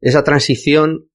Esa 0.00 0.22
transición 0.24 1.10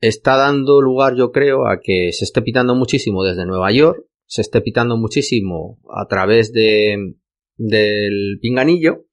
está 0.00 0.36
dando 0.36 0.80
lugar, 0.80 1.14
yo 1.16 1.32
creo, 1.32 1.66
a 1.66 1.80
que 1.80 2.12
se 2.12 2.24
esté 2.24 2.42
pitando 2.42 2.74
muchísimo 2.74 3.24
desde 3.24 3.46
Nueva 3.46 3.72
York, 3.72 4.04
se 4.28 4.42
esté 4.42 4.60
pitando 4.60 4.96
muchísimo 4.96 5.80
a 5.90 6.06
través 6.06 6.52
de, 6.52 7.16
del 7.56 8.38
pinganillo, 8.40 9.06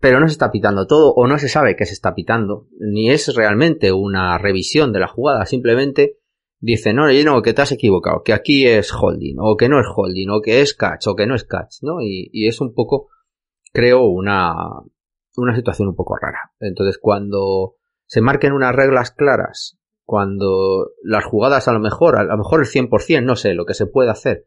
pero 0.00 0.18
no 0.18 0.26
se 0.26 0.32
está 0.32 0.50
pitando 0.50 0.86
todo 0.86 1.12
o 1.12 1.26
no 1.26 1.38
se 1.38 1.48
sabe 1.48 1.76
que 1.76 1.84
se 1.84 1.92
está 1.92 2.14
pitando, 2.14 2.68
ni 2.80 3.10
es 3.10 3.34
realmente 3.34 3.92
una 3.92 4.38
revisión 4.38 4.92
de 4.92 5.00
la 5.00 5.08
jugada, 5.08 5.44
simplemente 5.44 6.18
dice, 6.58 6.94
no, 6.94 7.06
no, 7.12 7.42
que 7.42 7.52
te 7.52 7.62
has 7.62 7.72
equivocado, 7.72 8.22
que 8.24 8.32
aquí 8.32 8.66
es 8.66 8.92
holding, 8.92 9.36
o 9.40 9.56
que 9.56 9.68
no 9.68 9.78
es 9.78 9.86
holding, 9.94 10.30
o 10.30 10.40
que 10.40 10.62
es 10.62 10.74
catch, 10.74 11.06
o 11.06 11.14
que 11.14 11.26
no 11.26 11.34
es 11.34 11.44
catch, 11.44 11.82
¿no? 11.82 12.00
Y, 12.00 12.30
y 12.32 12.48
es 12.48 12.60
un 12.60 12.74
poco, 12.74 13.08
creo, 13.72 14.06
una, 14.06 14.54
una 15.36 15.54
situación 15.54 15.88
un 15.88 15.96
poco 15.96 16.16
rara. 16.16 16.52
Entonces, 16.60 16.98
cuando 16.98 17.76
se 18.06 18.22
marquen 18.22 18.52
unas 18.52 18.74
reglas 18.74 19.10
claras, 19.10 19.77
cuando 20.08 20.92
las 21.02 21.26
jugadas 21.26 21.68
a 21.68 21.72
lo 21.74 21.80
mejor, 21.80 22.16
a 22.16 22.22
lo 22.22 22.38
mejor 22.38 22.60
el 22.60 22.66
100%, 22.66 23.22
no 23.22 23.36
sé, 23.36 23.52
lo 23.52 23.66
que 23.66 23.74
se 23.74 23.84
puede 23.84 24.08
hacer, 24.08 24.46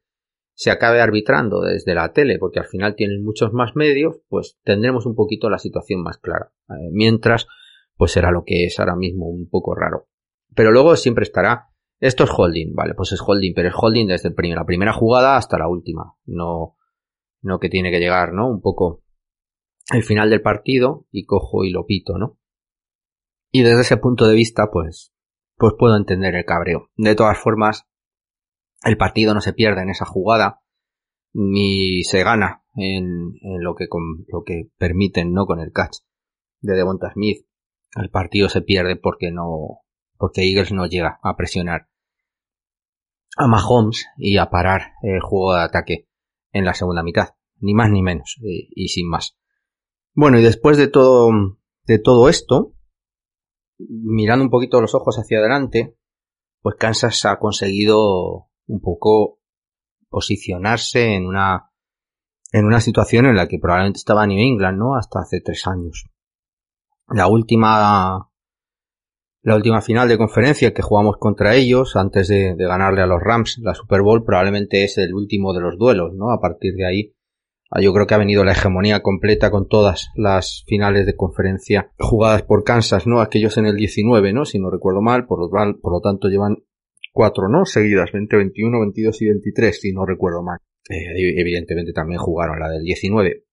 se 0.55 0.71
acabe 0.71 1.01
arbitrando 1.01 1.61
desde 1.61 1.93
la 1.93 2.13
tele, 2.13 2.39
porque 2.39 2.57
al 2.57 2.65
final 2.65 2.95
tienen 2.95 3.23
muchos 3.23 3.53
más 3.53 3.75
medios, 3.75 4.15
pues 4.27 4.57
tendremos 4.63 5.05
un 5.05 5.13
poquito 5.13 5.51
la 5.51 5.59
situación 5.59 6.01
más 6.01 6.17
clara. 6.17 6.51
Eh, 6.67 6.89
mientras, 6.91 7.45
pues 7.95 8.11
será 8.11 8.31
lo 8.31 8.43
que 8.43 8.65
es 8.65 8.79
ahora 8.79 8.95
mismo 8.95 9.27
un 9.27 9.47
poco 9.51 9.75
raro. 9.75 10.07
Pero 10.55 10.71
luego 10.71 10.95
siempre 10.95 11.21
estará, 11.21 11.67
esto 11.99 12.23
es 12.23 12.31
holding, 12.35 12.73
vale, 12.73 12.95
pues 12.95 13.11
es 13.11 13.21
holding, 13.23 13.53
pero 13.53 13.69
es 13.69 13.75
holding 13.77 14.07
desde 14.07 14.33
la 14.55 14.65
primera 14.65 14.93
jugada 14.93 15.37
hasta 15.37 15.59
la 15.59 15.67
última, 15.67 16.15
no, 16.25 16.75
no 17.43 17.59
que 17.59 17.69
tiene 17.69 17.91
que 17.91 17.99
llegar, 17.99 18.33
¿no? 18.33 18.49
Un 18.49 18.61
poco 18.61 19.03
el 19.93 20.01
final 20.01 20.31
del 20.31 20.41
partido 20.41 21.05
y 21.11 21.27
cojo 21.27 21.63
y 21.63 21.69
lo 21.69 21.85
pito, 21.85 22.17
¿no? 22.17 22.39
Y 23.51 23.61
desde 23.61 23.81
ese 23.81 23.97
punto 23.97 24.27
de 24.27 24.33
vista, 24.33 24.71
pues, 24.71 25.13
pues 25.61 25.75
puedo 25.77 25.95
entender 25.95 26.33
el 26.33 26.43
cabreo. 26.43 26.89
De 26.95 27.13
todas 27.13 27.37
formas, 27.37 27.87
el 28.83 28.97
partido 28.97 29.35
no 29.35 29.41
se 29.41 29.53
pierde 29.53 29.83
en 29.83 29.91
esa 29.91 30.05
jugada, 30.05 30.63
ni 31.33 32.03
se 32.03 32.23
gana 32.23 32.63
en, 32.73 33.33
lo 33.59 33.75
que 33.75 33.87
con, 33.87 34.25
lo 34.27 34.43
que 34.43 34.71
permiten, 34.79 35.33
¿no? 35.33 35.45
Con 35.45 35.59
el 35.59 35.71
catch 35.71 35.99
de 36.61 36.73
Devonta 36.73 37.11
Smith. 37.13 37.45
El 37.95 38.09
partido 38.09 38.49
se 38.49 38.63
pierde 38.63 38.95
porque 38.95 39.29
no, 39.29 39.81
porque 40.17 40.41
Eagles 40.41 40.71
no 40.71 40.87
llega 40.87 41.19
a 41.21 41.35
presionar 41.35 41.89
a 43.37 43.47
Mahomes 43.47 44.07
y 44.17 44.37
a 44.37 44.49
parar 44.49 44.93
el 45.03 45.21
juego 45.21 45.53
de 45.53 45.61
ataque 45.61 46.07
en 46.53 46.65
la 46.65 46.73
segunda 46.73 47.03
mitad. 47.03 47.35
Ni 47.59 47.75
más 47.75 47.91
ni 47.91 48.01
menos, 48.01 48.37
y, 48.41 48.67
y 48.73 48.87
sin 48.87 49.07
más. 49.07 49.37
Bueno, 50.15 50.39
y 50.39 50.41
después 50.41 50.77
de 50.77 50.87
todo, 50.87 51.29
de 51.83 51.99
todo 51.99 52.29
esto, 52.29 52.73
mirando 53.89 54.43
un 54.43 54.51
poquito 54.51 54.81
los 54.81 54.95
ojos 54.95 55.17
hacia 55.17 55.39
adelante, 55.39 55.95
pues 56.61 56.75
Kansas 56.77 57.25
ha 57.25 57.39
conseguido 57.39 58.49
un 58.67 58.81
poco 58.81 59.39
posicionarse 60.09 61.15
en 61.15 61.25
una 61.25 61.71
en 62.53 62.65
una 62.65 62.81
situación 62.81 63.27
en 63.27 63.37
la 63.37 63.47
que 63.47 63.59
probablemente 63.59 63.97
estaba 63.97 64.27
New 64.27 64.37
England, 64.37 64.77
¿no? 64.77 64.95
Hasta 64.95 65.21
hace 65.21 65.39
tres 65.39 65.65
años. 65.67 66.05
La 67.07 67.27
última 67.27 68.29
la 69.43 69.55
última 69.55 69.81
final 69.81 70.07
de 70.07 70.17
conferencia 70.17 70.73
que 70.73 70.81
jugamos 70.81 71.15
contra 71.17 71.55
ellos 71.55 71.95
antes 71.95 72.27
de, 72.27 72.55
de 72.55 72.67
ganarle 72.67 73.01
a 73.01 73.07
los 73.07 73.21
Rams 73.21 73.57
la 73.59 73.73
Super 73.73 74.01
Bowl 74.01 74.23
probablemente 74.23 74.83
es 74.83 74.97
el 74.97 75.13
último 75.13 75.53
de 75.53 75.61
los 75.61 75.77
duelos, 75.77 76.13
¿no? 76.13 76.31
A 76.31 76.39
partir 76.39 76.75
de 76.75 76.85
ahí 76.85 77.15
Ah, 77.15 77.20
yo 77.79 77.93
creo 77.93 78.05
que 78.05 78.13
ha 78.13 78.17
venido 78.17 78.43
la 78.43 78.51
hegemonía 78.51 79.01
completa 79.01 79.49
con 79.49 79.67
todas 79.67 80.09
las 80.15 80.63
finales 80.67 81.05
de 81.05 81.15
conferencia 81.15 81.91
jugadas 81.97 82.43
por 82.43 82.65
Kansas, 82.65 83.07
¿no? 83.07 83.21
Aquellos 83.21 83.57
en 83.57 83.65
el 83.65 83.77
19, 83.77 84.33
¿no? 84.33 84.43
Si 84.43 84.59
no 84.59 84.69
recuerdo 84.69 85.01
mal, 85.01 85.25
por 85.25 85.39
lo, 85.39 85.49
por 85.79 85.93
lo 85.93 86.01
tanto 86.01 86.27
llevan 86.27 86.57
cuatro, 87.13 87.47
¿no? 87.47 87.65
Seguidas, 87.65 88.11
20, 88.11 88.35
21, 88.35 88.79
22 88.79 89.21
y 89.21 89.27
23, 89.27 89.79
si 89.79 89.93
no 89.93 90.05
recuerdo 90.05 90.43
mal. 90.43 90.59
Eh, 90.89 91.39
evidentemente 91.39 91.93
también 91.93 92.19
jugaron 92.19 92.59
la 92.59 92.69
del 92.69 92.83
19. 92.83 93.45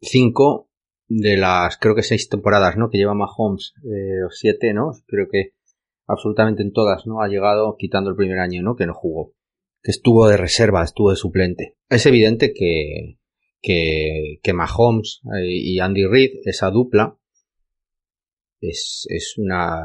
Cinco 0.00 0.70
de 1.08 1.36
las, 1.36 1.78
creo 1.78 1.94
que 1.94 2.02
seis 2.02 2.28
temporadas, 2.28 2.76
¿no? 2.76 2.90
Que 2.90 2.98
lleva 2.98 3.14
Mahomes, 3.14 3.74
eh, 3.84 4.26
siete, 4.30 4.72
¿no? 4.74 4.92
Creo 5.06 5.26
que 5.30 5.54
absolutamente 6.06 6.62
en 6.62 6.72
todas, 6.72 7.06
¿no? 7.06 7.20
Ha 7.20 7.28
llegado 7.28 7.74
quitando 7.76 8.10
el 8.10 8.16
primer 8.16 8.38
año, 8.38 8.62
¿no? 8.62 8.76
Que 8.76 8.86
no 8.86 8.94
jugó 8.94 9.32
que 9.86 9.92
estuvo 9.92 10.26
de 10.26 10.36
reserva, 10.36 10.82
estuvo 10.82 11.10
de 11.10 11.16
suplente. 11.16 11.76
Es 11.88 12.06
evidente 12.06 12.52
que, 12.52 13.20
que, 13.62 14.52
Mahomes 14.52 15.20
eh, 15.26 15.46
y 15.46 15.78
Andy 15.78 16.04
Reid, 16.06 16.40
esa 16.44 16.70
dupla, 16.70 17.16
es, 18.60 19.06
es 19.08 19.38
una, 19.38 19.84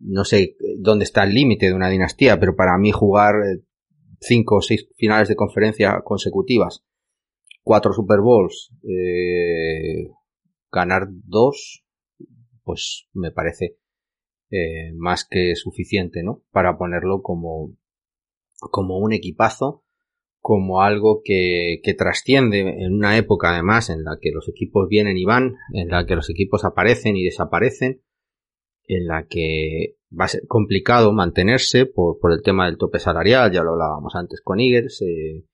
no 0.00 0.24
sé 0.24 0.56
dónde 0.80 1.04
está 1.04 1.22
el 1.22 1.32
límite 1.32 1.66
de 1.66 1.74
una 1.74 1.88
dinastía, 1.88 2.40
pero 2.40 2.56
para 2.56 2.76
mí 2.76 2.90
jugar 2.90 3.36
eh, 3.36 3.62
cinco 4.18 4.56
o 4.56 4.62
seis 4.62 4.88
finales 4.96 5.28
de 5.28 5.36
conferencia 5.36 6.00
consecutivas, 6.04 6.84
cuatro 7.62 7.92
Super 7.92 8.22
Bowls, 8.22 8.72
eh, 8.82 10.08
ganar 10.72 11.06
dos, 11.08 11.84
pues 12.64 13.06
me 13.12 13.30
parece 13.30 13.76
más 14.94 15.24
que 15.24 15.54
suficiente, 15.54 16.22
¿no? 16.22 16.42
Para 16.50 16.78
ponerlo 16.78 17.20
como, 17.20 17.76
como 18.58 18.98
un 18.98 19.12
equipazo, 19.12 19.84
como 20.40 20.80
algo 20.80 21.22
que, 21.24 21.80
trasciende 21.98 22.60
en 22.60 22.94
una 22.94 23.16
época 23.16 23.50
además 23.50 23.90
en 23.90 24.04
la 24.04 24.16
que 24.20 24.30
los 24.30 24.48
equipos 24.48 24.88
vienen 24.88 25.16
y 25.16 25.24
van, 25.24 25.56
en 25.72 25.88
la 25.88 26.06
que 26.06 26.14
los 26.14 26.30
equipos 26.30 26.64
aparecen 26.64 27.16
y 27.16 27.24
desaparecen, 27.24 28.02
en 28.84 29.06
la 29.06 29.26
que 29.26 29.96
va 30.16 30.26
a 30.26 30.28
ser 30.28 30.46
complicado 30.46 31.12
mantenerse 31.12 31.86
por, 31.86 32.20
por 32.20 32.32
el 32.32 32.42
tema 32.42 32.66
del 32.66 32.78
tope 32.78 33.00
salarial, 33.00 33.50
ya 33.50 33.64
lo 33.64 33.72
hablábamos 33.72 34.14
antes 34.14 34.40
con 34.40 34.60
Eagles, 34.60 35.02
eh, 35.02 35.44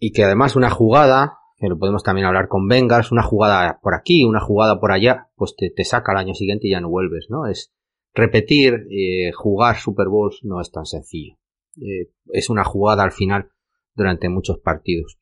y 0.00 0.12
que 0.12 0.24
además 0.24 0.56
una 0.56 0.70
jugada, 0.70 1.38
que 1.58 1.68
lo 1.68 1.78
podemos 1.78 2.02
también 2.02 2.26
hablar 2.26 2.48
con 2.48 2.68
Bengals, 2.68 3.12
una 3.12 3.22
jugada 3.22 3.80
por 3.82 3.94
aquí, 3.94 4.24
una 4.24 4.40
jugada 4.40 4.80
por 4.80 4.92
allá, 4.92 5.28
pues 5.36 5.54
te, 5.56 5.68
te 5.68 5.84
saca 5.84 6.12
al 6.12 6.18
año 6.18 6.32
siguiente 6.32 6.68
y 6.68 6.70
ya 6.70 6.80
no 6.80 6.88
vuelves, 6.88 7.26
¿no? 7.28 7.46
Es 7.46 7.74
repetir, 8.14 8.86
eh, 8.90 9.32
jugar 9.32 9.76
Super 9.76 10.08
Bowls 10.08 10.40
no 10.42 10.60
es 10.60 10.70
tan 10.70 10.86
sencillo. 10.86 11.37
Eh, 11.80 12.10
es 12.32 12.50
una 12.50 12.64
jugada 12.64 13.02
al 13.02 13.12
final 13.12 13.50
durante 13.94 14.28
muchos 14.28 14.58
partidos. 14.58 15.18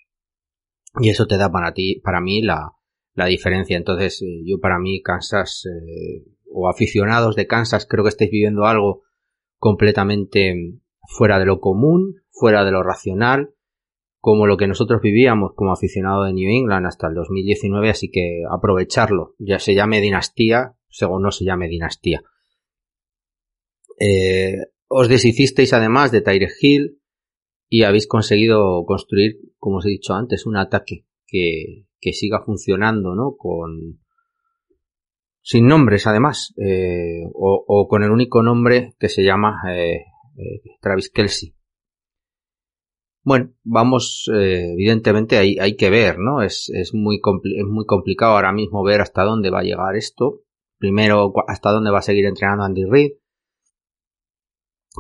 Y 1.01 1.11
eso 1.11 1.27
te 1.27 1.37
da 1.37 1.51
para 1.51 1.75
ti, 1.75 2.01
para 2.03 2.21
mí, 2.21 2.43
la, 2.43 2.73
la 3.15 3.27
diferencia. 3.27 3.77
Entonces, 3.77 4.23
eh, 4.23 4.43
yo 4.45 4.61
para 4.61 4.79
mí, 4.79 5.03
Kansas, 5.03 5.65
eh, 5.67 6.25
o 6.53 6.69
aficionados 6.69 7.37
de 7.37 7.47
Kansas, 7.47 7.87
creo 7.87 8.05
que 8.05 8.11
estáis 8.11 8.31
viviendo 8.31 8.67
algo 8.67 9.03
completamente 9.59 10.81
fuera 11.09 11.39
de 11.39 11.47
lo 11.47 11.61
común, 11.61 12.23
fuera 12.31 12.65
de 12.65 12.71
lo 12.71 12.83
racional, 12.83 13.55
como 14.21 14.47
lo 14.47 14.57
que 14.57 14.67
nosotros 14.67 15.01
vivíamos 15.01 15.53
como 15.55 15.73
aficionados 15.73 16.27
de 16.27 16.33
New 16.33 16.51
England 16.51 16.87
hasta 16.87 17.07
el 17.09 17.15
2019, 17.15 17.91
así 17.91 18.11
que 18.11 18.43
aprovecharlo, 18.51 19.35
ya 19.39 19.59
se 19.59 19.75
llame 19.75 20.01
dinastía, 20.01 20.75
según 20.89 21.23
no 21.23 21.31
se 21.31 21.45
llame 21.45 21.69
dinastía. 21.69 22.23
Eh, 23.99 24.57
os 24.89 25.09
deshicisteis 25.09 25.73
además 25.73 26.13
de 26.13 26.21
Tyre 26.21 26.49
Hill 26.61 27.01
y 27.69 27.83
habéis 27.83 28.07
conseguido 28.07 28.85
construir, 28.85 29.39
como 29.59 29.79
os 29.79 29.87
he 29.87 29.91
dicho 29.91 30.15
antes, 30.15 30.47
un 30.47 30.57
ataque 30.57 31.07
que, 31.27 31.85
siga 32.13 32.41
funcionando, 32.45 33.17
¿no? 33.17 33.37
Con 33.37 33.99
sin 35.43 35.67
nombres 35.67 36.07
además, 36.07 36.55
eh, 36.57 37.25
o, 37.35 37.65
o, 37.67 37.89
con 37.89 38.05
el 38.05 38.11
único 38.11 38.43
nombre 38.43 38.95
que 38.99 39.09
se 39.09 39.25
llama 39.25 39.61
eh, 39.73 40.05
eh, 40.37 40.61
Travis 40.81 41.11
Kelsey. 41.11 41.55
Bueno, 43.25 43.53
vamos, 43.65 44.31
eh, 44.33 44.73
evidentemente 44.73 45.37
hay, 45.37 45.57
hay 45.59 45.75
que 45.75 45.91
ver, 45.91 46.19
¿no? 46.19 46.43
Es, 46.43 46.71
es, 46.73 46.95
muy 46.95 47.17
es 47.17 47.65
muy 47.65 47.85
complicado 47.85 48.35
ahora 48.35 48.53
mismo 48.53 48.85
ver 48.85 49.01
hasta 49.01 49.25
dónde 49.25 49.51
va 49.51 49.61
a 49.61 49.65
llegar 49.65 49.97
esto. 49.97 50.43
Primero, 50.79 51.33
hasta 51.49 51.73
dónde 51.73 51.91
va 51.91 51.99
a 51.99 52.03
seguir 52.03 52.27
entrenando 52.27 52.63
Andy 52.63 52.85
Reid 52.85 53.13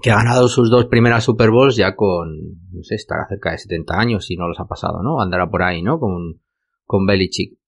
que 0.02 0.10
ha 0.10 0.16
ganado 0.16 0.48
sus 0.48 0.70
dos 0.70 0.86
primeras 0.86 1.24
Super 1.24 1.50
Bowls 1.50 1.76
ya 1.76 1.94
con, 1.94 2.36
no 2.72 2.82
sé, 2.82 2.96
estará 2.96 3.26
cerca 3.28 3.52
de 3.52 3.58
70 3.58 3.98
años 3.98 4.26
si 4.26 4.36
no 4.36 4.48
los 4.48 4.60
ha 4.60 4.66
pasado, 4.66 5.02
¿no? 5.02 5.20
Andará 5.20 5.48
por 5.48 5.62
ahí, 5.62 5.82
¿no? 5.82 5.98
Con, 5.98 6.42
con 6.84 7.06
Belichick. 7.06 7.58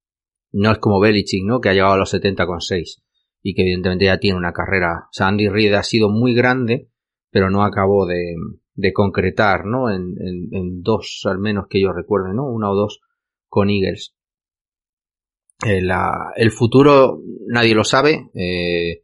No 0.52 0.72
es 0.72 0.78
como 0.78 1.00
Belichick, 1.00 1.44
¿no? 1.44 1.60
Que 1.60 1.70
ha 1.70 1.72
llegado 1.72 1.94
a 1.94 1.98
los 1.98 2.10
70 2.10 2.46
con 2.46 2.60
6 2.60 3.02
y 3.42 3.54
que 3.54 3.62
evidentemente 3.62 4.06
ya 4.06 4.18
tiene 4.18 4.38
una 4.38 4.52
carrera. 4.52 5.06
O 5.06 5.12
sea, 5.12 5.28
Andy 5.28 5.48
Reid 5.48 5.74
ha 5.74 5.82
sido 5.82 6.10
muy 6.10 6.34
grande, 6.34 6.90
pero 7.30 7.50
no 7.50 7.62
acabó 7.62 8.06
de, 8.06 8.34
de 8.74 8.92
concretar, 8.92 9.64
¿no? 9.64 9.90
En, 9.90 10.14
en, 10.20 10.48
en, 10.52 10.82
dos, 10.82 11.22
al 11.24 11.38
menos 11.38 11.66
que 11.68 11.80
yo 11.80 11.92
recuerde, 11.92 12.34
¿no? 12.34 12.44
Una 12.48 12.70
o 12.70 12.74
dos 12.74 13.00
con 13.48 13.70
Eagles. 13.70 14.14
Eh, 15.66 15.82
la, 15.82 16.32
el 16.36 16.50
futuro 16.50 17.20
nadie 17.48 17.74
lo 17.74 17.84
sabe. 17.84 18.30
Eh, 18.34 19.02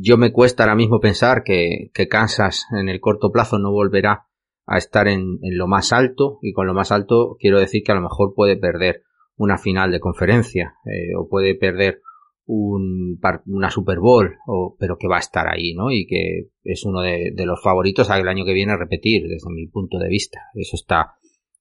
yo 0.00 0.16
me 0.16 0.32
cuesta 0.32 0.64
ahora 0.64 0.74
mismo 0.74 1.00
pensar 1.00 1.42
que, 1.44 1.90
que 1.94 2.08
Kansas 2.08 2.66
en 2.78 2.88
el 2.88 3.00
corto 3.00 3.30
plazo 3.30 3.58
no 3.58 3.70
volverá 3.70 4.26
a 4.66 4.76
estar 4.76 5.08
en, 5.08 5.38
en, 5.42 5.56
lo 5.56 5.66
más 5.66 5.92
alto 5.92 6.38
y 6.42 6.52
con 6.52 6.66
lo 6.66 6.74
más 6.74 6.92
alto 6.92 7.36
quiero 7.38 7.58
decir 7.58 7.82
que 7.82 7.92
a 7.92 7.94
lo 7.94 8.02
mejor 8.02 8.34
puede 8.34 8.56
perder 8.56 9.02
una 9.36 9.56
final 9.56 9.90
de 9.90 10.00
conferencia 10.00 10.74
eh, 10.84 11.14
o 11.16 11.28
puede 11.28 11.54
perder 11.54 12.02
un, 12.44 13.18
una 13.46 13.70
Super 13.70 13.98
Bowl 13.98 14.36
o, 14.46 14.76
pero 14.78 14.96
que 14.98 15.08
va 15.08 15.16
a 15.16 15.20
estar 15.20 15.46
ahí 15.48 15.74
¿no? 15.74 15.90
y 15.90 16.06
que 16.06 16.48
es 16.64 16.84
uno 16.84 17.00
de, 17.00 17.32
de 17.34 17.46
los 17.46 17.62
favoritos 17.62 18.10
al 18.10 18.26
año 18.28 18.44
que 18.44 18.54
viene 18.54 18.72
a 18.72 18.78
repetir 18.78 19.22
desde 19.28 19.50
mi 19.50 19.66
punto 19.68 19.98
de 19.98 20.08
vista. 20.08 20.40
Eso 20.54 20.76
está 20.76 21.14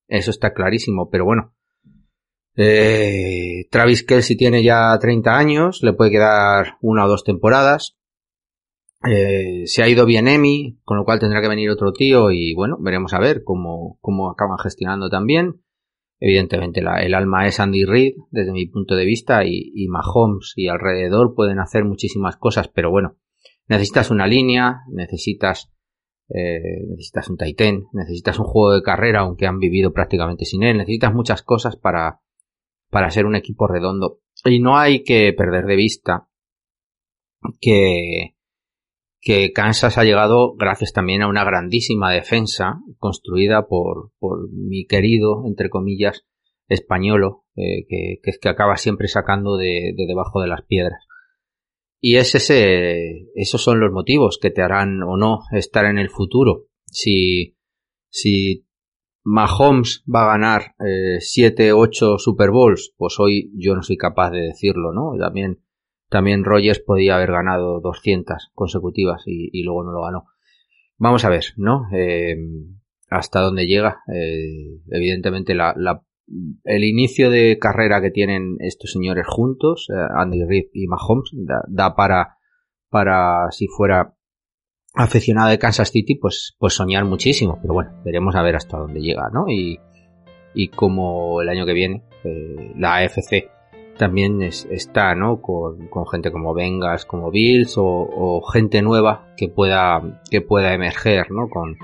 eso 0.08 0.32
está 0.32 0.54
clarísimo. 0.54 1.10
Pero 1.10 1.26
bueno 1.26 1.54
eh, 2.56 3.68
Travis 3.70 4.04
Kelsey 4.04 4.36
tiene 4.36 4.64
ya 4.64 4.98
30 5.00 5.38
años 5.38 5.80
le 5.84 5.94
puede 5.94 6.12
quedar 6.12 6.78
una 6.82 7.06
o 7.06 7.08
dos 7.08 7.24
temporadas 7.24 7.97
eh, 9.04 9.64
se 9.66 9.84
ha 9.84 9.90
ido 9.90 10.06
bien 10.06 10.28
Emi, 10.28 10.80
con 10.84 10.98
lo 10.98 11.06
cual 11.06 11.20
tendrá 11.20 11.42
que 11.42 11.48
venir 11.48 11.70
otro 11.70 11.94
tío 11.94 12.32
y 12.32 12.54
bueno, 12.54 12.78
veremos 12.80 13.14
a 13.14 13.20
ver 13.20 13.44
cómo, 13.44 13.98
cómo 14.02 14.30
acaban 14.30 14.58
gestionando 14.58 15.10
también. 15.10 15.62
Evidentemente 16.20 16.82
la, 16.82 17.04
el 17.04 17.14
alma 17.14 17.46
es 17.46 17.60
Andy 17.60 17.86
Reid 17.86 18.16
desde 18.32 18.52
mi 18.52 18.66
punto 18.66 18.96
de 18.96 19.06
vista 19.06 19.46
y, 19.46 19.72
y 19.76 19.88
Mahomes 19.88 20.54
y 20.56 20.68
alrededor 20.68 21.36
pueden 21.36 21.60
hacer 21.60 21.86
muchísimas 21.86 22.38
cosas, 22.38 22.70
pero 22.70 22.90
bueno, 22.90 23.18
necesitas 23.68 24.10
una 24.10 24.26
línea, 24.26 24.82
necesitas 24.92 25.72
eh, 26.30 26.86
necesitas 26.90 27.30
un 27.30 27.38
Titan, 27.38 27.84
necesitas 27.94 28.38
un 28.40 28.46
juego 28.46 28.74
de 28.74 28.82
carrera, 28.82 29.22
aunque 29.22 29.48
han 29.48 29.60
vivido 29.60 29.94
prácticamente 29.94 30.46
sin 30.46 30.64
él, 30.64 30.78
necesitas 30.78 31.14
muchas 31.14 31.42
cosas 31.42 31.78
para, 31.78 32.22
para 32.90 33.10
ser 33.12 33.26
un 33.26 33.36
equipo 33.36 33.68
redondo. 33.68 34.20
Y 34.44 34.60
no 34.60 34.78
hay 34.78 35.04
que 35.04 35.34
perder 35.34 35.66
de 35.66 35.76
vista 35.76 36.28
que, 37.62 38.37
que 39.28 39.52
Kansas 39.52 39.98
ha 39.98 40.06
llegado 40.06 40.56
gracias 40.56 40.94
también 40.94 41.22
a 41.22 41.28
una 41.28 41.44
grandísima 41.44 42.14
defensa 42.14 42.80
construida 42.98 43.68
por, 43.68 44.14
por 44.20 44.50
mi 44.54 44.88
querido, 44.88 45.44
entre 45.46 45.70
comillas, 45.70 46.26
españolo, 46.70 47.44
eh, 47.58 47.86
que, 47.90 48.22
que, 48.24 48.32
que 48.42 48.48
acaba 48.48 48.78
siempre 48.78 49.10
sacando 49.10 49.58
de, 49.58 49.92
de 49.98 50.06
debajo 50.08 50.40
de 50.40 50.48
las 50.48 50.62
piedras. 50.62 51.06
Y 52.00 52.16
es 52.16 52.36
ese, 52.36 53.28
esos 53.36 53.62
son 53.62 53.82
los 53.82 53.92
motivos 53.92 54.40
que 54.42 54.50
te 54.50 54.62
harán 54.62 55.04
o 55.04 55.18
no 55.18 55.40
estar 55.52 55.84
en 55.88 55.98
el 55.98 56.10
futuro. 56.10 56.68
Si, 56.86 57.58
si 58.10 58.66
Mahomes 59.26 60.06
va 60.08 60.24
a 60.24 60.38
ganar 60.38 60.76
7, 61.20 61.68
eh, 61.68 61.74
8 61.74 62.18
Super 62.18 62.50
Bowls, 62.50 62.94
pues 62.96 63.20
hoy 63.20 63.52
yo 63.58 63.76
no 63.76 63.84
soy 63.84 63.98
capaz 63.98 64.32
de 64.32 64.40
decirlo, 64.40 64.94
¿no? 64.94 65.20
También, 65.20 65.66
también 66.10 66.44
Rogers 66.44 66.80
podía 66.80 67.16
haber 67.16 67.32
ganado 67.32 67.80
200 67.82 68.52
consecutivas 68.54 69.24
y, 69.26 69.64
luego 69.64 69.84
no 69.84 69.92
lo 69.92 70.04
ganó. 70.04 70.26
Vamos 70.98 71.26
a 71.26 71.30
ver, 71.30 71.46
¿no? 71.58 71.88
Eh, 71.94 72.38
hasta 73.10 73.42
dónde 73.42 73.68
llega. 73.68 74.00
Eh, 74.14 74.80
evidentemente 74.90 75.54
la, 75.54 75.74
la 75.78 76.04
el 76.66 76.84
inicio 76.84 77.30
de 77.30 77.58
carrera 77.60 78.02
que 78.02 78.12
tienen 78.12 78.58
estos 78.60 78.92
señores 78.92 79.26
juntos, 79.28 79.88
eh, 79.90 80.08
Andy 80.18 80.44
Reid 80.44 80.68
y 80.74 80.88
Mahomes, 80.88 81.32
da, 81.68 81.96
para, 81.96 82.38
para 82.90 83.50
si 83.52 83.68
fuera 83.68 84.14
aficionado 84.94 85.50
de 85.50 85.60
Kansas 85.60 85.92
City, 85.92 86.16
pues, 86.16 86.56
pues 86.60 86.74
soñar 86.74 87.06
muchísimo. 87.06 87.60
Pero 87.62 87.74
bueno, 87.74 87.92
veremos 88.04 88.36
a 88.36 88.42
ver 88.42 88.56
hasta 88.56 88.78
dónde 88.78 89.00
llega, 89.00 89.30
¿no? 89.32 89.46
Y, 89.48 89.80
y 90.54 90.70
como 90.70 91.42
el 91.42 91.50
año 91.50 91.66
que 91.66 91.74
viene, 91.74 92.04
eh, 92.24 92.74
la 92.76 92.98
AFC 92.98 93.50
también 93.98 94.42
está, 94.42 95.16
¿no? 95.16 95.42
Con, 95.42 95.88
con, 95.88 96.08
gente 96.08 96.32
como 96.32 96.54
Vengas, 96.54 97.06
como 97.06 97.32
Bills 97.32 97.76
o, 97.78 98.42
gente 98.52 98.82
nueva 98.82 99.28
que 99.36 99.50
pueda, 99.50 100.22
que 100.30 100.42
pueda 100.42 100.74
emerger, 100.74 101.32
¿no? 101.32 101.50
Con, 101.50 101.78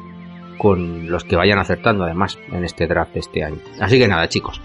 con 0.57 1.09
los 1.09 1.23
que 1.23 1.35
vayan 1.35 1.59
acertando 1.59 2.03
además 2.03 2.37
en 2.51 2.63
este 2.63 2.87
draft 2.87 3.15
este 3.17 3.43
año. 3.43 3.59
Así 3.79 3.99
que 3.99 4.07
nada, 4.07 4.27
chicos. 4.29 4.61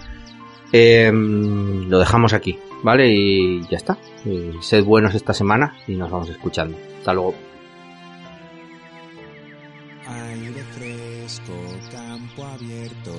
Eh, 0.71 1.11
lo 1.11 1.99
dejamos 1.99 2.33
aquí, 2.33 2.59
¿vale? 2.83 3.11
Y 3.11 3.61
ya 3.67 3.77
está. 3.77 3.97
Sed 4.61 4.83
buenos 4.85 5.15
esta 5.15 5.33
semana 5.33 5.75
y 5.87 5.95
nos 5.95 6.11
vamos 6.11 6.29
escuchando. 6.29 6.77
Hasta 6.99 7.13
luego. 7.13 7.33
Fresco, 10.71 11.53
campo 11.91 12.43
abierto. 12.43 13.13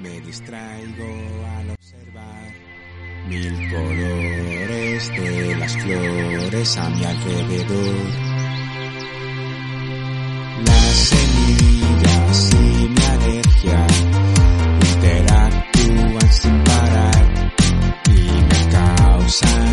Me 0.00 0.20
distraigo 0.20 1.39
mil 3.30 3.70
colores 3.70 5.08
de 5.10 5.54
las 5.56 5.76
flores 5.76 6.76
a 6.76 6.90
mi 6.90 7.04
alrededor. 7.04 7.94
Las 10.66 10.96
semillas 11.10 12.50
y 12.54 12.88
mi 12.88 13.02
alergia 13.04 13.86
interactúan 14.94 16.32
sin 16.32 16.64
parar 16.64 17.54
y 18.08 18.20
me 18.50 18.60
causan 18.72 19.69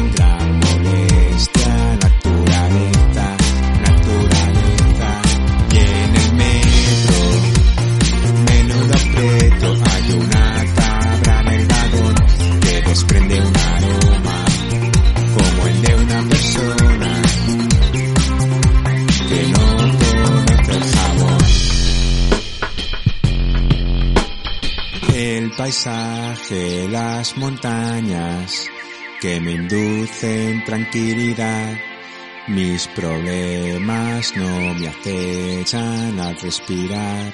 las 27.17 27.35
montañas 27.35 28.69
que 29.19 29.41
me 29.41 29.53
inducen 29.53 30.63
tranquilidad. 30.65 31.73
Mis 32.47 32.87
problemas 32.89 34.37
no 34.37 34.75
me 34.75 34.87
acechan 34.87 36.19
al 36.19 36.39
respirar. 36.39 37.33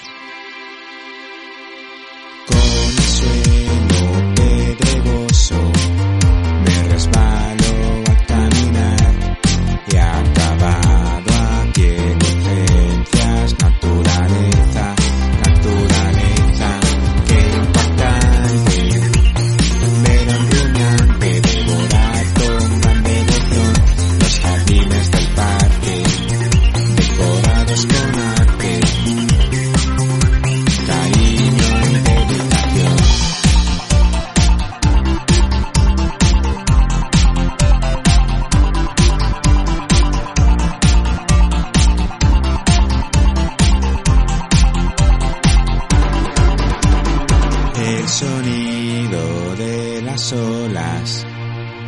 Sonido 48.13 49.55
de 49.55 50.01
las 50.03 50.31
olas 50.33 51.25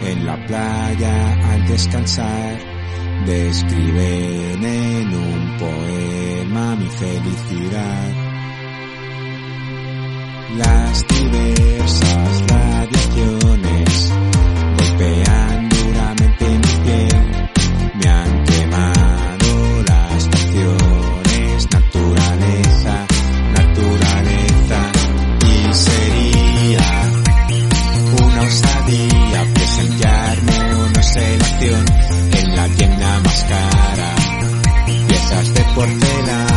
en 0.02 0.26
la 0.26 0.36
playa 0.48 1.52
al 1.52 1.68
descansar 1.68 2.58
describen 3.28 4.64
en 4.64 5.14
un 5.14 5.58
poema 5.60 6.76
mi 6.78 6.88
felicidad. 6.88 8.14
Las 10.58 11.06
diversas 11.08 12.44
radiaciones 12.48 13.35
selección 35.76 36.30
en 36.30 36.55